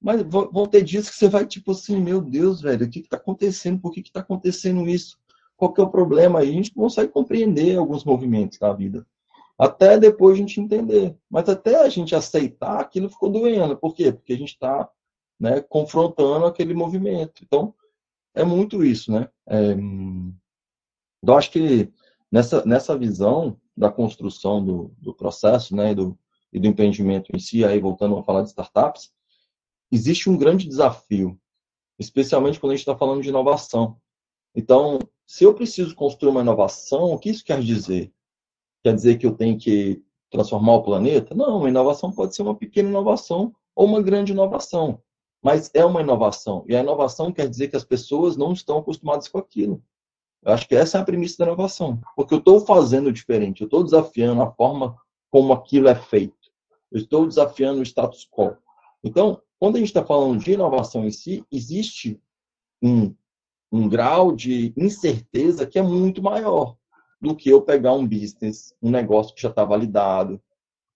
[0.00, 3.16] mas vão ter dias que você vai tipo assim, meu Deus, velho, o que está
[3.16, 3.80] acontecendo?
[3.80, 5.18] Por que está acontecendo isso?
[5.58, 9.04] qual que é o problema, aí a gente consegue compreender alguns movimentos da vida.
[9.58, 11.16] Até depois a gente entender.
[11.28, 13.76] Mas até a gente aceitar, aquilo ficou doendo.
[13.76, 14.12] Por quê?
[14.12, 14.88] Porque a gente está
[15.38, 17.42] né, confrontando aquele movimento.
[17.44, 17.74] Então,
[18.32, 19.28] é muito isso, né?
[19.48, 19.74] É,
[21.26, 21.92] eu acho que
[22.30, 26.16] nessa, nessa visão da construção do, do processo, né, do,
[26.52, 29.12] e do empreendimento em si, aí voltando a falar de startups,
[29.90, 31.38] existe um grande desafio,
[31.98, 33.96] especialmente quando a gente está falando de inovação.
[34.54, 38.12] Então, se eu preciso construir uma inovação, o que isso quer dizer?
[38.82, 41.34] Quer dizer que eu tenho que transformar o planeta?
[41.34, 45.02] Não, uma inovação pode ser uma pequena inovação ou uma grande inovação,
[45.42, 46.64] mas é uma inovação.
[46.66, 49.82] E a inovação quer dizer que as pessoas não estão acostumadas com aquilo.
[50.42, 53.66] Eu acho que essa é a premissa da inovação, porque eu estou fazendo diferente, eu
[53.66, 54.96] estou desafiando a forma
[55.30, 56.34] como aquilo é feito,
[56.90, 58.56] eu estou desafiando o status quo.
[59.02, 62.20] Então, quando a gente está falando de inovação em si, existe
[62.82, 63.14] um,
[63.72, 66.76] um grau de incerteza que é muito maior
[67.20, 70.40] do que eu pegar um business, um negócio que já está validado,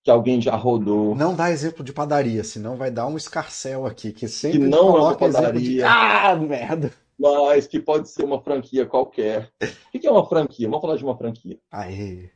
[0.02, 1.14] que alguém já rodou.
[1.14, 4.96] Não dá exemplo de padaria, senão vai dar um escarcel aqui, que sempre que não
[4.96, 5.60] é uma padaria.
[5.60, 5.82] De...
[5.82, 6.92] Ah, merda!
[7.18, 9.52] Mas que pode ser uma franquia qualquer.
[9.94, 10.68] O que é uma franquia?
[10.68, 11.58] Vamos falar de uma franquia.
[11.70, 12.30] Aê!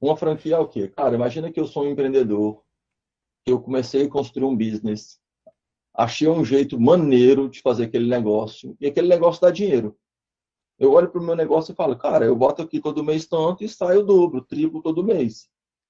[0.00, 0.88] Uma franquia é o quê?
[0.88, 2.62] Cara, imagina que eu sou um empreendedor,
[3.50, 5.20] eu comecei a construir um business,
[5.94, 9.96] achei um jeito maneiro de fazer aquele negócio, e aquele negócio dá dinheiro.
[10.78, 13.64] Eu olho para o meu negócio e falo, cara, eu boto aqui todo mês tanto
[13.64, 15.48] e saio dobro, triplo todo mês.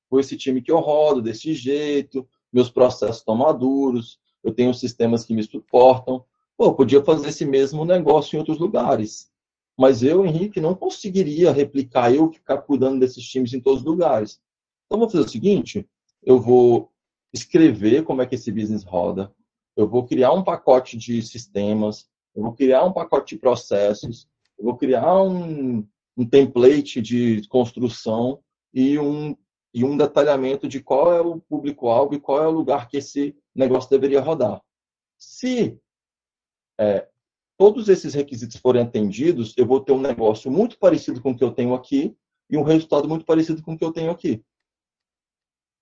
[0.09, 5.25] Com esse time que eu rodo, desse jeito, meus processos estão maduros, eu tenho sistemas
[5.25, 6.25] que me suportam.
[6.57, 9.31] Pô, podia fazer esse mesmo negócio em outros lugares.
[9.77, 14.41] Mas eu, Henrique, não conseguiria replicar, eu ficar cuidando desses times em todos os lugares.
[14.87, 15.87] Então, vou fazer o seguinte:
[16.23, 16.91] eu vou
[17.33, 19.33] escrever como é que esse business roda,
[19.77, 24.65] eu vou criar um pacote de sistemas, eu vou criar um pacote de processos, eu
[24.65, 28.41] vou criar um, um template de construção
[28.75, 29.37] e um,
[29.73, 33.37] e um detalhamento de qual é o público-alvo e qual é o lugar que esse
[33.55, 34.61] negócio deveria rodar.
[35.17, 35.79] Se
[36.79, 37.09] é,
[37.57, 41.45] todos esses requisitos forem atendidos, eu vou ter um negócio muito parecido com o que
[41.45, 42.17] eu tenho aqui
[42.51, 44.43] e um resultado muito parecido com o que eu tenho aqui.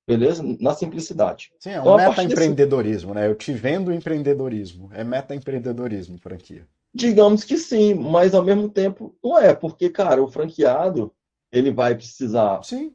[0.07, 0.43] Beleza?
[0.61, 1.51] Na simplicidade.
[1.59, 3.27] Sim, é um então, meta-empreendedorismo, desse...
[3.27, 3.31] né?
[3.31, 4.89] Eu te vendo empreendedorismo.
[4.93, 6.67] É meta-empreendedorismo, franquia.
[6.95, 11.13] Digamos que sim, mas ao mesmo tempo não é, porque, cara, o franqueado
[11.53, 12.95] ele vai precisar sim.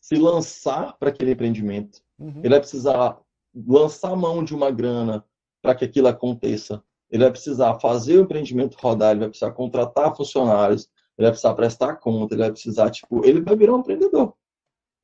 [0.00, 2.00] se lançar para aquele empreendimento.
[2.18, 2.40] Uhum.
[2.40, 3.18] Ele vai precisar
[3.66, 5.24] lançar mão de uma grana
[5.62, 6.82] para que aquilo aconteça.
[7.10, 10.88] Ele vai precisar fazer o empreendimento rodar, ele vai precisar contratar funcionários,
[11.18, 14.34] ele vai precisar prestar conta, ele vai precisar, tipo, ele vai virar um empreendedor.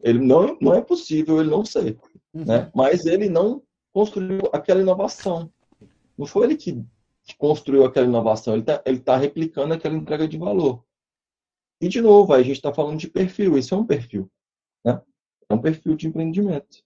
[0.01, 1.99] Ele não, não é possível ele não ser,
[2.35, 2.45] uhum.
[2.45, 2.71] né?
[2.75, 5.51] Mas ele não construiu aquela inovação.
[6.17, 6.85] Não foi ele que
[7.27, 10.85] que construiu aquela inovação, ele está ele tá replicando aquela entrega de valor.
[11.81, 14.31] E, de novo, a gente está falando de perfil, isso é um perfil.
[14.85, 15.03] Né?
[15.49, 16.83] É um perfil de empreendimento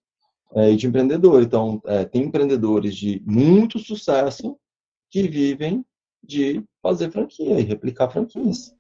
[0.55, 1.43] é, e de empreendedor.
[1.43, 4.59] Então, é, tem empreendedores de muito sucesso
[5.11, 5.85] que vivem
[6.23, 8.75] de fazer franquia e replicar franquias.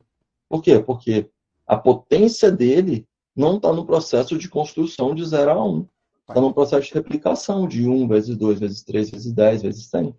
[0.48, 0.80] Por quê?
[0.80, 1.30] Porque
[1.66, 5.68] a potência dele não está no processo de construção de 0 a 1.
[5.68, 5.86] Um.
[6.28, 9.86] Está no processo de replicação de 1 um, vezes 2, vezes 3, vezes 10, vezes
[9.86, 10.14] 100.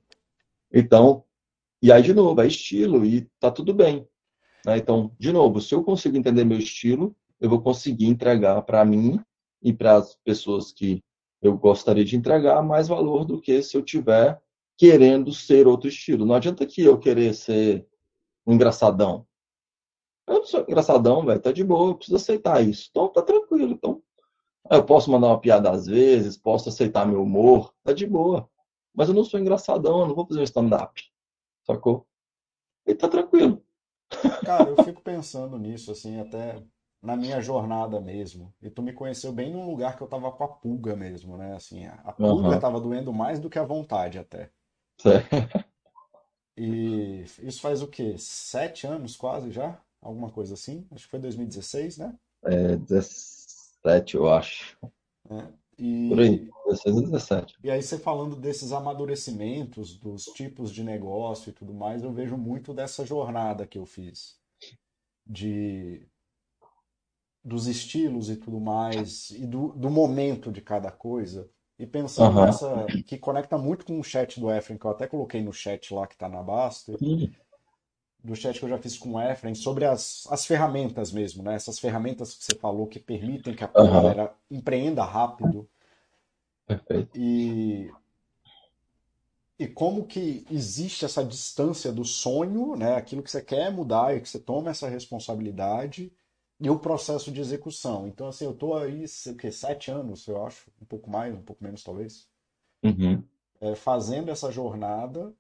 [0.74, 1.24] Então,
[1.82, 4.08] e aí, de novo, é estilo e tá tudo bem.
[4.66, 4.78] Né?
[4.78, 9.20] Então, de novo, se eu consigo entender meu estilo, eu vou conseguir entregar para mim
[9.62, 11.04] e para as pessoas que
[11.42, 14.40] eu gostaria de entregar mais valor do que se eu tiver
[14.78, 16.26] querendo ser outro estilo.
[16.26, 17.86] Não adianta que eu querer ser
[18.46, 19.26] um engraçadão.
[20.32, 22.88] Eu não sou engraçadão, velho, tá de boa, eu preciso aceitar isso.
[22.90, 23.74] Então, tá tranquilo.
[23.74, 24.02] Então,
[24.70, 28.50] eu posso mandar uma piada às vezes, posso aceitar meu humor, tá de boa.
[28.94, 31.12] Mas eu não sou engraçadão, eu não vou fazer um stand-up
[31.66, 32.08] sacou?
[32.86, 33.64] E tá tranquilo.
[34.44, 36.62] Cara, eu fico pensando nisso, assim, até
[37.02, 38.54] na minha jornada mesmo.
[38.62, 41.56] E tu me conheceu bem num lugar que eu tava com a pulga mesmo, né?
[41.56, 42.60] Assim, a pulga uhum.
[42.60, 44.52] tava doendo mais do que a vontade até.
[46.58, 48.16] E isso faz o quê?
[48.18, 49.82] Sete anos quase já?
[50.02, 50.86] Alguma coisa assim?
[50.92, 52.18] Acho que foi 2016, né?
[52.44, 54.78] É, 17, eu acho.
[55.30, 55.48] É.
[55.78, 57.56] E, Por aí, 16 a 17.
[57.64, 62.38] E aí você falando desses amadurecimentos, dos tipos de negócio e tudo mais, eu vejo
[62.38, 64.40] muito dessa jornada que eu fiz.
[65.26, 66.08] De
[67.44, 71.50] dos estilos e tudo mais, e do, do momento de cada coisa.
[71.80, 72.46] E pensando uhum.
[72.46, 72.86] nessa.
[73.08, 76.06] que conecta muito com o chat do Efren, que eu até coloquei no chat lá
[76.06, 76.94] que tá na Basta.
[78.24, 81.56] Do chat que eu já fiz com o Efren, sobre as, as ferramentas mesmo, né?
[81.56, 83.92] Essas ferramentas que você falou que permitem que a uhum.
[83.92, 85.68] galera empreenda rápido
[86.78, 87.18] Perfeito.
[87.18, 87.92] E,
[89.60, 94.22] e como que existe essa distância do sonho, né, aquilo que você quer mudar e
[94.22, 96.12] que você toma essa responsabilidade
[96.60, 98.08] e o processo de execução.
[98.08, 101.34] Então, assim, eu tô aí, sei o quê, sete anos, eu acho, um pouco mais,
[101.34, 102.30] um pouco menos talvez,
[102.84, 103.24] Uhum.
[103.60, 105.34] é, fazendo essa jornada.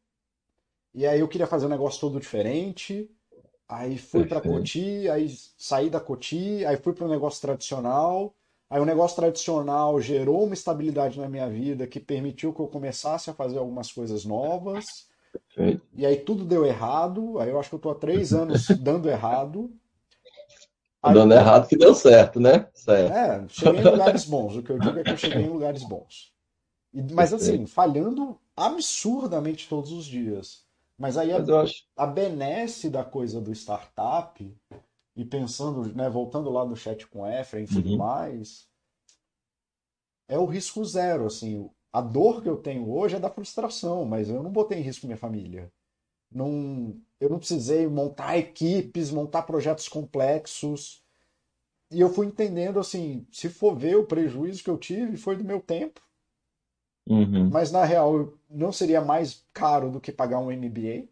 [0.94, 3.10] E aí eu queria fazer um negócio todo diferente.
[3.68, 4.42] Aí fui para.
[4.42, 8.36] Coty, aí saí da Coty, aí fui para um negócio tradicional.
[8.70, 13.30] Aí o negócio tradicional gerou uma estabilidade na minha vida que permitiu que eu começasse
[13.30, 15.10] a fazer algumas coisas novas.
[15.32, 15.82] Perfeito.
[15.94, 17.40] E aí tudo deu errado.
[17.40, 19.72] Aí eu acho que eu tô há três anos dando errado.
[21.02, 22.68] Aí Dando errado que deu certo, né?
[22.74, 23.14] Certo.
[23.14, 24.56] É, cheguei em lugares bons.
[24.56, 26.32] O que eu digo é que eu cheguei em lugares bons.
[27.14, 30.64] Mas assim, falhando absurdamente todos os dias.
[31.02, 31.84] Mas aí a, Mas eu acho.
[31.98, 34.58] a benesse da coisa do startup,
[35.16, 37.98] e pensando, né, voltando lá no chat com Efraim e tudo Uhum.
[37.98, 38.70] mais,
[40.28, 41.70] é o risco zero, assim.
[41.92, 45.06] A dor que eu tenho hoje é da frustração, mas eu não botei em risco
[45.06, 45.72] minha família.
[46.32, 51.04] Não, eu não precisei montar equipes, montar projetos complexos.
[51.92, 55.44] E eu fui entendendo, assim, se for ver o prejuízo que eu tive foi do
[55.44, 56.02] meu tempo,
[57.08, 57.52] Uhum.
[57.52, 61.08] mas na real não seria mais caro do que pagar um MBA.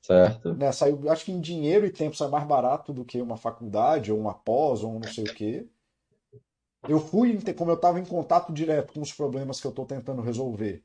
[0.00, 0.54] Certo.
[0.54, 0.70] né?
[0.70, 4.18] Saiu, acho que em dinheiro e tempo sai mais barato do que uma faculdade, ou
[4.18, 5.66] uma pós, ou um não sei o quê.
[6.86, 10.20] Eu fui, como eu estava em contato direto com os problemas que eu estou tentando
[10.20, 10.84] resolver,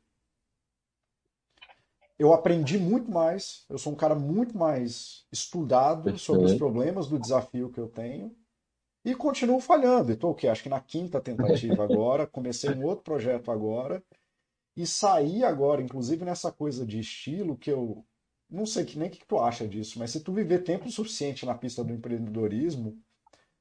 [2.18, 6.58] eu aprendi muito mais, eu sou um cara muito mais estudado sobre os Perfeito.
[6.58, 8.36] problemas do desafio que eu tenho,
[9.06, 10.12] e continuo falhando.
[10.12, 10.48] Estou o quê?
[10.50, 14.04] Acho que na quinta tentativa agora, comecei um outro projeto agora,
[14.82, 18.06] e saí agora, inclusive nessa coisa de estilo, que eu
[18.50, 21.46] não sei que nem o que tu acha disso, mas se tu viver tempo suficiente
[21.46, 23.00] na pista do empreendedorismo,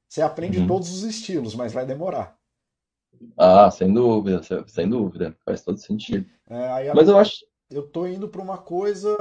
[0.09, 0.67] você aprende Uhum.
[0.67, 2.39] todos os estilos, mas vai demorar.
[3.37, 5.35] Ah, sem dúvida, sem dúvida.
[5.45, 6.29] Faz todo sentido.
[6.47, 7.45] É, Mas eu acho.
[7.69, 9.15] eu tô indo para uma coisa,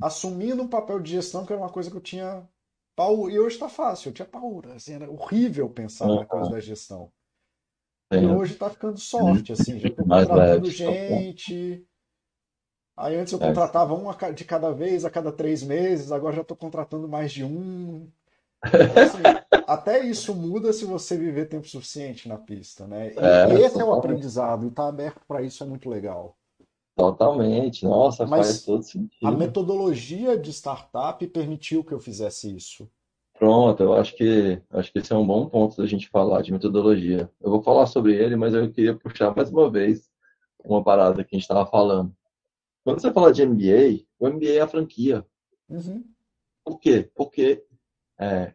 [0.00, 2.48] assumindo um papel de gestão que era uma coisa que eu tinha
[2.96, 6.60] pau, e hoje tá fácil, eu tinha paura, assim, era horrível pensar na coisa da
[6.60, 7.12] gestão.
[8.14, 11.86] E Tem hoje tá ficando soft, assim, já tô contratando gente.
[12.96, 13.52] Aí antes eu É.
[13.52, 17.32] contratava um a de cada vez, a cada três meses, agora já tô contratando mais
[17.32, 18.10] de um.
[18.76, 23.14] Então, assim, até isso muda se você viver tempo suficiente na pista, né?
[23.16, 26.36] E, É, e esse é o aprendizado, e tá aberto para isso é muito legal.
[26.96, 27.84] Totalmente.
[27.84, 28.82] Nossa, Mas faz todo
[29.22, 29.32] A sentido.
[29.32, 32.90] metodologia de startup permitiu que eu fizesse isso.
[33.34, 36.52] Pronto, eu acho que acho que esse é um bom ponto da gente falar de
[36.52, 37.30] metodologia.
[37.40, 40.10] Eu vou falar sobre ele, mas eu queria puxar mais uma vez
[40.64, 42.14] uma parada que a gente estava falando.
[42.84, 45.26] Quando você fala de MBA, o MBA é a franquia.
[45.68, 46.04] Uhum.
[46.64, 47.10] Por quê?
[47.14, 47.64] Porque
[48.18, 48.54] é,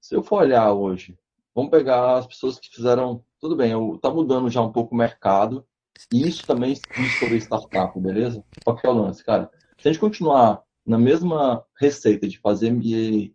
[0.00, 1.18] se eu for olhar hoje,
[1.54, 3.24] vamos pegar as pessoas que fizeram.
[3.40, 5.66] Tudo bem, eu, tá mudando já um pouco o mercado,
[6.12, 8.44] e isso também diz sobre startup, beleza?
[8.64, 9.50] Qual que é o lance, cara?
[9.78, 13.32] Se a gente continuar na mesma receita de fazer MBA,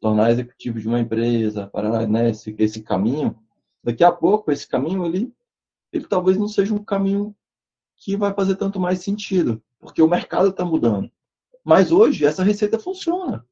[0.00, 3.38] tornar executivo de uma empresa, para né, esse, esse caminho,
[3.84, 5.32] daqui a pouco esse caminho ele,
[5.92, 7.34] ele talvez não seja um caminho
[7.96, 11.10] que vai fazer tanto mais sentido, porque o mercado está mudando.
[11.62, 13.44] Mas hoje essa receita funciona.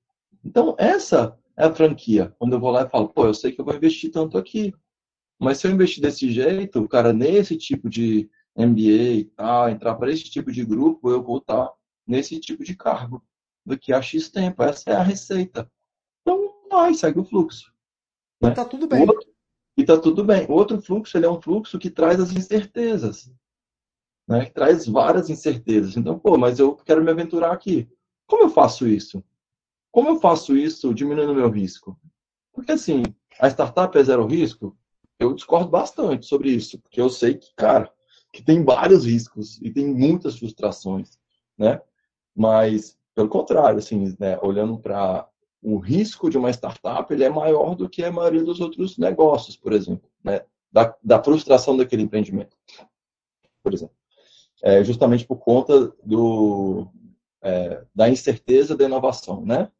[0.43, 2.35] Então essa é a franquia.
[2.39, 4.73] Quando eu vou lá e falo, pô, eu sei que eu vou investir tanto aqui,
[5.39, 10.11] mas se eu investir desse jeito, cara, nesse tipo de MBA e tal, entrar para
[10.11, 11.71] esse tipo de grupo, eu vou estar
[12.07, 13.23] nesse tipo de cargo
[13.65, 14.63] daqui a X tempo.
[14.63, 15.71] Essa é a receita.
[16.71, 17.73] Vai, segue o fluxo.
[18.43, 18.53] E Né?
[18.53, 19.03] tá tudo bem.
[19.09, 19.29] outro,
[19.77, 20.47] e tá tudo bem.
[20.47, 23.33] O outro fluxo, ele é um fluxo que traz as incertezas,
[24.27, 24.45] né?
[24.47, 25.97] Que traz várias incertezas.
[25.97, 27.89] Então, pô, mas eu quero me aventurar aqui.
[28.27, 29.23] Como eu faço isso?
[29.91, 31.99] Como eu faço isso diminuindo meu risco?
[32.53, 33.03] Porque assim,
[33.41, 34.77] a startup é zero risco?
[35.19, 37.93] Eu discordo bastante sobre isso, porque eu sei que, cara,
[38.33, 41.19] que tem vários riscos e tem muitas frustrações,
[41.57, 41.81] né?
[42.37, 45.28] Mas, pelo contrário, assim, né, olhando para
[45.63, 49.57] o risco de uma startup, ele é maior do que a maioria dos outros negócios,
[49.57, 50.43] por exemplo, né?
[50.71, 52.57] Da, da frustração daquele empreendimento,
[53.63, 53.97] por exemplo.
[54.63, 56.87] É justamente por conta do,
[57.43, 59.71] é, da incerteza da inovação, né?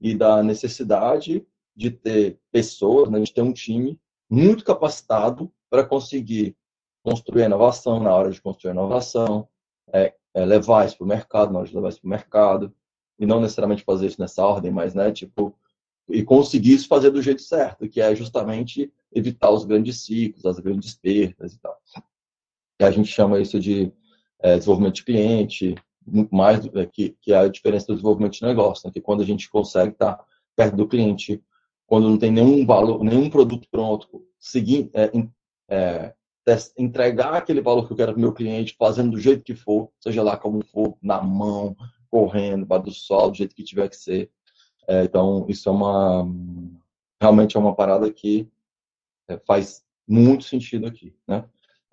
[0.00, 6.56] E da necessidade de ter pessoas, né, de ter um time muito capacitado para conseguir
[7.02, 9.48] construir a inovação na hora de construir a inovação,
[9.92, 12.74] é, é, levar isso para o mercado na hora de levar isso para o mercado,
[13.18, 15.54] e não necessariamente fazer isso nessa ordem, mas, né, tipo,
[16.08, 20.58] e conseguir isso fazer do jeito certo, que é justamente evitar os grandes ciclos, as
[20.58, 21.76] grandes perdas e tal.
[22.80, 23.92] E a gente chama isso de
[24.38, 25.74] é, desenvolvimento de cliente,
[26.06, 28.92] muito mais do que, que é a diferença do desenvolvimento de negócio, né?
[28.92, 30.22] que quando a gente consegue estar
[30.54, 31.42] perto do cliente,
[31.86, 35.10] quando não tem nenhum valor, nenhum produto pronto, seguir, é,
[35.68, 36.14] é,
[36.78, 39.90] entregar aquele valor que eu quero para o meu cliente, fazendo do jeito que for,
[40.00, 41.76] seja lá como for, na mão,
[42.10, 44.30] correndo, para do sol, do jeito que tiver que ser.
[44.88, 46.26] É, então, isso é uma.
[47.20, 48.48] Realmente é uma parada que
[49.28, 51.14] é, faz muito sentido aqui.
[51.26, 51.44] Né?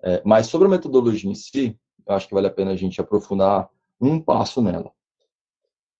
[0.02, 3.00] É, mas sobre a metodologia em si, eu acho que vale a pena a gente
[3.00, 3.68] aprofundar
[4.00, 4.92] um passo nela.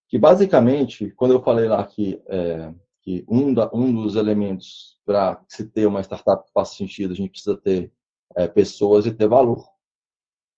[0.08, 5.42] Que basicamente, quando eu falei lá que, é, que um, da, um dos elementos para
[5.48, 7.92] se ter uma startup que faça sentido, a gente precisa ter
[8.36, 9.66] é, pessoas e ter valor.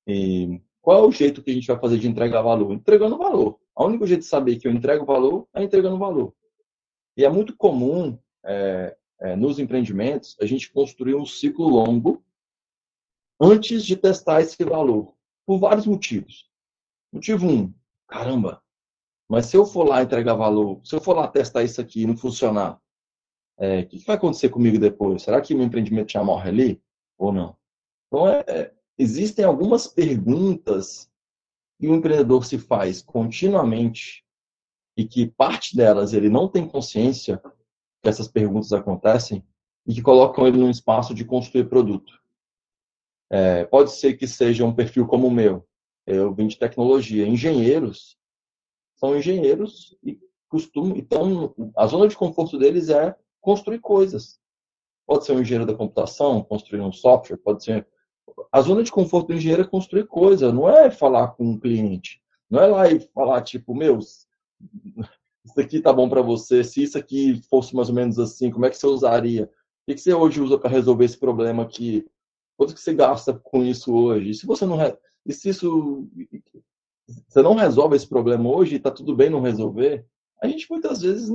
[0.07, 2.73] E qual é o jeito que a gente vai fazer de entregar valor?
[2.73, 3.59] Entregando valor.
[3.75, 6.33] O único jeito de saber que eu entrego valor é entregando valor.
[7.17, 12.25] E é muito comum é, é, nos empreendimentos a gente construir um ciclo longo
[13.41, 15.13] antes de testar esse valor,
[15.45, 16.49] por vários motivos.
[17.13, 17.75] Motivo um,
[18.07, 18.63] caramba,
[19.29, 22.07] mas se eu for lá entregar valor, se eu for lá testar isso aqui e
[22.07, 22.81] não funcionar,
[23.59, 25.23] é, o que vai acontecer comigo depois?
[25.23, 26.83] Será que meu empreendimento já morre ali
[27.19, 27.57] ou não?
[28.07, 31.11] Então, é, é, existem algumas perguntas
[31.79, 34.25] que o empreendedor se faz continuamente
[34.97, 37.41] e que parte delas ele não tem consciência
[38.03, 39.45] que essas perguntas acontecem
[39.87, 42.21] e que colocam ele num espaço de construir produto.
[43.31, 45.67] É, pode ser que seja um perfil como o meu.
[46.07, 47.27] Eu vim de tecnologia.
[47.27, 48.17] Engenheiros
[48.97, 50.19] são engenheiros e
[50.49, 50.97] costumam.
[50.97, 54.41] Então, a zona de conforto deles é construir coisas.
[55.07, 57.87] Pode ser um engenheiro da computação, construir um software, pode ser.
[58.53, 62.21] A zona de conforto do engenheiro é construir coisa, não é falar com um cliente.
[62.51, 64.27] Não é lá e falar, tipo, meus,
[65.45, 68.67] isso aqui tá bom para você, se isso aqui fosse mais ou menos assim, como
[68.67, 69.51] é que você usaria?
[69.89, 72.07] O que você hoje usa para resolver esse problema aqui?
[72.57, 74.31] Quanto que você gasta com isso hoje?
[74.31, 74.77] E se você não
[75.25, 76.09] e se isso
[77.29, 80.05] você não resolve esse problema hoje e está tudo bem não resolver,
[80.43, 81.31] a gente muitas vezes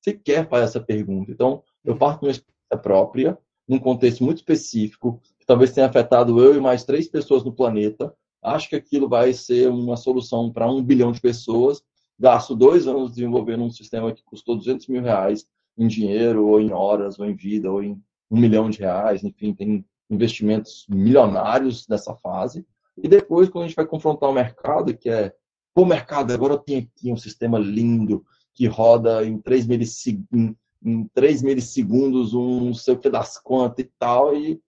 [0.00, 1.30] sequer faz essa pergunta.
[1.30, 6.42] Então, eu parto de uma experiência própria, num contexto muito específico, que talvez tenha afetado
[6.42, 8.14] eu e mais três pessoas no planeta.
[8.42, 11.82] Acho que aquilo vai ser uma solução para um bilhão de pessoas.
[12.18, 15.46] Gasto dois anos desenvolvendo um sistema que custou 200 mil reais
[15.76, 18.00] em dinheiro, ou em horas, ou em vida, ou em
[18.30, 19.24] um milhão de reais.
[19.24, 22.66] Enfim, tem investimentos milionários nessa fase.
[22.96, 25.34] E depois, quando a gente vai confrontar o mercado, que é,
[25.74, 31.42] o mercado, agora tem aqui um sistema lindo que roda em 3 milissegundos, em 3
[31.42, 34.60] milissegundos um não sei o que das quantas e tal, e,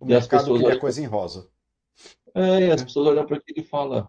[0.00, 0.78] o e as pessoas olham...
[0.78, 1.48] coisa em rosa.
[2.34, 2.84] É, e as é.
[2.84, 4.08] pessoas olham para aquilo e falam,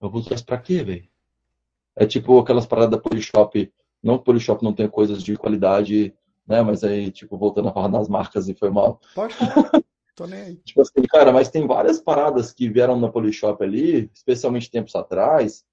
[0.00, 1.08] eu vou usar isso para quê, velho?
[1.96, 6.16] É tipo aquelas paradas da Polishop, não que o Polishop não tenha coisas de qualidade
[6.48, 6.62] né?
[6.62, 9.00] Mas aí, tipo, voltando a falar das marcas e foi mal.
[9.14, 9.70] Pode falar.
[10.16, 10.56] Tô nem aí.
[10.56, 15.64] tipo assim, cara, mas tem várias paradas que vieram na Polishop ali, especialmente tempos atrás,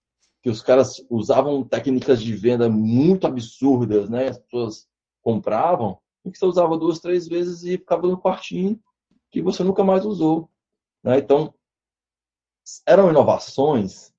[0.45, 4.27] que os caras usavam técnicas de venda muito absurdas, né?
[4.27, 4.87] As pessoas
[5.23, 8.79] compravam e que você usava duas, três vezes e ficava no quartinho
[9.31, 10.47] que você nunca mais usou.
[11.03, 11.17] Né?
[11.17, 11.51] Então,
[12.85, 14.13] eram inovações,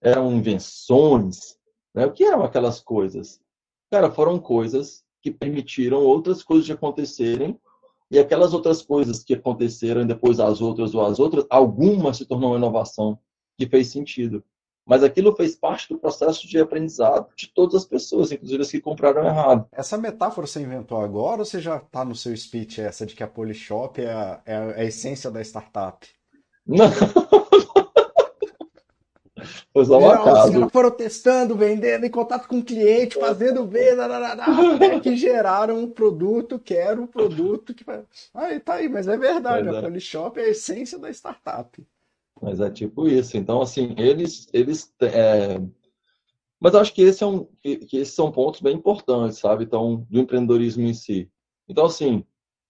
[0.00, 1.56] eram invenções,
[1.94, 2.06] né?
[2.06, 3.40] O que eram aquelas coisas?
[3.88, 7.56] Cara, foram coisas que permitiram outras coisas de acontecerem
[8.10, 12.50] e aquelas outras coisas que aconteceram depois as outras ou as outras, algumas se tornou
[12.50, 13.16] uma inovação
[13.56, 14.42] que fez sentido.
[14.88, 18.80] Mas aquilo fez parte do processo de aprendizado de todas as pessoas, inclusive as que
[18.80, 19.68] compraram errado.
[19.70, 23.22] Essa metáfora você inventou agora ou você já está no seu speech essa de que
[23.22, 26.08] a Polishop é a, é a essência da startup?
[26.66, 26.86] Não.
[29.72, 30.64] Foi só um acaso.
[30.64, 35.88] Os foram testando, vendendo, em contato com o cliente, fazendo venda, até que geraram um
[35.88, 37.84] produto que era um produto que.
[38.34, 39.82] Aí tá aí, mas é verdade, mas a é.
[39.82, 41.86] Polishop é a essência da startup.
[42.40, 43.36] Mas é tipo isso.
[43.36, 44.48] Então, assim, eles.
[44.52, 45.60] eles é...
[46.60, 49.64] Mas acho que, esse é um, que, que, esses são pontos bem importantes, sabe?
[49.64, 51.30] Então, do empreendedorismo em si.
[51.68, 52.24] Então, assim,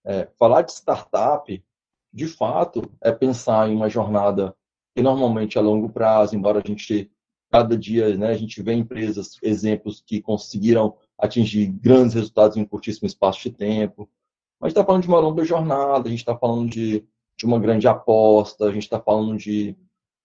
[0.04, 1.64] é, falar de startup,
[2.12, 4.54] de fato, é pensar em uma jornada
[4.94, 7.10] que normalmente a longo prazo, embora a gente
[7.50, 12.66] cada dia, né, a gente vê empresas, exemplos que conseguiram atingir grandes resultados em um
[12.66, 14.08] curtíssimo espaço de tempo.
[14.60, 17.06] Mas está falando de uma longa jornada, a gente está falando de,
[17.38, 19.76] de uma grande aposta, a gente está falando de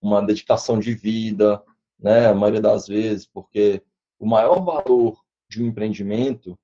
[0.01, 1.64] uma dedicação de vida,
[1.99, 3.82] né, a maioria das vezes, porque
[4.20, 6.57] o maior valor de um empreendimento,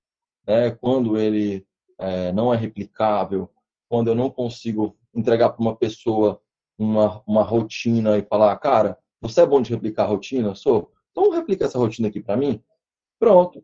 [0.45, 1.65] né, quando ele
[1.99, 3.47] é, não é replicável,
[3.87, 6.41] quando eu não consigo entregar para uma pessoa
[6.77, 10.55] uma, uma rotina e falar, cara, você é bom de replicar a rotina?
[10.55, 10.91] Sou.
[11.11, 12.63] Então replica essa rotina aqui para mim.
[13.19, 13.63] Pronto.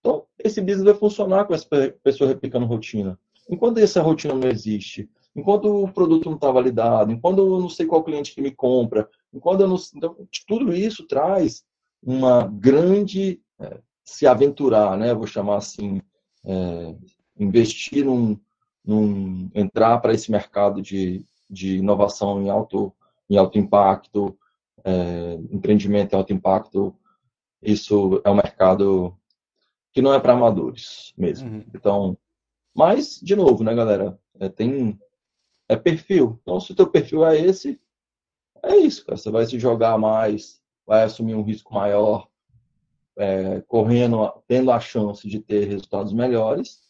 [0.00, 1.66] Então esse business vai funcionar com essa
[2.02, 3.18] pessoa replicando rotina.
[3.48, 7.86] Enquanto essa rotina não existe, enquanto o produto não está validado, enquanto eu não sei
[7.86, 10.16] qual cliente que me compra, enquanto eu não, então,
[10.46, 11.62] tudo isso traz
[12.02, 15.12] uma grande é, se aventurar, né?
[15.12, 16.00] Vou chamar assim,
[16.44, 16.94] é,
[17.38, 18.38] investir num,
[18.84, 22.92] num, entrar para esse mercado de, de inovação em alto,
[23.28, 24.38] em alto impacto,
[24.84, 26.94] é, empreendimento em alto impacto,
[27.60, 29.14] isso é um mercado
[29.92, 31.50] que não é para amadores mesmo.
[31.50, 31.64] Uhum.
[31.74, 32.16] Então,
[32.74, 34.18] mas, de novo, né, galera?
[34.38, 34.98] É, tem
[35.68, 36.38] é perfil.
[36.42, 37.80] Então, se o teu perfil é esse,
[38.62, 39.16] é isso, cara.
[39.16, 42.28] Você vai se jogar mais, vai assumir um risco maior,
[43.16, 46.80] é, correndo, tendo a chance de ter resultados melhores.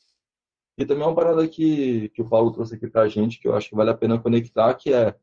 [0.79, 3.55] E também é uma parada que, que o Paulo trouxe aqui pra gente, que eu
[3.55, 5.15] acho que vale a pena conectar, que é,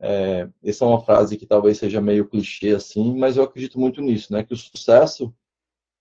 [0.00, 4.00] é essa é uma frase que talvez seja meio clichê assim, mas eu acredito muito
[4.00, 4.42] nisso, né?
[4.42, 5.32] Que o sucesso,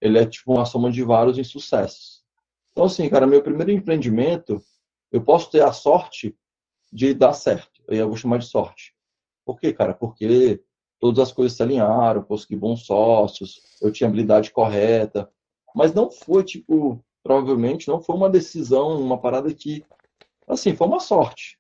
[0.02, 2.24] ele é tipo uma soma de vários insucessos.
[2.72, 4.64] Então, assim, cara, meu primeiro empreendimento,
[5.12, 6.36] eu posso ter a sorte
[6.92, 7.82] de dar certo.
[7.88, 8.94] Eu vou chamar de sorte.
[9.46, 9.94] Por quê, cara?
[9.94, 10.62] Porque
[11.00, 15.30] todas as coisas se alinharam, consegui bons sócios, eu tinha habilidade correta.
[15.76, 19.84] Mas não foi, tipo, provavelmente não foi uma decisão, uma parada que,
[20.48, 21.58] assim, foi uma sorte,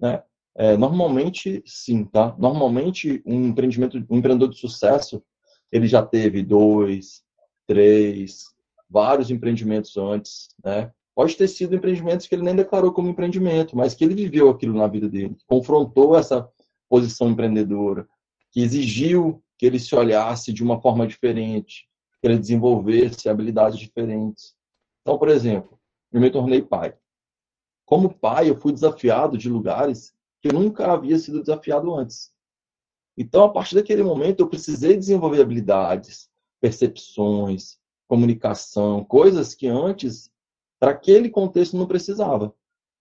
[0.00, 0.22] né?
[0.56, 2.34] É, normalmente, sim, tá?
[2.36, 5.22] Normalmente, um empreendimento, um empreendedor de sucesso,
[5.70, 7.22] ele já teve dois,
[7.66, 8.46] três,
[8.90, 10.92] vários empreendimentos antes, né?
[11.18, 14.78] Pode ter sido empreendimentos que ele nem declarou como empreendimento, mas que ele viveu aquilo
[14.78, 16.48] na vida dele, confrontou essa
[16.88, 18.08] posição empreendedora,
[18.52, 21.88] que exigiu que ele se olhasse de uma forma diferente,
[22.20, 24.54] que ele desenvolvesse habilidades diferentes.
[25.02, 25.76] Então, por exemplo,
[26.12, 26.94] eu me tornei pai.
[27.84, 32.32] Como pai, eu fui desafiado de lugares que eu nunca havia sido desafiado antes.
[33.16, 40.30] Então, a partir daquele momento, eu precisei desenvolver habilidades, percepções, comunicação, coisas que antes,
[40.78, 42.54] para aquele contexto, não precisava.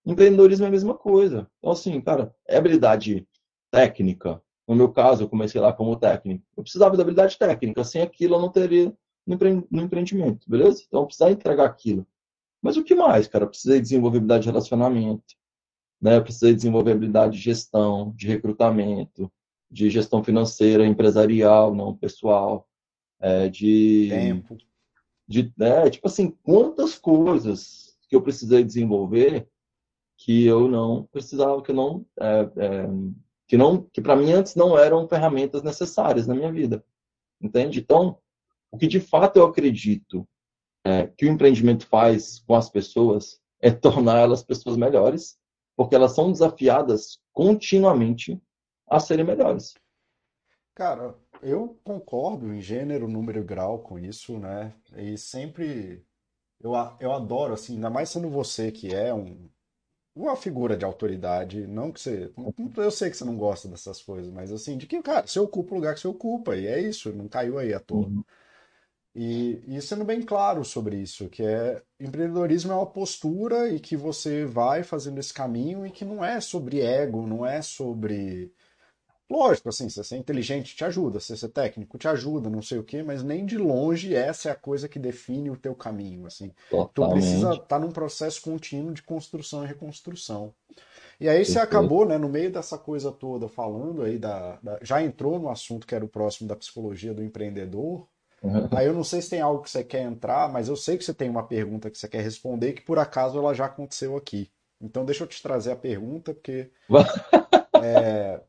[0.06, 1.50] Empreendedorismo é a mesma coisa.
[1.60, 3.28] Então, assim, cara, é habilidade
[3.72, 4.42] técnica.
[4.68, 6.44] No meu caso, eu comecei lá como técnico.
[6.56, 7.84] Eu precisava de habilidade técnica.
[7.84, 8.94] Sem aquilo, eu não teria
[9.26, 10.84] no empreendimento, beleza?
[10.88, 12.08] Então, eu precisava entregar aquilo.
[12.62, 13.44] Mas o que mais, cara?
[13.44, 15.36] Eu precisei desenvolver habilidade de relacionamento,
[16.02, 16.18] né?
[16.18, 19.32] Eu precisei desenvolver habilidade de gestão, de recrutamento,
[19.70, 22.68] de gestão financeira, empresarial, não pessoal,
[23.20, 24.58] é, de tempo,
[25.28, 25.90] de, né?
[25.90, 29.48] Tipo assim, quantas coisas que eu precisei desenvolver
[30.18, 32.88] que eu não precisava, que eu não é, é,
[33.48, 36.84] que não que para mim antes não eram ferramentas necessárias na minha vida
[37.42, 38.18] entende então
[38.72, 40.28] o que de fato eu acredito
[40.84, 45.38] é, que o empreendimento faz com as pessoas é tornar elas pessoas melhores
[45.76, 48.42] porque elas são desafiadas continuamente
[48.90, 49.76] a serem melhores
[50.74, 56.06] cara eu concordo em gênero número e grau com isso né e sempre
[56.60, 59.50] eu, eu adoro assim ainda mais sendo você que é um
[60.18, 62.32] uma figura de autoridade, não que você.
[62.76, 65.74] Eu sei que você não gosta dessas coisas, mas assim, de que, cara, você ocupa
[65.74, 68.08] o lugar que você ocupa, e é isso, não caiu aí à toa.
[68.08, 68.24] Uhum.
[69.14, 73.98] E, e sendo bem claro sobre isso, que é empreendedorismo é uma postura e que
[73.98, 78.54] você vai fazendo esse caminho e que não é sobre ego, não é sobre
[79.30, 82.62] Lógico, assim, se você é inteligente te ajuda, se você é técnico te ajuda, não
[82.62, 85.76] sei o quê, mas nem de longe essa é a coisa que define o teu
[85.76, 86.54] caminho, assim.
[86.70, 86.94] Totalmente.
[86.94, 90.54] Tu precisa estar tá num processo contínuo de construção e reconstrução.
[91.20, 95.02] E aí você acabou, né, no meio dessa coisa toda, falando aí da, da, Já
[95.02, 98.08] entrou no assunto que era o próximo da psicologia do empreendedor.
[98.42, 98.70] Uhum.
[98.72, 101.04] Aí eu não sei se tem algo que você quer entrar, mas eu sei que
[101.04, 104.50] você tem uma pergunta que você quer responder que por acaso ela já aconteceu aqui.
[104.80, 106.70] Então deixa eu te trazer a pergunta, porque.
[107.84, 108.40] é,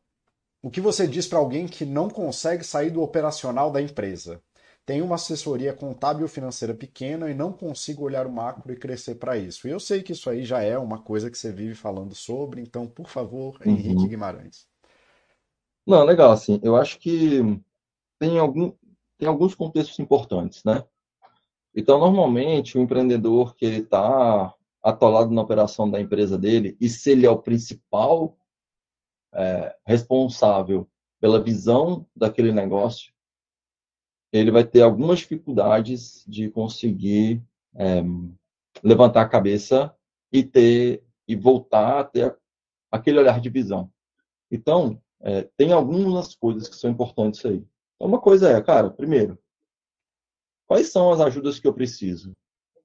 [0.62, 4.42] o que você diz para alguém que não consegue sair do operacional da empresa?
[4.84, 9.36] Tenho uma assessoria contábil financeira pequena e não consigo olhar o macro e crescer para
[9.36, 9.68] isso.
[9.68, 12.62] E eu sei que isso aí já é uma coisa que você vive falando sobre,
[12.62, 13.72] então, por favor, uhum.
[13.72, 14.66] Henrique Guimarães.
[15.86, 17.40] Não, legal, assim, eu acho que
[18.18, 18.72] tem, algum,
[19.18, 20.82] tem alguns contextos importantes, né?
[21.74, 27.10] Então, normalmente, o empreendedor que ele está atolado na operação da empresa dele, e se
[27.10, 28.36] ele é o principal
[29.32, 30.88] é, responsável
[31.20, 33.12] pela visão daquele negócio,
[34.32, 37.42] ele vai ter algumas dificuldades de conseguir
[37.74, 38.02] é,
[38.82, 39.94] levantar a cabeça
[40.32, 42.36] e ter e voltar a ter
[42.90, 43.90] aquele olhar de visão.
[44.50, 47.62] Então, é, tem algumas coisas que são importantes aí.
[47.96, 49.38] Então, uma coisa é, cara, primeiro,
[50.66, 52.32] quais são as ajudas que eu preciso?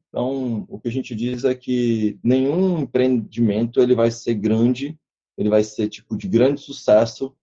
[0.10, 5.00] Então, o que a gente diz é que nenhum empreendimento ele vai ser grande
[5.38, 7.36] ele vai ser tipo de grande sucesso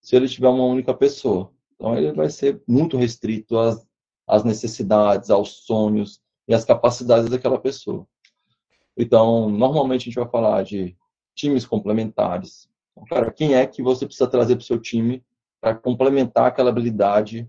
[0.00, 1.52] se ele tiver uma única pessoa.
[1.74, 3.86] Então ele vai ser muito restrito às,
[4.26, 8.06] às necessidades, aos sonhos e às capacidades daquela pessoa.
[8.96, 10.96] Então, normalmente a gente vai falar de
[11.34, 12.68] times complementares.
[12.92, 15.24] Então, cara, quem é que você precisa trazer para o seu time
[15.60, 17.48] para complementar aquela habilidade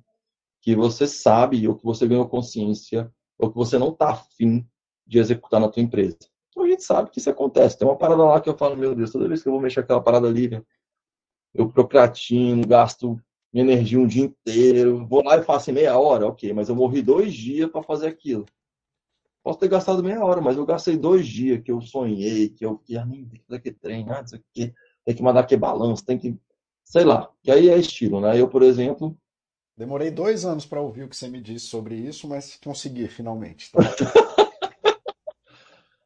[0.62, 4.66] que você sabe ou que você ganhou consciência ou que você não está afim
[5.06, 6.18] de executar na tua empresa?
[6.54, 7.78] Então a gente sabe que isso acontece.
[7.78, 9.80] Tem uma parada lá que eu falo, meu Deus, toda vez que eu vou mexer
[9.80, 10.64] aquela parada ali,
[11.54, 13.20] eu procrastino, gasto
[13.52, 16.76] minha energia um dia inteiro, vou lá e faço em meia hora, ok, mas eu
[16.76, 18.46] morri dois dias para fazer aquilo.
[19.44, 22.78] Posso ter gastado meia hora, mas eu gastei dois dias que eu sonhei, que eu
[22.80, 24.74] que, ah, tem que fazer que trem, ah, isso aqui,
[25.06, 26.36] tem que mandar que balanço, tem que.
[26.84, 27.30] Sei lá.
[27.44, 28.40] E aí é estilo, né?
[28.40, 29.16] Eu, por exemplo.
[29.76, 33.72] Demorei dois anos para ouvir o que você me disse sobre isso, mas consegui finalmente.
[33.72, 33.80] Tá?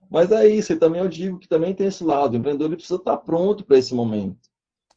[0.09, 2.33] mas é isso, e também eu digo que também tem esse lado.
[2.33, 4.49] O empreendedor ele precisa estar pronto para esse momento.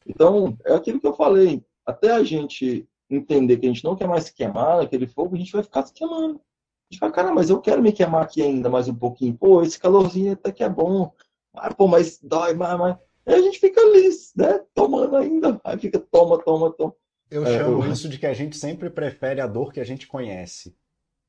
[0.05, 1.63] Então, é aquilo que eu falei.
[1.85, 5.39] Até a gente entender que a gente não quer mais se queimar naquele fogo, a
[5.39, 6.35] gente vai ficar se queimando.
[6.35, 9.37] A gente fala, cara, mas eu quero me queimar aqui ainda mais um pouquinho.
[9.37, 11.13] Pô, esse calorzinho até que é bom.
[11.53, 12.97] Ah, pô, mas dói, mas, mas...
[13.25, 14.59] Aí a gente fica ali, né?
[14.73, 15.59] Tomando ainda.
[15.63, 16.93] Aí fica, toma, toma, toma.
[17.29, 17.91] Eu é, chamo eu...
[17.91, 20.75] isso de que a gente sempre prefere a dor que a gente conhece.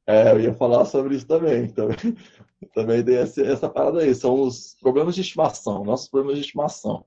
[0.07, 1.69] É, eu ia falar sobre isso também.
[1.69, 1.97] Também,
[2.75, 4.15] também tem essa, essa parada aí.
[4.15, 7.05] São os problemas de estimação, nossos problemas de estimação.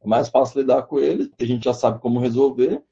[0.00, 2.82] É mais fácil lidar com porque a gente já sabe como resolver,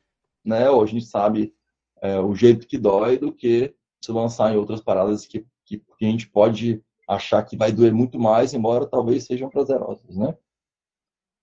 [0.45, 0.69] né?
[0.71, 1.55] Ou a gente sabe
[2.03, 6.05] é, o jeito que dói do que se lançar em outras paradas que, que, que,
[6.05, 10.37] a gente pode achar que vai doer muito mais, embora talvez sejam prazerosas, né?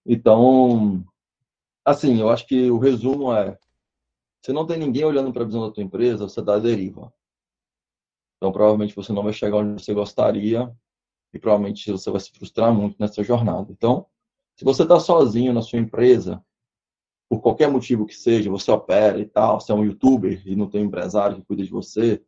[0.06, 1.04] Então,
[1.86, 3.58] assim, eu acho que o resumo é:
[4.42, 7.14] se não tem ninguém olhando para a visão da tua empresa, você dá a deriva.
[8.44, 10.70] Então, provavelmente você não vai chegar onde você gostaria
[11.34, 13.72] e provavelmente você vai se frustrar muito nessa jornada.
[13.72, 14.06] Então,
[14.58, 16.44] se você está sozinho na sua empresa,
[17.30, 20.70] por qualquer motivo que seja, você opera e tal, você é um youtuber e não
[20.70, 22.22] tem um empresário que cuida de você,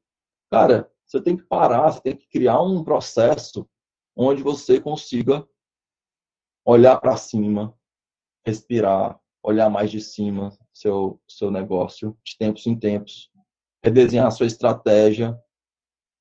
[0.50, 3.68] cara, você tem que parar, você tem que criar um processo
[4.16, 5.46] onde você consiga
[6.64, 7.78] olhar para cima,
[8.46, 13.30] respirar, olhar mais de cima seu seu negócio de tempos em tempos,
[13.84, 15.38] redesenhar sua estratégia,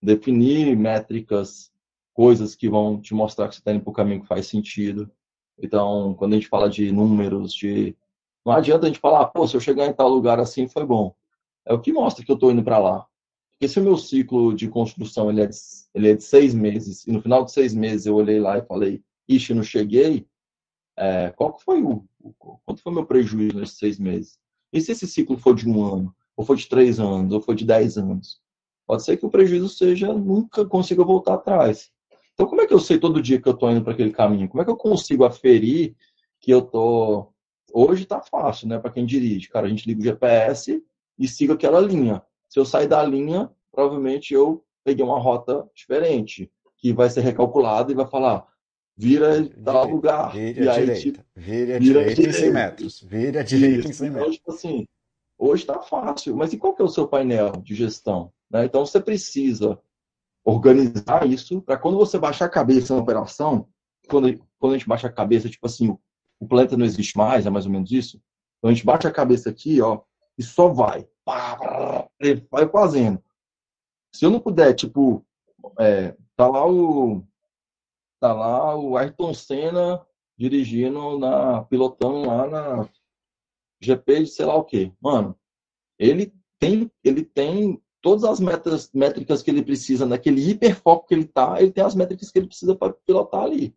[0.05, 1.73] definir métricas,
[2.13, 5.11] coisas que vão te mostrar que você está indo para o caminho que faz sentido.
[5.59, 7.97] Então, quando a gente fala de números, de
[8.45, 11.15] não adianta a gente falar, pô, se eu chegar em tal lugar assim foi bom.
[11.65, 13.07] É o que mostra que eu estou indo para lá.
[13.53, 15.57] Porque se o meu ciclo de construção ele é, de,
[15.95, 18.67] ele é de seis meses, e no final de seis meses eu olhei lá e
[18.67, 20.27] falei, ixi, não cheguei,
[20.97, 22.05] é, qual foi o,
[22.65, 24.39] quanto foi meu prejuízo nesses seis meses?
[24.73, 27.55] E se esse ciclo for de um ano, ou for de três anos, ou for
[27.55, 28.41] de dez anos?
[28.87, 31.91] Pode ser que o prejuízo seja nunca consiga voltar atrás.
[32.35, 34.49] Então, como é que eu sei todo dia que eu estou indo para aquele caminho?
[34.49, 35.95] Como é que eu consigo aferir
[36.41, 37.29] que eu tô
[37.77, 39.49] Hoje está fácil, né, para quem dirige.
[39.49, 40.81] Cara, a gente liga o GPS
[41.19, 42.23] e siga aquela linha.
[42.49, 47.91] Se eu sair da linha, provavelmente eu peguei uma rota diferente, que vai ser recalculada
[47.91, 48.47] e vai falar
[48.97, 50.33] vira tal lugar.
[50.33, 51.01] Vira e aí, direita.
[51.01, 53.03] Tipo, vira, vira direita, direita em 100 metros.
[53.03, 53.89] Vira direita Isso.
[53.89, 54.37] em 100 então, metros.
[54.37, 54.87] Então, tipo assim,
[55.37, 58.33] hoje está fácil, mas e qual que é o seu painel de gestão?
[58.51, 58.65] Né?
[58.65, 59.79] Então você precisa
[60.45, 63.69] organizar isso para quando você baixar a cabeça na operação,
[64.09, 65.97] quando, quando a gente baixa a cabeça, tipo assim,
[66.39, 68.21] o planeta não existe mais, é mais ou menos isso.
[68.59, 70.01] Então a gente bate a cabeça aqui, ó,
[70.37, 71.09] e só vai.
[72.51, 73.23] Vai fazendo.
[74.13, 75.25] Se eu não puder, tipo,
[75.79, 77.25] é, tá lá o.
[78.21, 80.05] Tá lá o Ayrton Senna
[80.37, 81.65] dirigindo na.
[81.65, 82.89] pilotando lá na
[83.81, 84.93] GP de sei lá o quê.
[85.01, 85.39] Mano,
[85.99, 91.25] ele tem, ele tem todas as metas, métricas que ele precisa naquele hiperfoco que ele
[91.25, 93.75] tá, ele tem as métricas que ele precisa para pilotar ali.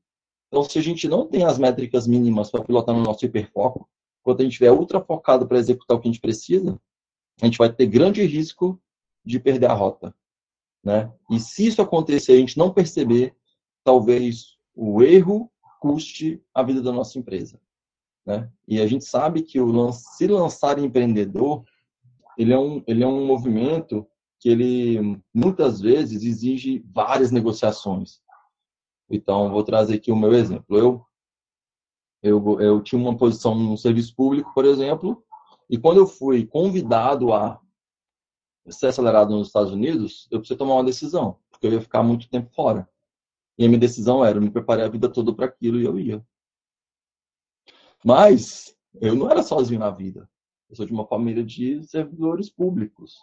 [0.49, 3.87] Então, se a gente não tem as métricas mínimas para pilotar no nosso hiperfoco,
[4.21, 6.77] quando a gente estiver ultra focado para executar o que a gente precisa,
[7.41, 8.77] a gente vai ter grande risco
[9.23, 10.13] de perder a rota.
[10.83, 11.09] Né?
[11.31, 13.33] E se isso acontecer, a gente não perceber,
[13.81, 15.49] talvez o erro
[15.79, 17.61] custe a vida da nossa empresa.
[18.25, 18.51] Né?
[18.67, 21.63] E a gente sabe que o se lançar empreendedor,
[22.37, 24.05] ele é um, ele é um movimento
[24.39, 28.21] que ele muitas vezes exige várias negociações.
[29.09, 30.77] Então, vou trazer aqui o meu exemplo.
[30.77, 31.05] Eu,
[32.21, 35.23] eu, eu tinha uma posição no serviço público, por exemplo,
[35.69, 37.59] e quando eu fui convidado a
[38.69, 42.29] ser acelerado nos Estados Unidos, eu precisei tomar uma decisão, porque eu ia ficar muito
[42.29, 42.87] tempo fora.
[43.57, 45.97] E a minha decisão era, eu me preparei a vida toda para aquilo e eu
[45.99, 46.25] ia.
[48.03, 50.29] Mas eu não era sozinho na vida.
[50.69, 53.17] Eu sou de uma família de servidores públicos.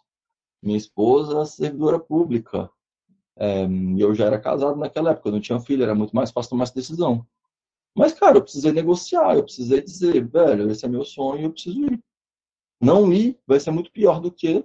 [0.65, 2.71] Minha esposa é servidora pública.
[3.37, 3.67] É,
[3.99, 6.65] eu já era casado naquela época, eu não tinha filho, era muito mais fácil tomar
[6.65, 7.27] essa decisão.
[7.95, 11.85] Mas, cara, eu precisei negociar, eu precisei dizer, velho, esse é meu sonho, eu preciso
[11.85, 12.03] ir.
[12.81, 14.65] Não ir vai ser muito pior do que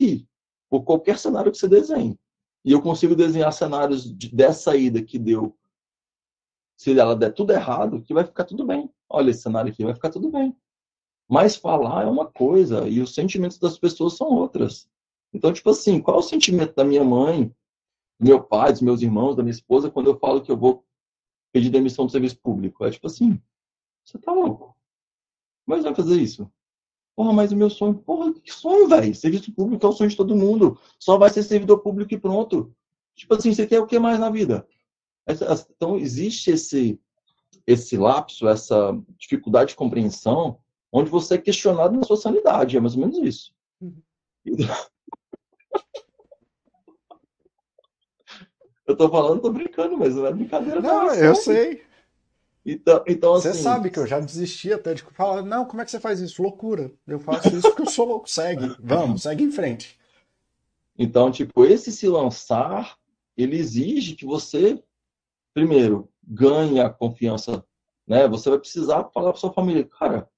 [0.00, 0.26] ir,
[0.70, 2.18] por qualquer cenário que você desenhe.
[2.64, 5.54] E eu consigo desenhar cenários de, dessa ida que deu,
[6.78, 8.90] se ela der tudo errado, que vai ficar tudo bem.
[9.08, 10.56] Olha esse cenário aqui, vai ficar tudo bem.
[11.28, 14.88] Mas falar é uma coisa e os sentimentos das pessoas são outras.
[15.36, 17.54] Então, tipo assim, qual é o sentimento da minha mãe
[18.18, 20.82] do meu pai, dos meus irmãos, da minha esposa, quando eu falo que eu vou
[21.52, 22.82] pedir demissão do serviço público.
[22.86, 23.38] É tipo assim,
[24.02, 24.74] você tá louco.
[25.66, 26.50] Mas vai fazer isso?
[27.14, 29.14] Porra, mas o meu sonho, porra, que sonho, velho?
[29.14, 30.78] Serviço público é o sonho de todo mundo.
[30.98, 32.74] Só vai ser servidor público e pronto.
[33.14, 34.66] Tipo assim, você quer o que mais na vida?
[35.28, 36.98] Então, existe esse,
[37.66, 40.58] esse lapso, essa dificuldade de compreensão,
[40.90, 42.78] onde você é questionado na sua sanidade.
[42.78, 43.54] É mais ou menos isso.
[43.82, 44.00] Uhum.
[48.86, 50.80] Eu tô falando, tô brincando, mas não é brincadeira.
[50.80, 51.82] Não, eu sei.
[52.64, 53.62] Então, então você assim...
[53.62, 56.42] sabe que eu já desisti até de falar, não, como é que você faz isso?
[56.42, 56.92] Loucura.
[57.06, 58.28] Eu faço isso porque eu sou louco.
[58.28, 59.98] Segue, vamos, segue em frente.
[60.98, 62.96] Então, tipo, esse se lançar,
[63.36, 64.82] ele exige que você,
[65.54, 67.64] primeiro, ganhe a confiança,
[68.06, 68.26] né?
[68.28, 70.28] Você vai precisar falar para sua família, cara,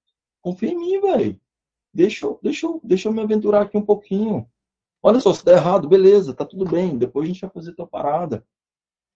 [0.42, 1.40] confia em mim, velho.
[1.94, 4.46] Deixa, deixa, deixa eu me aventurar aqui um pouquinho.
[5.02, 6.98] Olha só, se der errado, beleza, tá tudo bem.
[6.98, 8.44] Depois a gente vai fazer tua parada.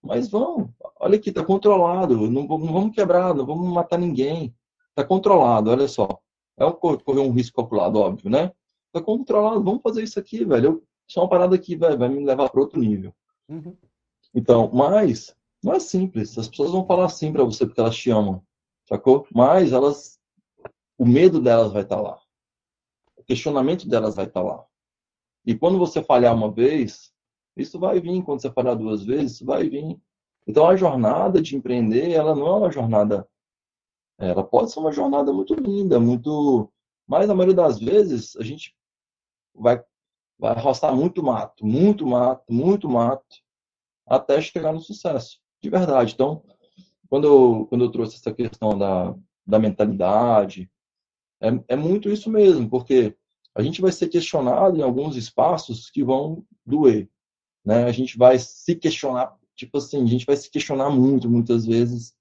[0.02, 2.28] Mas vamos, olha aqui, tá controlado.
[2.28, 4.54] Não, não vamos quebrar, não vamos matar ninguém.
[4.94, 6.08] Tá controlado, olha só.
[6.56, 8.52] É um, correr um risco calculado, óbvio, né?
[8.92, 10.82] Tá controlado, vamos fazer isso aqui, velho.
[11.08, 13.14] Isso é uma parada que vai, vai me levar para outro nível.
[13.48, 13.76] Uhum.
[14.34, 16.36] Então, mas não é simples.
[16.36, 18.42] As pessoas vão falar assim para você porque elas te amam,
[18.88, 19.26] sacou?
[19.32, 20.18] Mas elas,
[20.98, 22.20] o medo delas vai estar tá lá.
[23.16, 24.64] O questionamento delas vai estar tá lá.
[25.44, 27.12] E quando você falhar uma vez,
[27.56, 28.22] isso vai vir.
[28.22, 29.98] Quando você falhar duas vezes, isso vai vir.
[30.46, 33.28] Então a jornada de empreender, ela não é uma jornada.
[34.18, 36.70] Ela pode ser uma jornada muito linda, muito.
[37.06, 38.74] Mas na maioria das vezes a gente
[39.54, 39.82] vai,
[40.38, 43.36] vai roçar muito mato, muito mato, muito mato,
[44.06, 46.14] até chegar no sucesso, de verdade.
[46.14, 46.42] Então,
[47.08, 49.14] quando eu, quando eu trouxe essa questão da,
[49.46, 50.70] da mentalidade,
[51.40, 53.16] é, é muito isso mesmo, porque
[53.54, 57.08] a gente vai ser questionado em alguns espaços que vão doer.
[57.64, 57.84] Né?
[57.84, 62.14] A gente vai se questionar, tipo assim, a gente vai se questionar muito, muitas vezes,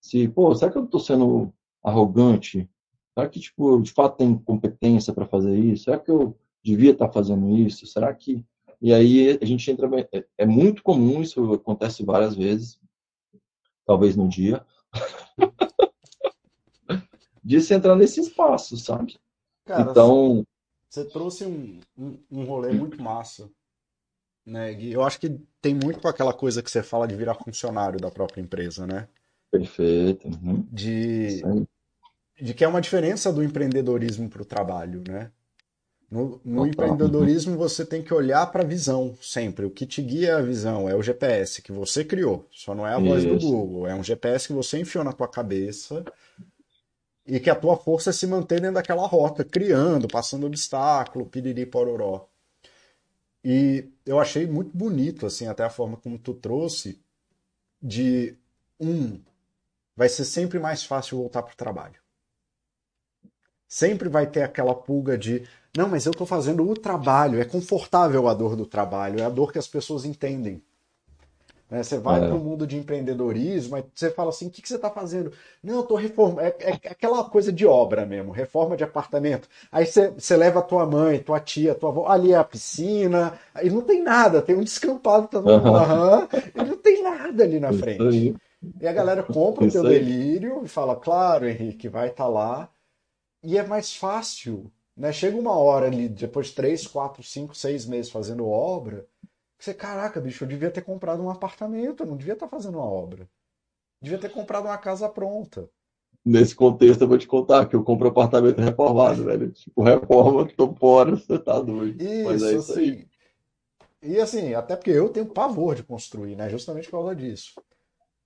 [0.00, 1.52] se, pô, será que eu estou sendo
[1.82, 2.68] arrogante?
[3.14, 5.84] Será que, tipo, eu de fato tenho competência para fazer isso?
[5.84, 7.86] Será que eu devia estar tá fazendo isso?
[7.86, 8.44] Será que...
[8.80, 9.88] E aí a gente entra...
[10.12, 12.80] É, é muito comum, isso acontece várias vezes,
[13.84, 14.64] talvez no dia,
[17.42, 19.18] de se entrar nesse espaço, sabe?
[19.64, 20.46] Cara, então...
[20.98, 23.48] Você trouxe um, um, um rolê muito massa,
[24.44, 24.92] né, Gui?
[24.92, 28.10] Eu acho que tem muito com aquela coisa que você fala de virar funcionário da
[28.10, 29.06] própria empresa, né?
[29.48, 30.26] Perfeito.
[30.26, 30.66] Uhum.
[30.72, 31.40] De,
[32.40, 35.30] de que é uma diferença do empreendedorismo para o trabalho, né?
[36.10, 39.66] No, no empreendedorismo você tem que olhar para a visão sempre.
[39.66, 42.48] O que te guia é a visão, é o GPS que você criou.
[42.50, 43.34] Só não é a voz Isso.
[43.34, 46.04] do Google, é um GPS que você enfiou na tua cabeça
[47.28, 51.66] e que a tua força é se manter dentro daquela rota, criando, passando obstáculo, piriri
[51.66, 52.26] pororó.
[53.44, 56.98] E eu achei muito bonito, assim, até a forma como tu trouxe,
[57.82, 58.34] de,
[58.80, 59.20] um,
[59.94, 62.00] vai ser sempre mais fácil voltar para o trabalho.
[63.68, 65.46] Sempre vai ter aquela pulga de,
[65.76, 69.28] não, mas eu estou fazendo o trabalho, é confortável a dor do trabalho, é a
[69.28, 70.62] dor que as pessoas entendem.
[71.70, 71.82] Né?
[71.82, 72.26] Você vai é.
[72.26, 75.32] para o mundo de empreendedorismo, aí você fala assim: o que, que você está fazendo?
[75.62, 76.40] Não, eu estou reformando.
[76.40, 79.48] É, é, aquela coisa de obra mesmo, reforma de apartamento.
[79.70, 83.38] Aí você, você leva a tua mãe, tua tia, tua avó, ali é a piscina,
[83.54, 85.28] aí não tem nada, tem um descampado.
[85.38, 88.34] Uhum, e não tem nada ali na frente.
[88.80, 92.70] E a galera compra o teu delírio e fala: claro, Henrique, vai estar tá lá.
[93.42, 94.72] E é mais fácil.
[94.96, 95.12] Né?
[95.12, 99.06] Chega uma hora ali, depois de 3, 4, 5, 6 meses fazendo obra
[99.58, 102.86] você, caraca, bicho, eu devia ter comprado um apartamento, eu não devia estar fazendo uma
[102.86, 103.28] obra.
[104.00, 105.68] Devia ter comprado uma casa pronta.
[106.24, 109.50] Nesse contexto, eu vou te contar que eu compro apartamento reformado, velho.
[109.50, 112.00] Tipo, reforma, tô fora, você tá doido.
[112.00, 112.80] Isso, Mas é isso assim.
[112.80, 113.08] Aí.
[114.00, 116.48] E assim, até porque eu tenho pavor de construir, né?
[116.48, 117.60] Justamente por causa disso.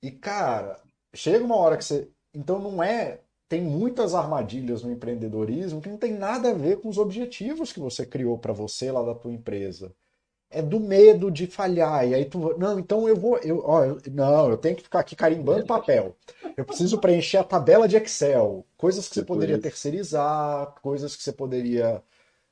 [0.02, 0.78] E, cara,
[1.14, 2.10] chega uma hora que você.
[2.34, 3.20] Então não é.
[3.48, 7.80] Tem muitas armadilhas no empreendedorismo que não tem nada a ver com os objetivos que
[7.80, 9.94] você criou para você lá da tua empresa
[10.52, 12.06] é do medo de falhar.
[12.06, 15.00] E aí tu, não, então eu vou, eu, ó, eu, não, eu tenho que ficar
[15.00, 16.16] aqui carimbando papel.
[16.56, 21.32] Eu preciso preencher a tabela de Excel, coisas que você poderia terceirizar, coisas que você
[21.32, 22.02] poderia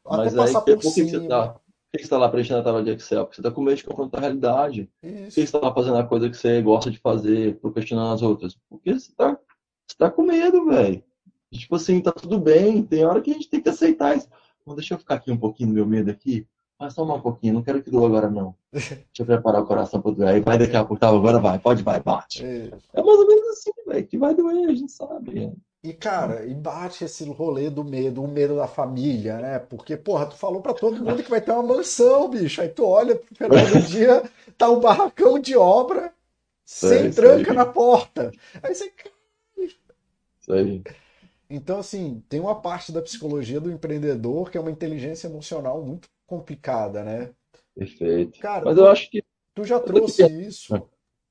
[0.05, 1.11] até Mas passar aí, por, por cima.
[1.11, 1.61] Que você tá, por
[1.93, 3.25] que você está lá preenchendo a tabela de Excel?
[3.25, 4.91] Porque você está com medo de confrontar a realidade.
[5.03, 5.15] Isso.
[5.15, 8.23] Por que você está lá fazendo a coisa que você gosta de fazer, procrastinando as
[8.23, 8.59] outras?
[8.69, 9.39] Porque você está
[9.87, 11.03] você tá com medo, velho.
[11.53, 14.29] Tipo assim, tá tudo bem, tem hora que a gente tem que aceitar isso.
[14.63, 16.47] Então, deixa eu ficar aqui um pouquinho no meu medo aqui
[16.81, 18.55] mas só um pouquinho, não quero que doa agora não.
[18.73, 20.29] Deixa eu preparar o coração para doer.
[20.29, 22.43] Aí vai daqui a pouco, tá, agora vai, pode, vai, bate.
[22.43, 25.53] É, é mais ou menos assim, velho, que vai doer, a gente sabe.
[25.85, 29.59] E, cara, e bate esse rolê do medo, o medo da família, né?
[29.59, 32.63] Porque, porra, tu falou pra todo mundo que vai ter uma mansão, bicho.
[32.63, 34.23] Aí tu olha pro final do dia,
[34.57, 36.13] tá um barracão de obra,
[36.65, 38.33] sem É, tranca na porta.
[38.63, 38.91] Aí você.
[40.41, 40.83] Isso aí.
[41.49, 46.09] Então, assim, tem uma parte da psicologia do empreendedor que é uma inteligência emocional muito
[46.31, 47.35] complicada, né?
[47.75, 48.39] Perfeito.
[48.39, 49.25] Cara, Mas eu acho que.
[49.53, 50.73] tu já trouxe isso.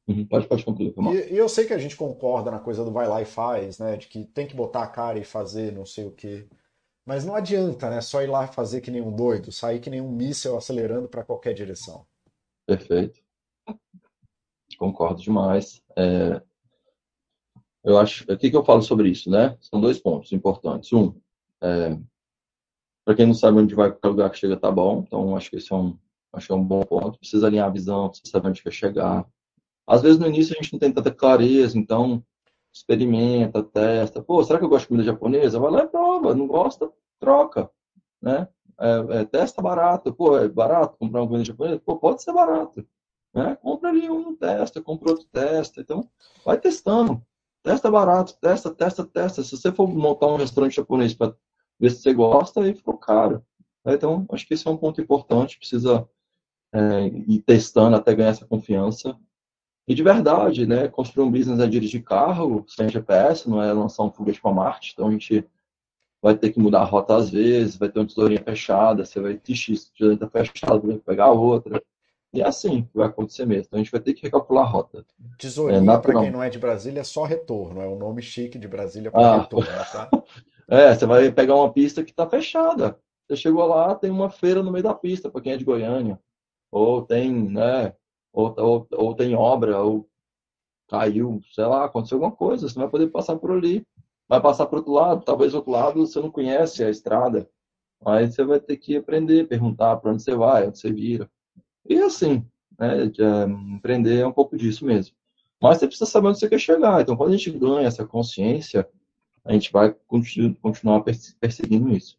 [0.06, 0.94] Uhum, Pode, pode concluir.
[1.32, 3.96] E, eu sei que a gente concorda na coisa do vai lá e faz, né?
[3.96, 6.48] De que tem que botar a cara e fazer não sei o quê.
[7.06, 8.02] Mas não adianta, né?
[8.02, 11.24] Só ir lá fazer que nem um doido, sair que nem um míssel acelerando para
[11.24, 12.06] qualquer direção.
[12.68, 13.22] Perfeito.
[14.78, 15.82] Concordo demais.
[15.96, 16.42] É,
[17.84, 18.26] eu acho.
[18.32, 19.58] O que que eu falo sobre isso, né?
[19.62, 20.92] São dois pontos importantes.
[20.92, 21.16] Um,
[23.10, 25.04] para quem não sabe onde vai, qualquer lugar que chega tá bom.
[25.08, 25.98] Então, acho que esse é um,
[26.32, 27.18] acho que é um bom ponto.
[27.18, 29.26] Precisa alinhar a visão, precisa saber onde quer chegar.
[29.88, 32.24] Às vezes no início a gente não tem tanta clareza, então
[32.72, 34.22] experimenta, testa.
[34.22, 35.60] Pô, será que eu gosto de comida japonesa?
[35.60, 36.36] Vai lá e prova.
[36.36, 36.88] Não gosta,
[37.20, 37.72] troca,
[38.22, 38.48] né?
[38.80, 40.14] É, é, testa barato.
[40.14, 41.82] Pô, é barato comprar uma comida japonesa?
[41.84, 42.86] Pô, pode ser barato.
[43.34, 43.58] Né?
[43.60, 45.82] Compra ali um, testa, compra outro, testa.
[45.82, 46.08] Então,
[46.46, 47.20] vai testando.
[47.64, 49.42] Testa barato, testa, testa, testa.
[49.42, 51.34] Se você for montar um restaurante japonês para
[51.80, 53.44] ver se você gosta, aí ficou caro.
[53.86, 53.94] né?
[53.94, 55.58] Então, acho que esse é um ponto importante.
[55.58, 56.08] Precisa
[56.74, 59.18] é, ir testando até ganhar essa confiança.
[59.88, 60.88] E de verdade, né?
[60.88, 64.92] Construir um business é dirigir carro sem GPS, não é lançar um foguete para Marte.
[64.94, 65.44] Então, a gente
[66.22, 69.40] vai ter que mudar a rota às vezes, vai ter uma tesourinha fechada, você vai,
[69.48, 71.82] ixi, essa tesourinha fechada, vai pegar outra.
[72.32, 73.64] E é assim que vai acontecer mesmo.
[73.68, 75.00] Então, a gente vai ter que recalcular a rota.
[75.00, 76.02] É Tesourinha, natural.
[76.14, 77.82] para quem não é de Brasília, é só retorno.
[77.82, 79.42] É um nome chique de Brasília para Ah.
[79.42, 80.10] retorno, tá?
[80.70, 83.00] É, você vai pegar uma pista que está fechada.
[83.28, 86.20] Você chegou lá, tem uma feira no meio da pista, para quem é de Goiânia.
[86.72, 87.96] Ou tem, né?
[88.32, 90.08] Ou, ou, ou tem obra, ou
[90.88, 92.70] caiu, sei lá, aconteceu alguma coisa.
[92.70, 93.86] Você não vai poder passar por ali.
[94.28, 97.50] Vai passar para outro lado, talvez outro lado você não conhece a estrada.
[98.06, 101.30] Aí você vai ter que aprender, perguntar para onde você vai, onde você vira.
[101.88, 102.46] E assim,
[102.78, 103.08] né?
[103.08, 105.16] de, eh, é um pouco disso mesmo.
[105.62, 107.02] Mas você precisa saber onde você quer chegar.
[107.02, 108.88] Então, quando a gente ganha essa consciência,
[109.50, 112.18] a gente vai continu- continuar perse- perseguindo isso.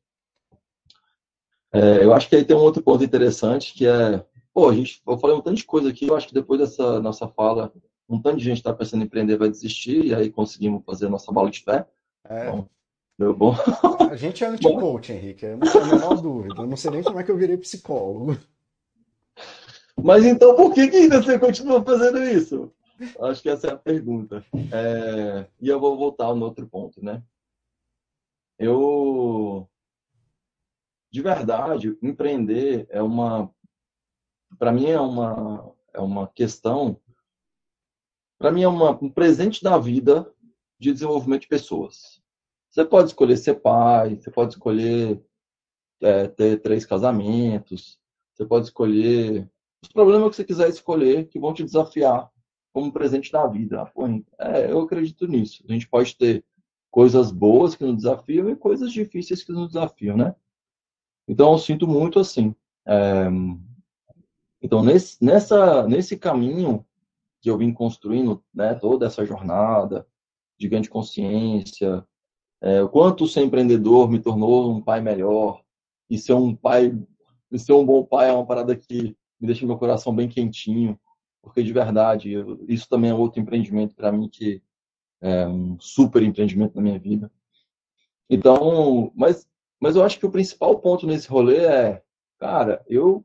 [1.73, 5.01] É, eu acho que aí tem um outro ponto interessante que é, pô, a gente,
[5.07, 7.73] eu falei um tanto de coisa aqui, eu acho que depois dessa nossa fala,
[8.09, 11.11] um tanto de gente está pensando em empreender vai desistir, e aí conseguimos fazer a
[11.11, 11.86] nossa bola de fé.
[12.24, 12.69] É, Bom,
[13.16, 13.55] deu bom.
[14.11, 16.62] a gente é anti-coach, Henrique, eu não tenho a menor dúvida.
[16.62, 18.36] Eu não sei nem como é que eu virei psicólogo.
[20.02, 22.73] Mas então por que que ainda você continua fazendo isso?
[23.21, 24.45] Acho que essa é a pergunta.
[24.73, 27.23] É, e eu vou voltar no outro ponto, né?
[28.59, 29.67] Eu,
[31.11, 33.51] de verdade, empreender é uma,
[34.59, 37.01] para mim é uma, é uma questão,
[38.39, 40.31] para mim é uma, um presente da vida
[40.79, 42.23] de desenvolvimento de pessoas.
[42.69, 45.25] Você pode escolher ser pai, você pode escolher
[46.03, 47.99] é, ter três casamentos,
[48.35, 49.51] você pode escolher
[49.83, 52.31] os problemas que você quiser escolher que vão te desafiar
[52.73, 53.85] como presente da vida.
[53.87, 54.07] Pô,
[54.39, 55.65] é, eu acredito nisso.
[55.69, 56.45] A gente pode ter
[56.91, 60.35] coisas boas que nos desafiam e coisas difíceis que nos desafiam, né?
[61.29, 62.55] Então eu sinto muito assim.
[62.87, 63.27] É,
[64.63, 66.85] então nesse, nessa, nesse caminho
[67.41, 70.07] que eu vim construindo, né, toda essa jornada
[70.59, 72.07] de ganho de consciência,
[72.61, 75.63] é, o quanto ser empreendedor me tornou um pai melhor
[76.11, 76.93] e ser um pai,
[77.51, 81.01] e ser um bom pai é uma parada que me deixa meu coração bem quentinho,
[81.43, 84.62] porque de verdade, eu, isso também é outro empreendimento para mim que
[85.21, 87.31] é um super empreendimento na minha vida.
[88.29, 89.49] Então, mas,
[89.81, 92.03] mas eu acho que o principal ponto nesse rolê é,
[92.39, 93.25] cara, eu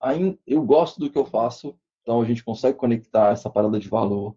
[0.00, 3.88] ainda, eu gosto do que eu faço, então a gente consegue conectar essa parada de
[3.88, 4.36] valor.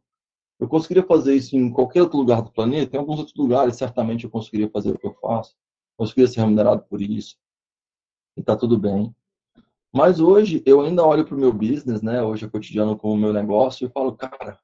[0.60, 4.24] Eu conseguiria fazer isso em qualquer outro lugar do planeta, em alguns outros lugares, certamente
[4.24, 5.56] eu conseguiria fazer o que eu faço,
[5.98, 7.38] conseguiria ser remunerado por isso,
[8.36, 9.14] e tá tudo bem.
[9.94, 12.22] Mas hoje eu ainda olho para o meu business, né?
[12.22, 14.60] Hoje é cotidiano com o meu negócio e falo, cara,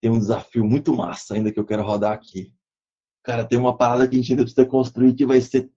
[0.00, 2.52] tem um desafio muito massa ainda que eu quero rodar aqui.
[3.22, 5.70] Cara, tem uma parada que a gente ainda precisa construir que vai ser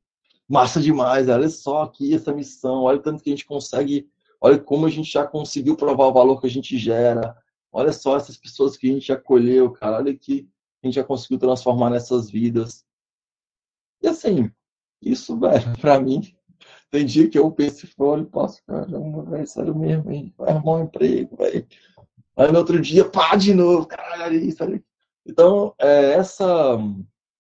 [0.48, 1.28] massa demais.
[1.28, 4.10] Olha só aqui essa missão, olha o tanto que a gente consegue,
[4.40, 7.36] olha como a gente já conseguiu provar o valor que a gente gera.
[7.72, 9.98] Olha só essas pessoas que a gente acolheu, cara.
[9.98, 10.48] Olha que
[10.84, 12.86] a gente já conseguiu transformar nessas vidas.
[14.02, 14.52] E assim,
[15.02, 16.22] isso, velho, pra mim,
[16.91, 20.34] tem dia que eu penso falo, passo, caramba, velho, sério mesmo, hein?
[20.38, 21.65] vai arrumar um emprego, velho.
[22.35, 24.61] Aí no outro dia, pá, de novo, caralho, isso.
[25.26, 26.77] Então, é, essa,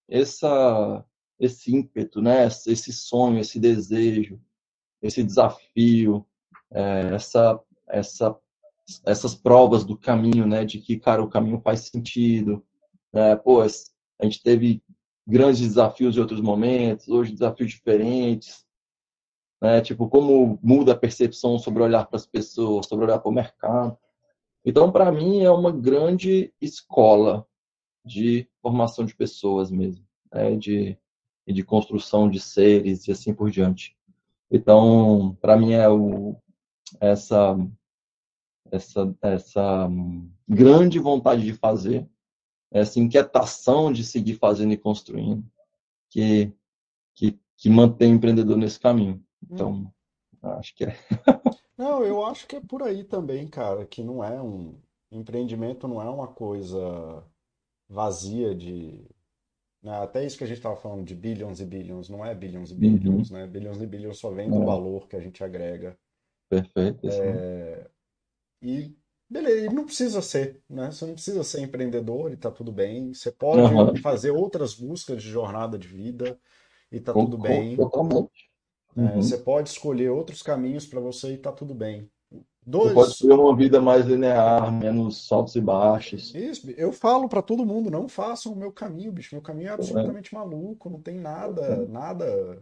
[0.07, 1.05] essa,
[1.37, 2.45] esse ímpeto, né?
[2.45, 4.39] Esse sonho, esse desejo,
[5.01, 6.25] esse desafio,
[6.71, 7.59] é, essa,
[7.89, 8.37] essa,
[9.05, 10.63] essas provas do caminho, né?
[10.63, 12.63] De que, cara, o caminho faz sentido.
[13.11, 13.35] Né?
[13.35, 14.81] Pô, a gente teve
[15.27, 18.65] grandes desafios em outros momentos, hoje desafios diferentes.
[19.61, 19.79] Né?
[19.81, 23.97] Tipo, como muda a percepção sobre olhar para as pessoas, sobre olhar para o mercado.
[24.65, 27.47] Então, para mim, é uma grande escola
[28.03, 30.55] de formação de pessoas mesmo, né?
[30.55, 30.97] de,
[31.47, 33.95] de construção de seres e assim por diante.
[34.49, 36.35] Então, para mim, é o,
[36.99, 37.55] essa,
[38.71, 39.89] essa, essa
[40.47, 42.09] grande vontade de fazer,
[42.71, 45.45] essa inquietação de seguir fazendo e construindo,
[46.09, 46.51] que,
[47.13, 49.23] que, que mantém o empreendedor nesse caminho.
[49.49, 49.91] Então, hum.
[50.41, 50.95] acho que é.
[51.77, 54.75] Não, eu acho que é por aí também, cara, que não é um
[55.11, 57.23] empreendimento não é uma coisa
[57.89, 59.03] vazia de
[59.83, 62.69] né, até isso que a gente estava falando de bilhões e bilhões, não é bilhões
[62.69, 63.37] e bilhões, uhum.
[63.37, 63.47] né?
[63.47, 64.65] Bilhões e bilhões só vem do é.
[64.65, 65.97] valor que a gente agrega.
[66.47, 67.09] Perfeito.
[67.09, 67.89] É...
[68.61, 68.95] E
[69.27, 70.91] beleza, não precisa ser, né?
[70.91, 73.11] Você não precisa ser empreendedor e tá tudo bem.
[73.11, 73.95] Você pode uhum.
[73.97, 76.39] fazer outras buscas de jornada de vida
[76.91, 77.75] e tá com, tudo bem.
[77.75, 78.50] Totalmente.
[78.95, 79.21] É, uhum.
[79.21, 82.09] Você pode escolher outros caminhos para você e tá tudo bem.
[82.65, 82.89] Dois...
[82.89, 86.33] Você pode ter uma vida mais linear, menos altos e baixos.
[86.35, 89.33] Isso, eu falo para todo mundo, não façam o meu caminho, bicho.
[89.33, 90.37] Meu caminho é absolutamente é.
[90.37, 92.61] maluco, não tem nada, nada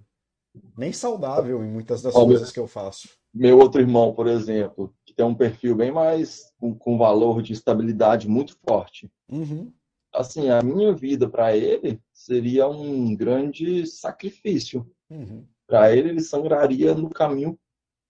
[0.77, 3.09] nem saudável em muitas das Ó, coisas meu, que eu faço.
[3.33, 7.53] Meu outro irmão, por exemplo, que tem um perfil bem mais com, com valor de
[7.53, 9.11] estabilidade muito forte.
[9.29, 9.71] Uhum.
[10.13, 14.89] Assim, a minha vida para ele seria um grande sacrifício.
[15.09, 15.45] Uhum.
[15.69, 17.57] Para ele, ele sangraria no caminho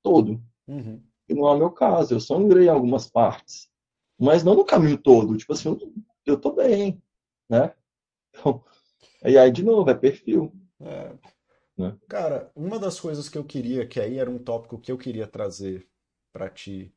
[0.02, 0.42] todo.
[0.66, 1.04] Uhum.
[1.28, 2.14] E não é o meu caso.
[2.14, 3.70] Eu sangrei em algumas partes,
[4.18, 5.36] mas não no caminho todo.
[5.36, 5.78] Tipo assim,
[6.26, 7.04] eu, tô bem,
[7.50, 7.76] né?
[8.34, 8.64] Então,
[9.26, 10.54] e aí, de novo, é perfil.
[10.80, 11.14] É.
[11.78, 11.98] Né?
[12.08, 15.28] Cara, uma das coisas que eu queria, que aí era um tópico que eu queria
[15.28, 15.86] trazer
[16.32, 16.96] para ti,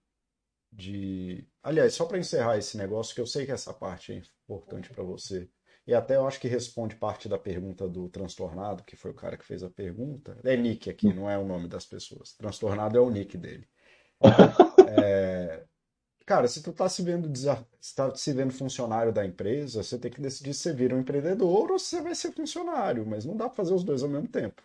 [0.71, 1.45] de.
[1.61, 5.03] Aliás, só para encerrar esse negócio, que eu sei que essa parte é importante para
[5.03, 5.51] você.
[5.87, 9.37] E até eu acho que responde parte da pergunta do transtornado, que foi o cara
[9.37, 10.39] que fez a pergunta.
[10.45, 12.33] É nick aqui, não é o nome das pessoas.
[12.35, 13.67] Transtornado é o nick dele.
[14.95, 15.65] É...
[16.27, 17.31] Cara, se tu tá se vendo
[17.81, 21.01] se tá se vendo funcionário da empresa, você tem que decidir se você vira um
[21.01, 24.09] empreendedor ou se você vai ser funcionário, mas não dá pra fazer os dois ao
[24.09, 24.63] mesmo tempo.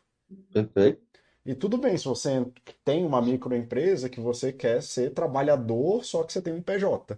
[0.51, 1.01] Perfeito.
[1.45, 2.45] E tudo bem se você
[2.83, 7.17] tem uma microempresa que você quer ser trabalhador, só que você tem um PJ.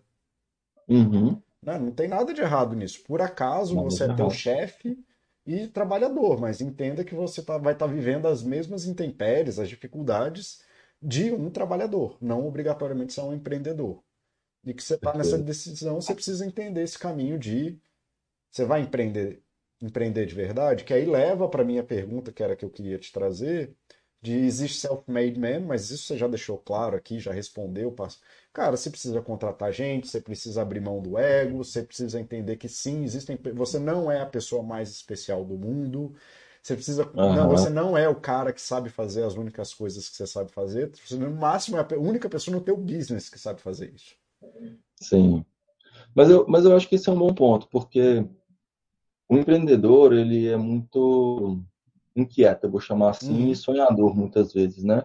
[0.88, 1.42] Uhum.
[1.64, 1.80] Não, né?
[1.80, 3.04] não tem nada de errado nisso.
[3.04, 4.98] Por acaso nada você é teu chefe
[5.46, 9.70] e trabalhador, mas entenda que você tá, vai estar tá vivendo as mesmas intempéries, as
[9.70, 10.62] dificuldades
[11.02, 14.04] de um trabalhador, não obrigatoriamente ser um empreendedor.
[14.66, 17.80] E que você está nessa decisão, você precisa entender esse caminho de
[18.52, 19.42] você vai empreender,
[19.82, 23.12] empreender de verdade, que aí leva para minha pergunta, que era que eu queria te
[23.12, 23.76] trazer,
[24.22, 27.92] de existe self-made man, mas isso você já deixou claro aqui, já respondeu.
[27.92, 28.20] Passo.
[28.52, 32.68] Cara, você precisa contratar gente, você precisa abrir mão do ego, você precisa entender que
[32.68, 33.38] sim, existem.
[33.54, 36.14] Você não é a pessoa mais especial do mundo.
[36.62, 37.06] Você precisa.
[37.06, 37.36] Uhum.
[37.36, 40.52] Não, você não é o cara que sabe fazer as únicas coisas que você sabe
[40.52, 40.92] fazer.
[41.06, 44.16] Você, no máximo, é a única pessoa no teu business que sabe fazer isso.
[44.98, 45.46] Sim.
[46.14, 48.26] Mas eu, mas eu acho que esse é um bom ponto, porque
[49.30, 51.64] o empreendedor, ele é muito
[52.20, 53.52] inquieto, eu vou chamar assim, uhum.
[53.52, 55.04] e sonhador muitas vezes, né?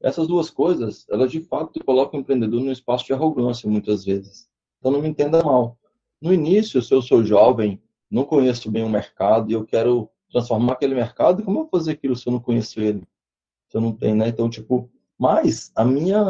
[0.00, 4.48] Essas duas coisas, elas de fato colocam o empreendedor num espaço de arrogância muitas vezes.
[4.78, 5.76] Então não me entenda mal.
[6.20, 10.74] No início, se eu sou jovem, não conheço bem o mercado e eu quero transformar
[10.74, 13.02] aquele mercado, como eu vou fazer aquilo se eu não conheço ele?
[13.68, 14.28] Se eu não tenho, né?
[14.28, 16.22] Então, tipo, mas a minha,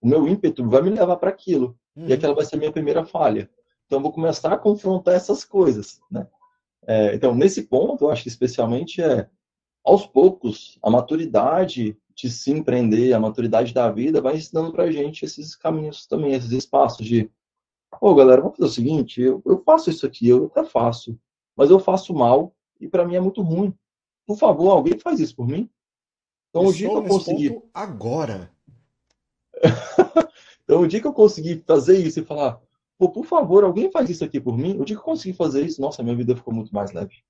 [0.00, 1.78] o meu ímpeto vai me levar para aquilo.
[1.96, 2.06] Uhum.
[2.06, 3.48] E aquela vai ser a minha primeira falha.
[3.86, 6.26] Então, eu vou começar a confrontar essas coisas, né?
[6.86, 9.28] É, então, nesse ponto, eu acho que especialmente é,
[9.88, 15.24] aos poucos, a maturidade de se empreender, a maturidade da vida vai ensinando pra gente
[15.24, 17.30] esses caminhos também, esses espaços de,
[17.98, 21.18] pô, galera, vamos fazer o seguinte, eu, eu faço isso aqui, eu até faço,
[21.56, 23.72] mas eu faço mal e para mim é muito ruim.
[24.26, 25.70] Por favor, alguém faz isso por mim?
[26.50, 27.62] Então, o dia que eu conseguir.
[27.72, 28.52] Agora.
[30.64, 32.60] então, o dia que eu conseguir fazer isso e falar,
[32.98, 35.64] pô, por favor, alguém faz isso aqui por mim, o dia que eu conseguir fazer
[35.64, 37.22] isso, nossa, minha vida ficou muito mais leve.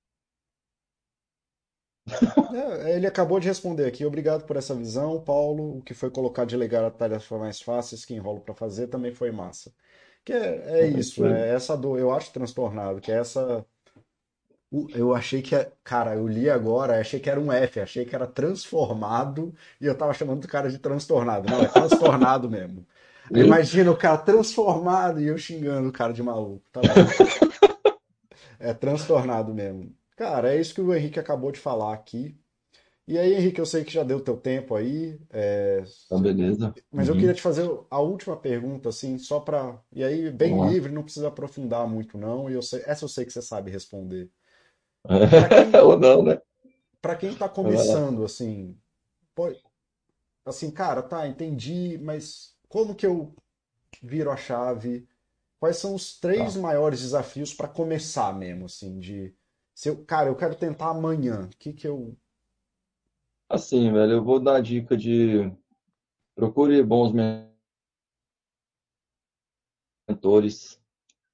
[2.53, 4.05] É, ele acabou de responder aqui.
[4.05, 5.77] Obrigado por essa visão, Paulo.
[5.77, 9.13] O que foi colocar de legar a tarefa mais fáceis que enrolo para fazer também
[9.13, 9.71] foi massa.
[10.23, 13.65] Que é, é isso, é essa dor, eu acho transtornado, que é essa
[14.93, 18.13] eu achei que, é, cara, eu li agora, achei que era um F, achei que
[18.13, 21.49] era transformado e eu tava chamando o cara de transtornado.
[21.49, 22.85] Não, é transtornado mesmo.
[23.33, 26.63] Imagina o cara transformado e eu xingando o cara de maluco.
[26.71, 26.81] Tá
[28.59, 29.91] é transtornado mesmo.
[30.19, 32.37] Cara, é isso que o Henrique acabou de falar aqui.
[33.07, 35.17] E aí, Henrique, eu sei que já deu teu tempo aí.
[35.29, 35.81] É...
[36.09, 36.73] Tá beleza.
[36.91, 37.15] Mas uhum.
[37.15, 39.79] eu queria te fazer a última pergunta, assim, só para.
[39.93, 42.49] E aí, bem livre, não precisa aprofundar muito, não.
[42.49, 42.83] E eu sei...
[42.85, 44.29] essa eu sei que você sabe responder.
[45.07, 46.41] Quem, Ou não, né?
[47.01, 48.77] Para quem está começando, assim,
[49.33, 49.57] pode,
[50.45, 53.33] assim, cara, tá, entendi, mas como que eu
[54.03, 55.07] viro a chave?
[55.61, 56.59] Quais são os três Tá.
[56.59, 59.33] maiores desafios para começar mesmo, assim, de
[59.79, 61.45] se eu, cara, eu quero tentar amanhã.
[61.45, 62.13] O que que eu.
[63.47, 65.49] Assim, velho, eu vou dar a dica de
[66.35, 67.13] procure bons
[70.05, 70.77] mentores.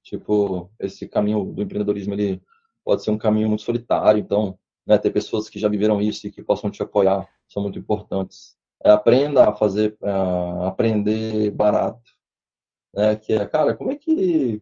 [0.04, 2.40] Tipo, esse caminho do empreendedorismo, ele
[2.84, 6.32] pode ser um caminho muito solitário, então, né, ter pessoas que já viveram isso e
[6.32, 8.56] que possam te apoiar são muito importantes.
[8.84, 9.98] É, aprenda a fazer,
[10.68, 12.12] aprender barato,
[12.94, 14.62] né, que é, cara, como é que,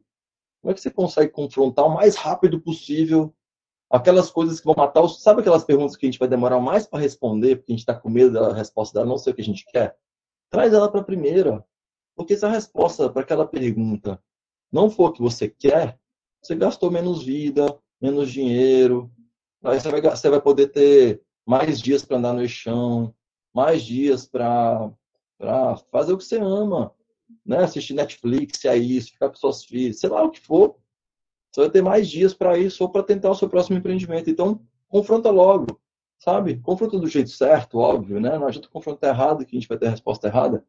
[0.61, 3.35] como é que você consegue confrontar o mais rápido possível
[3.93, 6.87] aquelas coisas que vão matar os, sabe aquelas perguntas que a gente vai demorar mais
[6.87, 9.41] para responder, porque a gente está com medo da resposta dela não ser o que
[9.41, 9.95] a gente quer?
[10.49, 11.63] Traz ela para a primeira,
[12.15, 14.19] porque se a resposta para aquela pergunta
[14.71, 15.99] não for o que você quer,
[16.41, 19.11] você gastou menos vida, menos dinheiro,
[19.63, 23.13] aí você vai, você vai poder ter mais dias para andar no chão,
[23.53, 24.91] mais dias para
[25.91, 26.91] fazer o que você ama,
[27.45, 27.59] né?
[27.59, 30.77] Assistir Netflix, se é isso, ficar com suas filhas, sei lá o que for.
[31.53, 34.27] Você vai ter mais dias para isso ou para tentar o seu próximo empreendimento.
[34.27, 34.59] Então,
[34.89, 35.79] confronta logo,
[36.17, 36.57] sabe?
[36.57, 38.39] Confronta do jeito certo, óbvio, né?
[38.39, 40.65] Não adianta confrontar errado que a gente vai ter a resposta errada.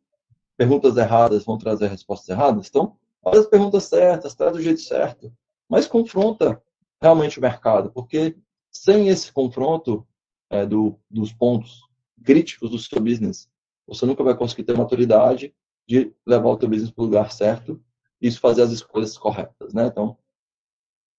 [0.59, 2.69] Perguntas erradas vão trazer respostas erradas.
[2.69, 5.33] Então, faz as perguntas certas, traz do jeito certo.
[5.71, 6.63] Mas confronta
[7.01, 8.37] realmente o mercado, porque
[8.71, 10.07] sem esse confronto
[10.51, 11.81] é, do, dos pontos
[12.23, 13.49] críticos do seu business,
[13.87, 15.55] você nunca vai conseguir ter maturidade
[15.89, 17.83] de levar o seu business para o lugar certo
[18.21, 19.87] e fazer as escolhas corretas, né?
[19.87, 20.19] Então,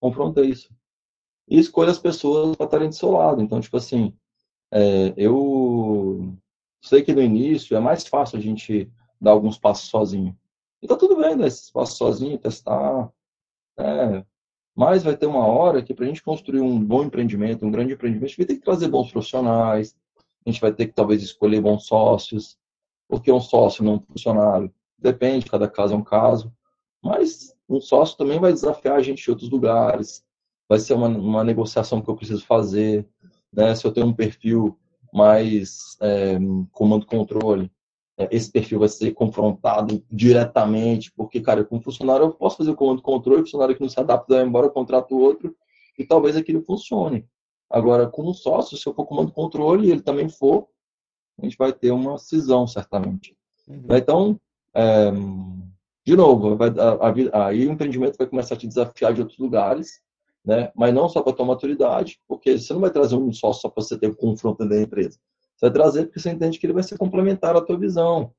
[0.00, 0.74] confronta isso.
[1.48, 3.40] E escolha as pessoas para estarem do seu lado.
[3.42, 4.14] Então, tipo assim,
[4.72, 6.36] é, eu
[6.82, 8.90] sei que no início é mais fácil a gente
[9.20, 10.36] dar alguns passos sozinho.
[10.82, 11.46] E tá tudo bem, né?
[11.46, 13.10] Esses passos sozinho, testar.
[13.78, 14.24] É,
[14.74, 17.94] mas vai ter uma hora que para a gente construir um bom empreendimento, um grande
[17.94, 19.96] empreendimento, a gente vai ter que trazer bons profissionais,
[20.44, 22.58] a gente vai ter que talvez escolher bons sócios,
[23.08, 24.72] porque um sócio não um funcionário.
[24.98, 26.52] Depende, cada caso é um caso.
[27.02, 30.24] Mas um sócio também vai desafiar a gente em outros lugares,
[30.68, 33.06] vai ser uma, uma negociação que eu preciso fazer,
[33.52, 33.74] né?
[33.74, 34.78] Se eu tenho um perfil
[35.12, 36.38] mais é,
[36.72, 37.70] comando-controle,
[38.18, 42.76] é, esse perfil vai ser confrontado diretamente, porque, cara, com funcionário eu posso fazer o
[42.76, 45.54] comando-controle, funcionário que não se adapta, vai embora, eu contrato outro,
[45.98, 47.26] e talvez aquilo funcione.
[47.68, 50.68] Agora, com um sócio, se eu for comando-controle e ele também for,
[51.38, 53.36] a gente vai ter uma cisão, certamente.
[53.68, 53.84] Uhum.
[53.90, 54.40] Então,
[54.74, 55.10] é,
[56.06, 59.38] de novo, vai, a, a, aí o empreendimento vai começar a te desafiar de outros
[59.40, 60.00] lugares,
[60.44, 60.70] né?
[60.76, 63.68] mas não só para a tua maturidade, porque você não vai trazer um sócio só
[63.68, 65.18] para você ter um confronto dentro da empresa.
[65.56, 68.32] Você vai trazer porque você entende que ele vai ser complementar à tua visão.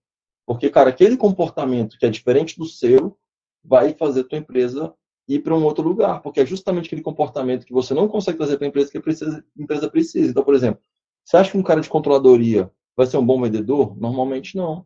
[0.45, 3.17] Porque, cara, aquele comportamento que é diferente do seu
[3.61, 4.93] vai fazer tua empresa
[5.27, 8.55] ir para um outro lugar, porque é justamente aquele comportamento que você não consegue trazer
[8.57, 10.31] para a empresa que a empresa precisa.
[10.31, 10.81] Então, por exemplo,
[11.25, 13.93] você acha que um cara de controladoria vai ser um bom vendedor?
[13.99, 14.85] Normalmente não.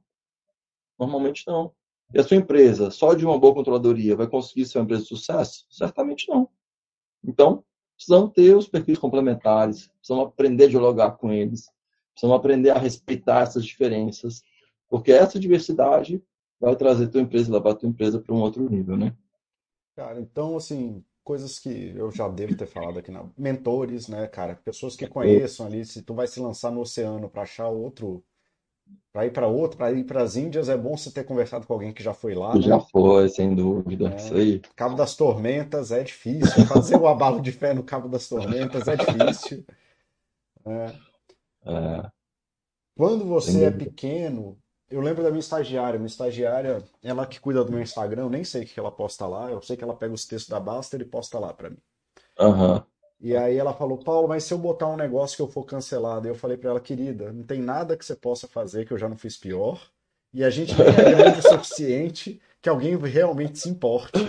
[0.98, 1.72] Normalmente não.
[2.14, 5.08] E a sua empresa, só de uma boa controladoria, vai conseguir ser uma empresa de
[5.08, 5.66] sucesso?
[5.70, 6.50] Certamente não.
[7.24, 7.64] Então,
[7.96, 11.70] precisamos ter os perfis complementares, precisamos aprender a dialogar com eles,
[12.14, 14.44] precisamos aprender a respeitar essas diferenças,
[14.90, 16.22] porque essa diversidade
[16.60, 19.16] vai trazer tua empresa, levar tua empresa para um outro nível, né?
[19.96, 23.30] Cara, então, assim, coisas que eu já devo ter falado aqui, na...
[23.38, 24.56] mentores, né, cara?
[24.56, 28.24] Pessoas que conheçam ali, se tu vai se lançar no oceano para achar outro
[29.12, 31.74] para ir para outro, para ir para as Índias, é bom você ter conversado com
[31.74, 32.62] alguém que já foi lá, né?
[32.62, 34.10] Já foi, sem dúvida.
[34.10, 34.16] É.
[34.16, 34.62] Isso aí.
[34.76, 36.66] Cabo das Tormentas é difícil.
[36.66, 39.66] Fazer o abalo de fé no Cabo das Tormentas é difícil.
[40.66, 40.86] É.
[41.66, 42.10] É.
[42.96, 44.58] Quando você é pequeno,
[44.90, 46.00] eu lembro da minha estagiária.
[46.00, 49.28] Minha estagiária, ela que cuida do meu Instagram, eu nem sei o que ela posta
[49.28, 49.52] lá.
[49.52, 51.80] Eu sei que ela pega os textos da Baster e posta lá para mim.
[52.40, 52.82] Uhum.
[53.22, 56.28] E aí ela falou, Paulo, mas se eu botar um negócio que eu for cancelado?
[56.28, 59.08] Eu falei para ela, querida, não tem nada que você possa fazer que eu já
[59.08, 59.80] não fiz pior.
[60.34, 64.20] E a gente nem é grande o suficiente que alguém realmente se importe.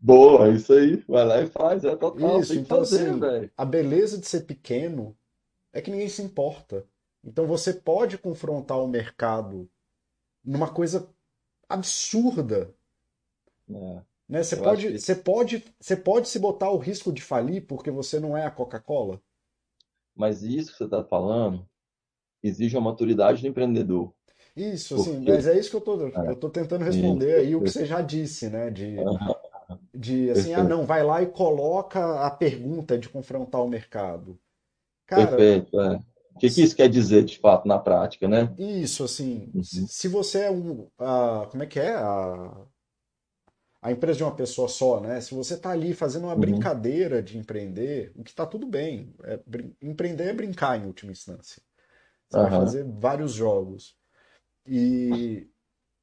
[0.00, 1.04] Boa, isso aí.
[1.06, 2.40] Vai lá e faz, é total.
[2.40, 3.50] Isso, então fazer, assim, véio.
[3.54, 5.14] a beleza de ser pequeno
[5.72, 6.86] é que ninguém se importa.
[7.22, 9.68] Então você pode confrontar o mercado
[10.42, 11.10] numa coisa
[11.68, 12.74] absurda.
[13.68, 14.02] É.
[14.30, 14.44] Né?
[14.44, 18.36] Você, pode, você, pode, você pode se botar o risco de falir porque você não
[18.36, 19.20] é a Coca-Cola?
[20.14, 21.66] Mas isso que você está falando
[22.40, 24.14] exige a maturidade do empreendedor.
[24.54, 25.10] Isso, porque...
[25.10, 26.30] assim, mas é isso que eu tô, é.
[26.30, 28.70] eu tô tentando responder aí o que você já disse, né?
[28.70, 28.96] De,
[29.92, 30.60] de assim, Perfeito.
[30.60, 34.38] ah, não, vai lá e coloca a pergunta de confrontar o mercado.
[35.06, 35.96] Cara, Perfeito, é.
[36.36, 38.54] O que, que, isso quer dizer, de fato, na prática, né?
[38.56, 39.62] Isso, assim, uhum.
[39.62, 40.82] se, você é um.
[41.00, 41.94] Uh, como é que é?
[41.94, 42.66] A,
[43.82, 45.20] a empresa de uma pessoa só, né?
[45.20, 46.40] Se você está ali fazendo uma uhum.
[46.40, 49.14] brincadeira de empreender, o que está tudo bem.
[49.24, 49.40] É,
[49.80, 51.62] empreender é brincar em última instância.
[52.28, 52.42] Você uhum.
[52.42, 53.96] vai fazer vários jogos.
[54.66, 55.48] E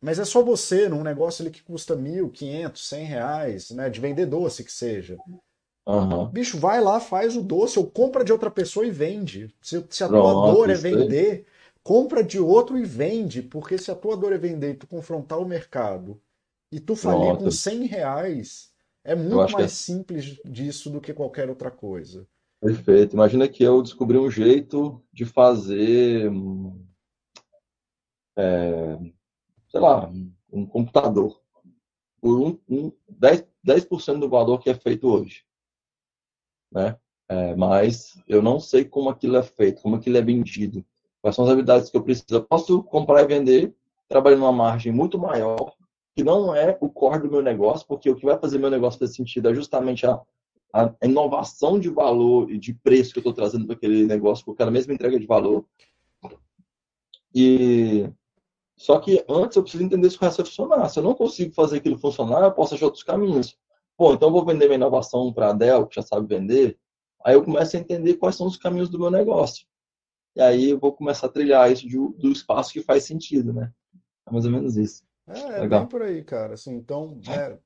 [0.02, 3.90] Mas é só você, num negócio ali que custa mil, quinhentos, cem reais, né?
[3.90, 5.16] De vender doce que seja.
[5.88, 6.32] Aham.
[6.32, 9.54] Bicho, vai lá, faz o doce, ou compra de outra pessoa e vende.
[9.62, 11.46] Se, se a tua dor é vender,
[11.84, 13.44] compra de outro e vende.
[13.44, 16.20] Porque se a tua dor é vender e tu confrontar o mercado
[16.72, 17.52] e tu falir com Pronto.
[17.52, 18.74] 100 reais,
[19.04, 22.28] é muito é mais simples disso do que qualquer outra coisa.
[22.60, 23.14] perfeito.
[23.14, 26.84] Imagina que eu descobri um jeito de fazer, hum,
[29.68, 30.12] sei lá,
[30.52, 31.42] um computador
[32.22, 35.44] por um, um 10, 10% do valor que é feito hoje,
[36.72, 36.98] né?
[37.30, 40.86] É, mas eu não sei como aquilo é feito, como aquilo é vendido,
[41.22, 42.26] quais são as habilidades que eu preciso.
[42.32, 43.76] Eu posso comprar e vender,
[44.08, 45.77] trabalhando numa margem muito maior,
[46.18, 48.98] que não é o core do meu negócio, porque o que vai fazer meu negócio
[49.00, 50.20] fazer sentido é justamente a,
[50.74, 54.52] a inovação de valor e de preço que eu estou trazendo para aquele negócio, com
[54.52, 55.64] aquela mesma entrega de valor.
[57.36, 58.10] E
[58.76, 60.90] só que antes eu preciso entender se o resto vai funcionar.
[60.90, 63.56] Se eu não consigo fazer aquilo funcionar, eu posso achar outros caminhos.
[63.96, 66.80] Pô, então eu vou vender minha inovação para a Dell, que já sabe vender.
[67.24, 69.68] Aí eu começo a entender quais são os caminhos do meu negócio.
[70.36, 73.72] E aí eu vou começar a trilhar isso de- do espaço que faz sentido, né?
[74.28, 75.07] É mais ou menos isso.
[75.28, 75.88] É, é bem Legal.
[75.88, 76.54] por aí, cara.
[76.56, 77.58] Assim, então, é,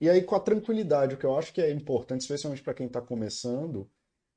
[0.00, 2.86] E aí, com a tranquilidade, o que eu acho que é importante, especialmente para quem
[2.86, 3.90] está começando,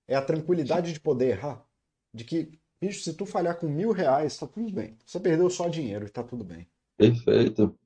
[0.08, 1.66] é a tranquilidade de poder errar.
[2.14, 4.98] De que, bicho, se tu falhar com mil reais, tá tudo bem.
[5.06, 6.68] Você perdeu só dinheiro e tá tudo bem.
[6.98, 7.78] Perfeito.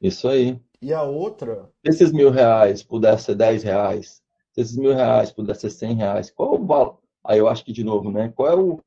[0.00, 0.60] Isso aí.
[0.82, 5.32] E a outra, Se esses mil reais pudesse ser dez reais, se esses mil reais
[5.32, 6.98] pudesse ser cem reais, qual o valor?
[7.24, 8.32] Aí eu acho que, de novo, né?
[8.34, 8.80] Qual é o,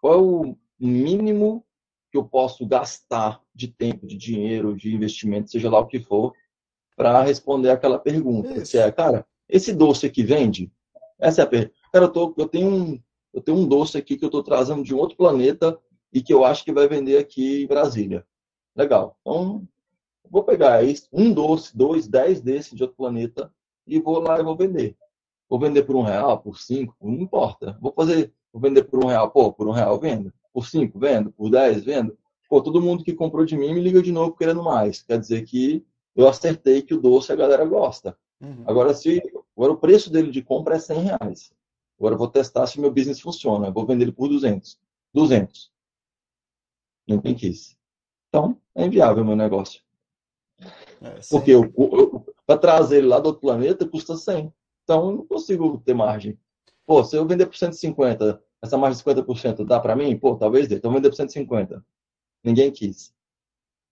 [0.00, 1.64] qual é o mínimo
[2.14, 6.32] que eu posso gastar de tempo, de dinheiro, de investimento, seja lá o que for,
[6.96, 8.52] para responder aquela pergunta?
[8.52, 8.66] Isso.
[8.66, 10.70] Se é, cara, esse doce aqui vende?
[11.18, 11.74] Essa é a pergunta.
[11.92, 14.84] Cara, eu, tô, eu, tenho um, eu tenho um doce aqui que eu estou trazendo
[14.84, 15.76] de um outro planeta
[16.12, 18.24] e que eu acho que vai vender aqui em Brasília.
[18.76, 19.18] Legal.
[19.20, 19.66] Então,
[20.30, 23.52] vou pegar isso, um doce, dois, dez desses de outro planeta
[23.88, 24.96] e vou lá e vou vender.
[25.48, 27.76] Vou vender por um real, por cinco, não importa.
[27.80, 30.32] Vou fazer, vou vender por um real, pô, por um real vendo.
[30.54, 31.32] Por cinco, vendo.
[31.32, 32.16] Por dez, vendo.
[32.48, 35.02] Pô, todo mundo que comprou de mim me liga de novo querendo mais.
[35.02, 35.84] Quer dizer que
[36.16, 38.16] eu acertei que o doce a galera gosta.
[38.40, 39.20] uhum, Agora, se
[39.56, 41.52] agora o preço dele de compra é 100 reais.
[41.98, 43.66] Agora eu vou testar se meu business funciona.
[43.66, 44.78] Eu vou vender ele por 200.
[45.12, 45.72] 200.
[47.06, 47.76] Ninguém quis.
[48.28, 49.80] Então, é inviável o meu negócio.
[51.02, 51.72] é, Porque eu,
[52.46, 54.52] para trazer ele lá do outro planeta custa 100.
[54.84, 56.38] Então, eu não consigo ter margem.
[56.86, 60.16] Pô, se eu vender por 150, essa margem de 50% dá para mim?
[60.18, 60.76] Pô, talvez dê.
[60.76, 61.84] Então, vender por 150.
[62.42, 63.12] Ninguém quis.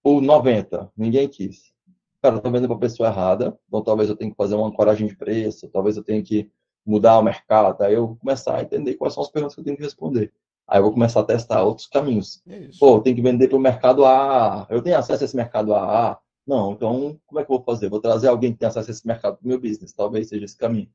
[0.03, 1.73] Por 90, ninguém quis.
[2.21, 3.59] Cara, eu tô vendendo para a pessoa errada.
[3.69, 5.69] Então, talvez eu tenha que fazer uma ancoragem de preço.
[5.69, 6.51] Talvez eu tenha que
[6.85, 7.83] mudar o mercado.
[7.83, 10.33] Aí eu vou começar a entender quais são as perguntas que eu tenho que responder.
[10.67, 12.43] Aí eu vou começar a testar outros caminhos.
[12.49, 12.69] é.
[12.79, 14.67] Pô, eu tenho que vender para o mercado A.
[14.71, 16.19] Eu tenho acesso a esse mercado A.
[16.47, 17.89] Não, então como é que eu vou fazer?
[17.89, 19.93] Vou trazer alguém que tem acesso a esse mercado para o meu business.
[19.93, 20.89] Talvez seja esse caminho.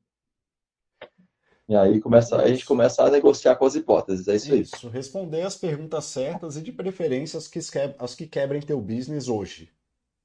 [1.68, 4.26] E aí começa, a gente começa a negociar com as hipóteses.
[4.28, 4.60] É isso aí.
[4.62, 7.58] Isso, responder as perguntas certas e de preferência as que,
[7.98, 9.70] as que quebrem teu business hoje.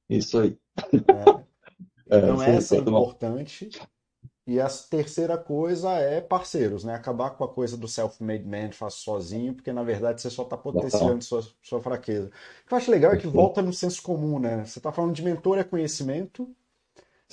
[0.10, 0.58] Isso aí.
[2.10, 2.56] É, Então isso aí.
[2.58, 3.70] essa é importante.
[4.46, 6.96] E a terceira coisa é parceiros, né?
[6.96, 10.58] Acabar com a coisa do self-made man, faço sozinho, porque na verdade você só está
[10.58, 12.28] potenciando sua, sua fraqueza.
[12.66, 14.66] O que eu acho legal é que volta no senso comum, né?
[14.66, 16.54] Você está falando de mentor é conhecimento,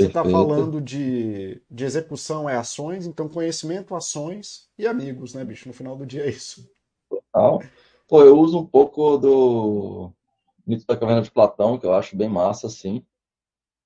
[0.00, 5.68] você está falando de, de execução é ações, então conhecimento, ações e amigos, né, bicho?
[5.68, 6.68] No final do dia é isso.
[7.32, 7.60] Tal.
[8.08, 10.12] Pô, eu uso um pouco do
[10.66, 13.04] mito da caverna de Platão, que eu acho bem massa, assim,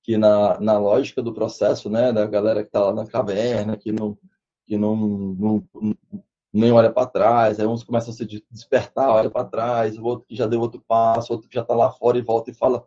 [0.03, 3.91] que na, na lógica do processo, né, da galera que tá lá na caverna, que
[3.91, 4.17] não,
[4.65, 5.97] que não, não, não-
[6.53, 10.03] nem olha para trás, aí uns começam a se de- despertar, olha para trás, o
[10.05, 12.53] outro que já deu outro passo, outro que já tá lá fora e volta e
[12.55, 12.85] fala,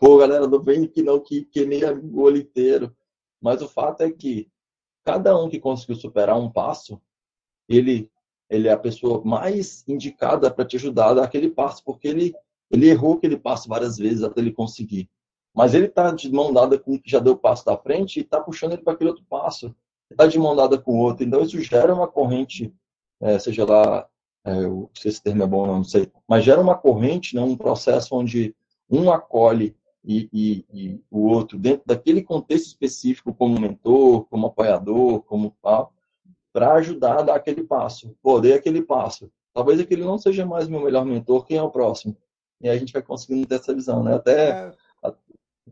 [0.00, 2.96] pô, galera, não vem aqui não, que queimei o olho inteiro.
[3.40, 4.50] Mas o fato é que
[5.04, 7.00] cada um que conseguiu superar um passo,
[7.68, 8.10] ele
[8.48, 12.34] ele é a pessoa mais indicada para te ajudar a dar aquele passo, porque ele,
[12.68, 15.08] ele errou aquele passo várias vezes até ele conseguir.
[15.54, 18.16] Mas ele está de mão dada com o que já deu o passo da frente
[18.18, 19.72] e está puxando ele para aquele outro passo.
[20.10, 21.24] Está de mão dada com o outro.
[21.24, 22.74] Então isso gera uma corrente,
[23.20, 24.08] é, seja lá,
[24.44, 27.56] é, eu- se esse termo é bom, não sei, mas gera uma corrente, né, um
[27.56, 28.52] processo onde
[28.90, 35.22] um acolhe e, e- e o outro dentro daquele contexto específico, como mentor, como apoiador,
[35.22, 35.92] como tal
[36.52, 38.14] para ajudar a dar aquele passo.
[38.22, 39.30] Pô, dei aquele passo.
[39.54, 42.16] Talvez aquele não seja mais meu melhor mentor, quem é o próximo?
[42.60, 44.14] E a gente vai conseguindo ter essa visão, né?
[44.14, 44.72] Até É,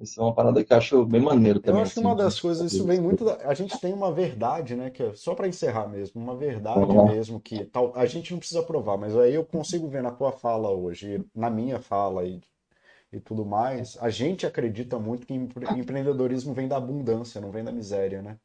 [0.01, 1.83] isso é uma parada que eu acho bem maneiro Eu também.
[1.83, 3.37] acho que assim, uma das coisas, isso vem muito da...
[3.49, 4.91] A gente tem uma verdade, né?
[4.91, 7.05] Que é só para encerrar mesmo, uma verdade lá.
[7.05, 7.93] mesmo que tal...
[7.97, 11.51] a gente não precisa provar, mas aí eu consigo ver na tua fala hoje, na
[11.51, 12.41] minha fala e
[13.13, 17.65] e tudo mais, a gente acredita muito que empre- empreendedorismo vem da abundância, não vem
[17.65, 18.39] da miséria, né?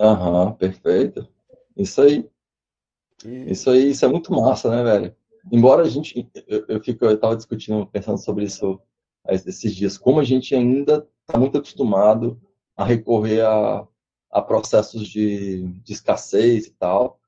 [0.00, 1.28] Aham, perfeito.
[1.76, 2.28] Isso aí.
[3.24, 5.16] E Isso aí, isso é muito massa, né, velho?
[5.50, 8.80] Embora a gente, eu, eu fico, eu tava discutindo, pensando sobre isso
[9.28, 12.40] esses dias, como a gente ainda está muito acostumado
[12.76, 13.86] a recorrer a,
[14.30, 17.20] a processos de, de escassez e tal,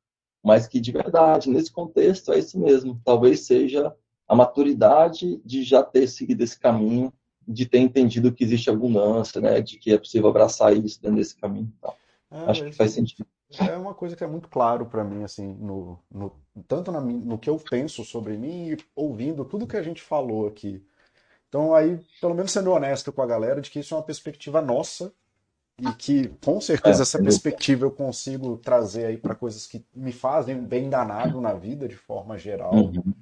[0.43, 3.01] mas que de verdade, nesse contexto, é isso mesmo.
[3.05, 3.95] Talvez seja
[4.29, 7.13] a maturidade de já ter seguido esse caminho,
[7.47, 11.37] de ter entendido que existe abundância, né, de que é possível abraçar isso dentro desse
[11.37, 11.99] caminho e tal.
[12.45, 13.27] Acho que faz sentido.
[13.65, 17.39] é uma coisa que é muito claro para mim, assim, no, no- tanto na, no
[17.39, 20.85] que eu penso sobre mim e ouvindo tudo que a gente falou aqui.
[21.49, 24.63] Então, aí, pelo menos sendo honesto com a galera, de que isso é uma perspectiva
[24.63, 25.13] nossa
[25.79, 30.13] e que, com certeza, É, essa perspectiva eu consigo trazer aí para coisas que me
[30.13, 33.22] fazem bem danado na vida, de forma geral, Uhum,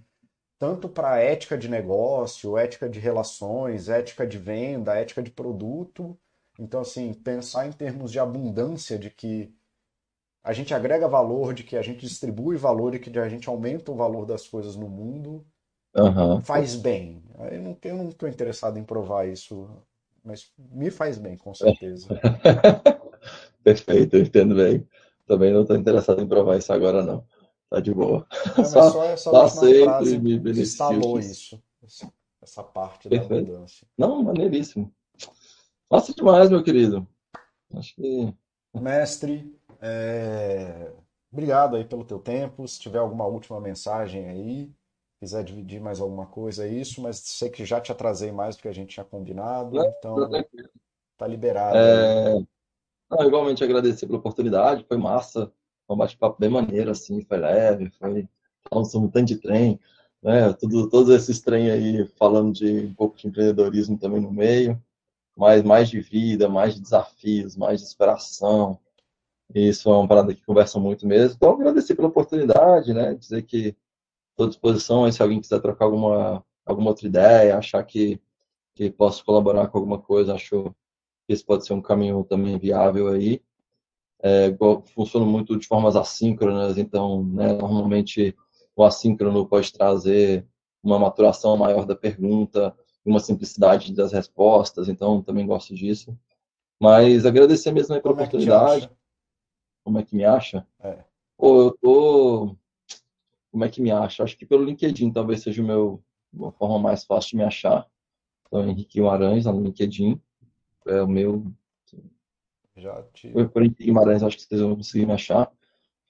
[0.60, 6.16] tanto para ética de negócio, ética de relações, ética de venda, ética de produto.
[6.58, 9.50] Então, assim, pensar em termos de abundância, de que
[10.44, 13.90] a gente agrega valor, de que a gente distribui valor e que a gente aumenta
[13.90, 15.46] o valor das coisas no mundo,
[15.96, 16.42] aham.
[16.42, 17.22] faz bem.
[17.50, 19.66] Eu não, eu não estou interessado em provar isso,
[20.22, 22.14] mas me faz bem, com certeza.
[23.64, 24.86] Perfeito, eu entendo bem.
[25.26, 27.24] Também não estou interessado em provar isso agora, não.
[27.70, 28.26] Tá de boa.
[28.32, 31.62] É, mas Só, só essa só última aceito e frase me isso,
[32.42, 33.52] essa parte da Perfeito.
[33.52, 33.86] abundância.
[33.96, 34.92] Não, maneiríssimo.
[35.88, 37.06] Massa demais, meu querido.
[37.74, 38.34] Acho que.
[38.74, 40.92] Mestre, é,
[41.32, 42.66] obrigado aí pelo teu tempo.
[42.66, 44.72] Se tiver alguma última mensagem aí,
[45.20, 48.62] quiser dividir mais alguma coisa, é isso, mas sei que já te atrasei mais do
[48.62, 50.30] que a gente tinha combinado, Não, então
[51.16, 51.76] tá liberado.
[51.76, 52.34] É,
[53.10, 55.52] não, igualmente agradecer pela oportunidade, foi massa.
[55.90, 58.28] Foi um bate-papo bem maneiro, assim, foi leve, foi
[58.72, 59.80] um tanto de trem,
[60.22, 60.52] né?
[60.52, 64.80] Tudo, todos esses trem aí falando de um pouco de empreendedorismo também no meio.
[65.36, 68.78] mais, mais de vida, mais de desafios, mais de inspiração.
[69.54, 71.34] Isso é uma parada que conversa muito mesmo.
[71.36, 73.14] Então, agradecer pela oportunidade, né?
[73.14, 73.76] Dizer que
[74.32, 78.20] estou à disposição aí se alguém quiser trocar alguma, alguma outra ideia, achar que,
[78.76, 80.64] que posso colaborar com alguma coisa, acho
[81.26, 83.42] que esse pode ser um caminho também viável aí.
[84.22, 84.54] É,
[85.20, 88.36] muito de formas assíncronas, então, né, normalmente
[88.76, 90.46] o assíncrono pode trazer
[90.82, 92.74] uma maturação maior da pergunta,
[93.04, 96.16] uma simplicidade das respostas, então também gosto disso.
[96.80, 98.96] Mas agradecer mesmo aí pela Como é oportunidade, acha?
[99.84, 100.66] como é que me acha?
[100.80, 101.04] É.
[101.36, 102.56] Pô, eu tô.
[103.50, 104.22] Como é que me acha?
[104.22, 106.02] Acho que pelo LinkedIn talvez seja o meu,
[106.32, 107.86] uma forma mais fácil de me achar.
[108.46, 110.20] Então, Henrique Guimarães, lá no LinkedIn,
[110.86, 111.44] é o meu.
[112.76, 113.28] Já te.
[113.30, 115.50] Por Henrique Guimarães, acho que vocês vão conseguir me achar.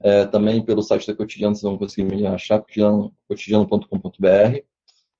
[0.02, 4.26] É, também pelo site da Cotidiano, vocês vão conseguir me achar, cotidiano- cotidiano.com.br,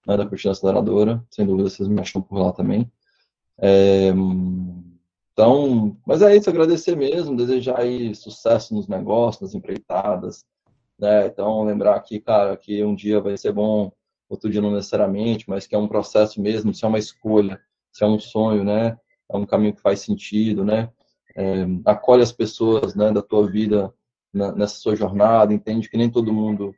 [0.07, 1.25] né, da Cotidiano Aceleradora.
[1.31, 2.91] Sem dúvida, vocês me acham por lá também.
[3.59, 4.09] É,
[5.33, 10.45] então, mas é isso, agradecer mesmo, desejar aí sucesso nos negócios, nas empreitadas,
[10.99, 11.27] né?
[11.27, 13.93] Então, lembrar que, cara, que um dia vai ser bom,
[14.29, 17.61] outro dia não necessariamente, mas que é um processo mesmo, se é uma escolha,
[17.93, 18.99] se é um sonho, né?
[19.31, 20.91] É um caminho que faz sentido, né?
[21.35, 23.93] É, acolhe as pessoas, né, da tua vida
[24.33, 26.75] na- nessa sua jornada, entende que nem todo mundo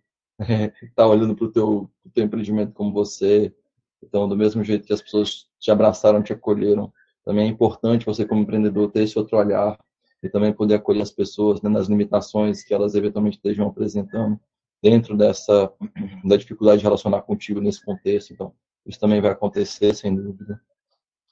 [0.82, 3.54] está olhando para o teu, teu empreendimento como você.
[4.02, 6.92] Então, do mesmo jeito que as pessoas te abraçaram, te acolheram,
[7.24, 9.78] também é importante você, como empreendedor, ter esse outro olhar
[10.22, 14.38] e também poder acolher as pessoas né, nas limitações que elas eventualmente estejam apresentando
[14.82, 15.72] dentro dessa
[16.24, 18.32] da dificuldade de relacionar contigo nesse contexto.
[18.32, 18.52] Então,
[18.84, 20.60] isso também vai acontecer, sem dúvida.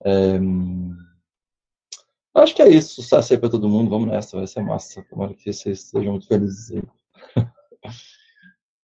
[0.04, 0.38] É,
[2.34, 3.02] acho que é isso.
[3.02, 3.90] Sucesso aí para todo mundo.
[3.90, 5.02] Vamos nessa, vai ser massa.
[5.08, 6.82] Tomara que vocês sejam muito felizes aí.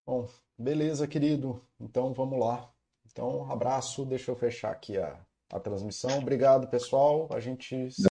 [0.06, 0.28] Bom,
[0.58, 1.62] beleza, querido.
[1.80, 2.70] Então vamos lá.
[3.12, 4.06] Então, um abraço.
[4.06, 5.20] Deixa eu fechar aqui a,
[5.52, 6.18] a transmissão.
[6.20, 7.28] Obrigado, pessoal.
[7.32, 7.90] A gente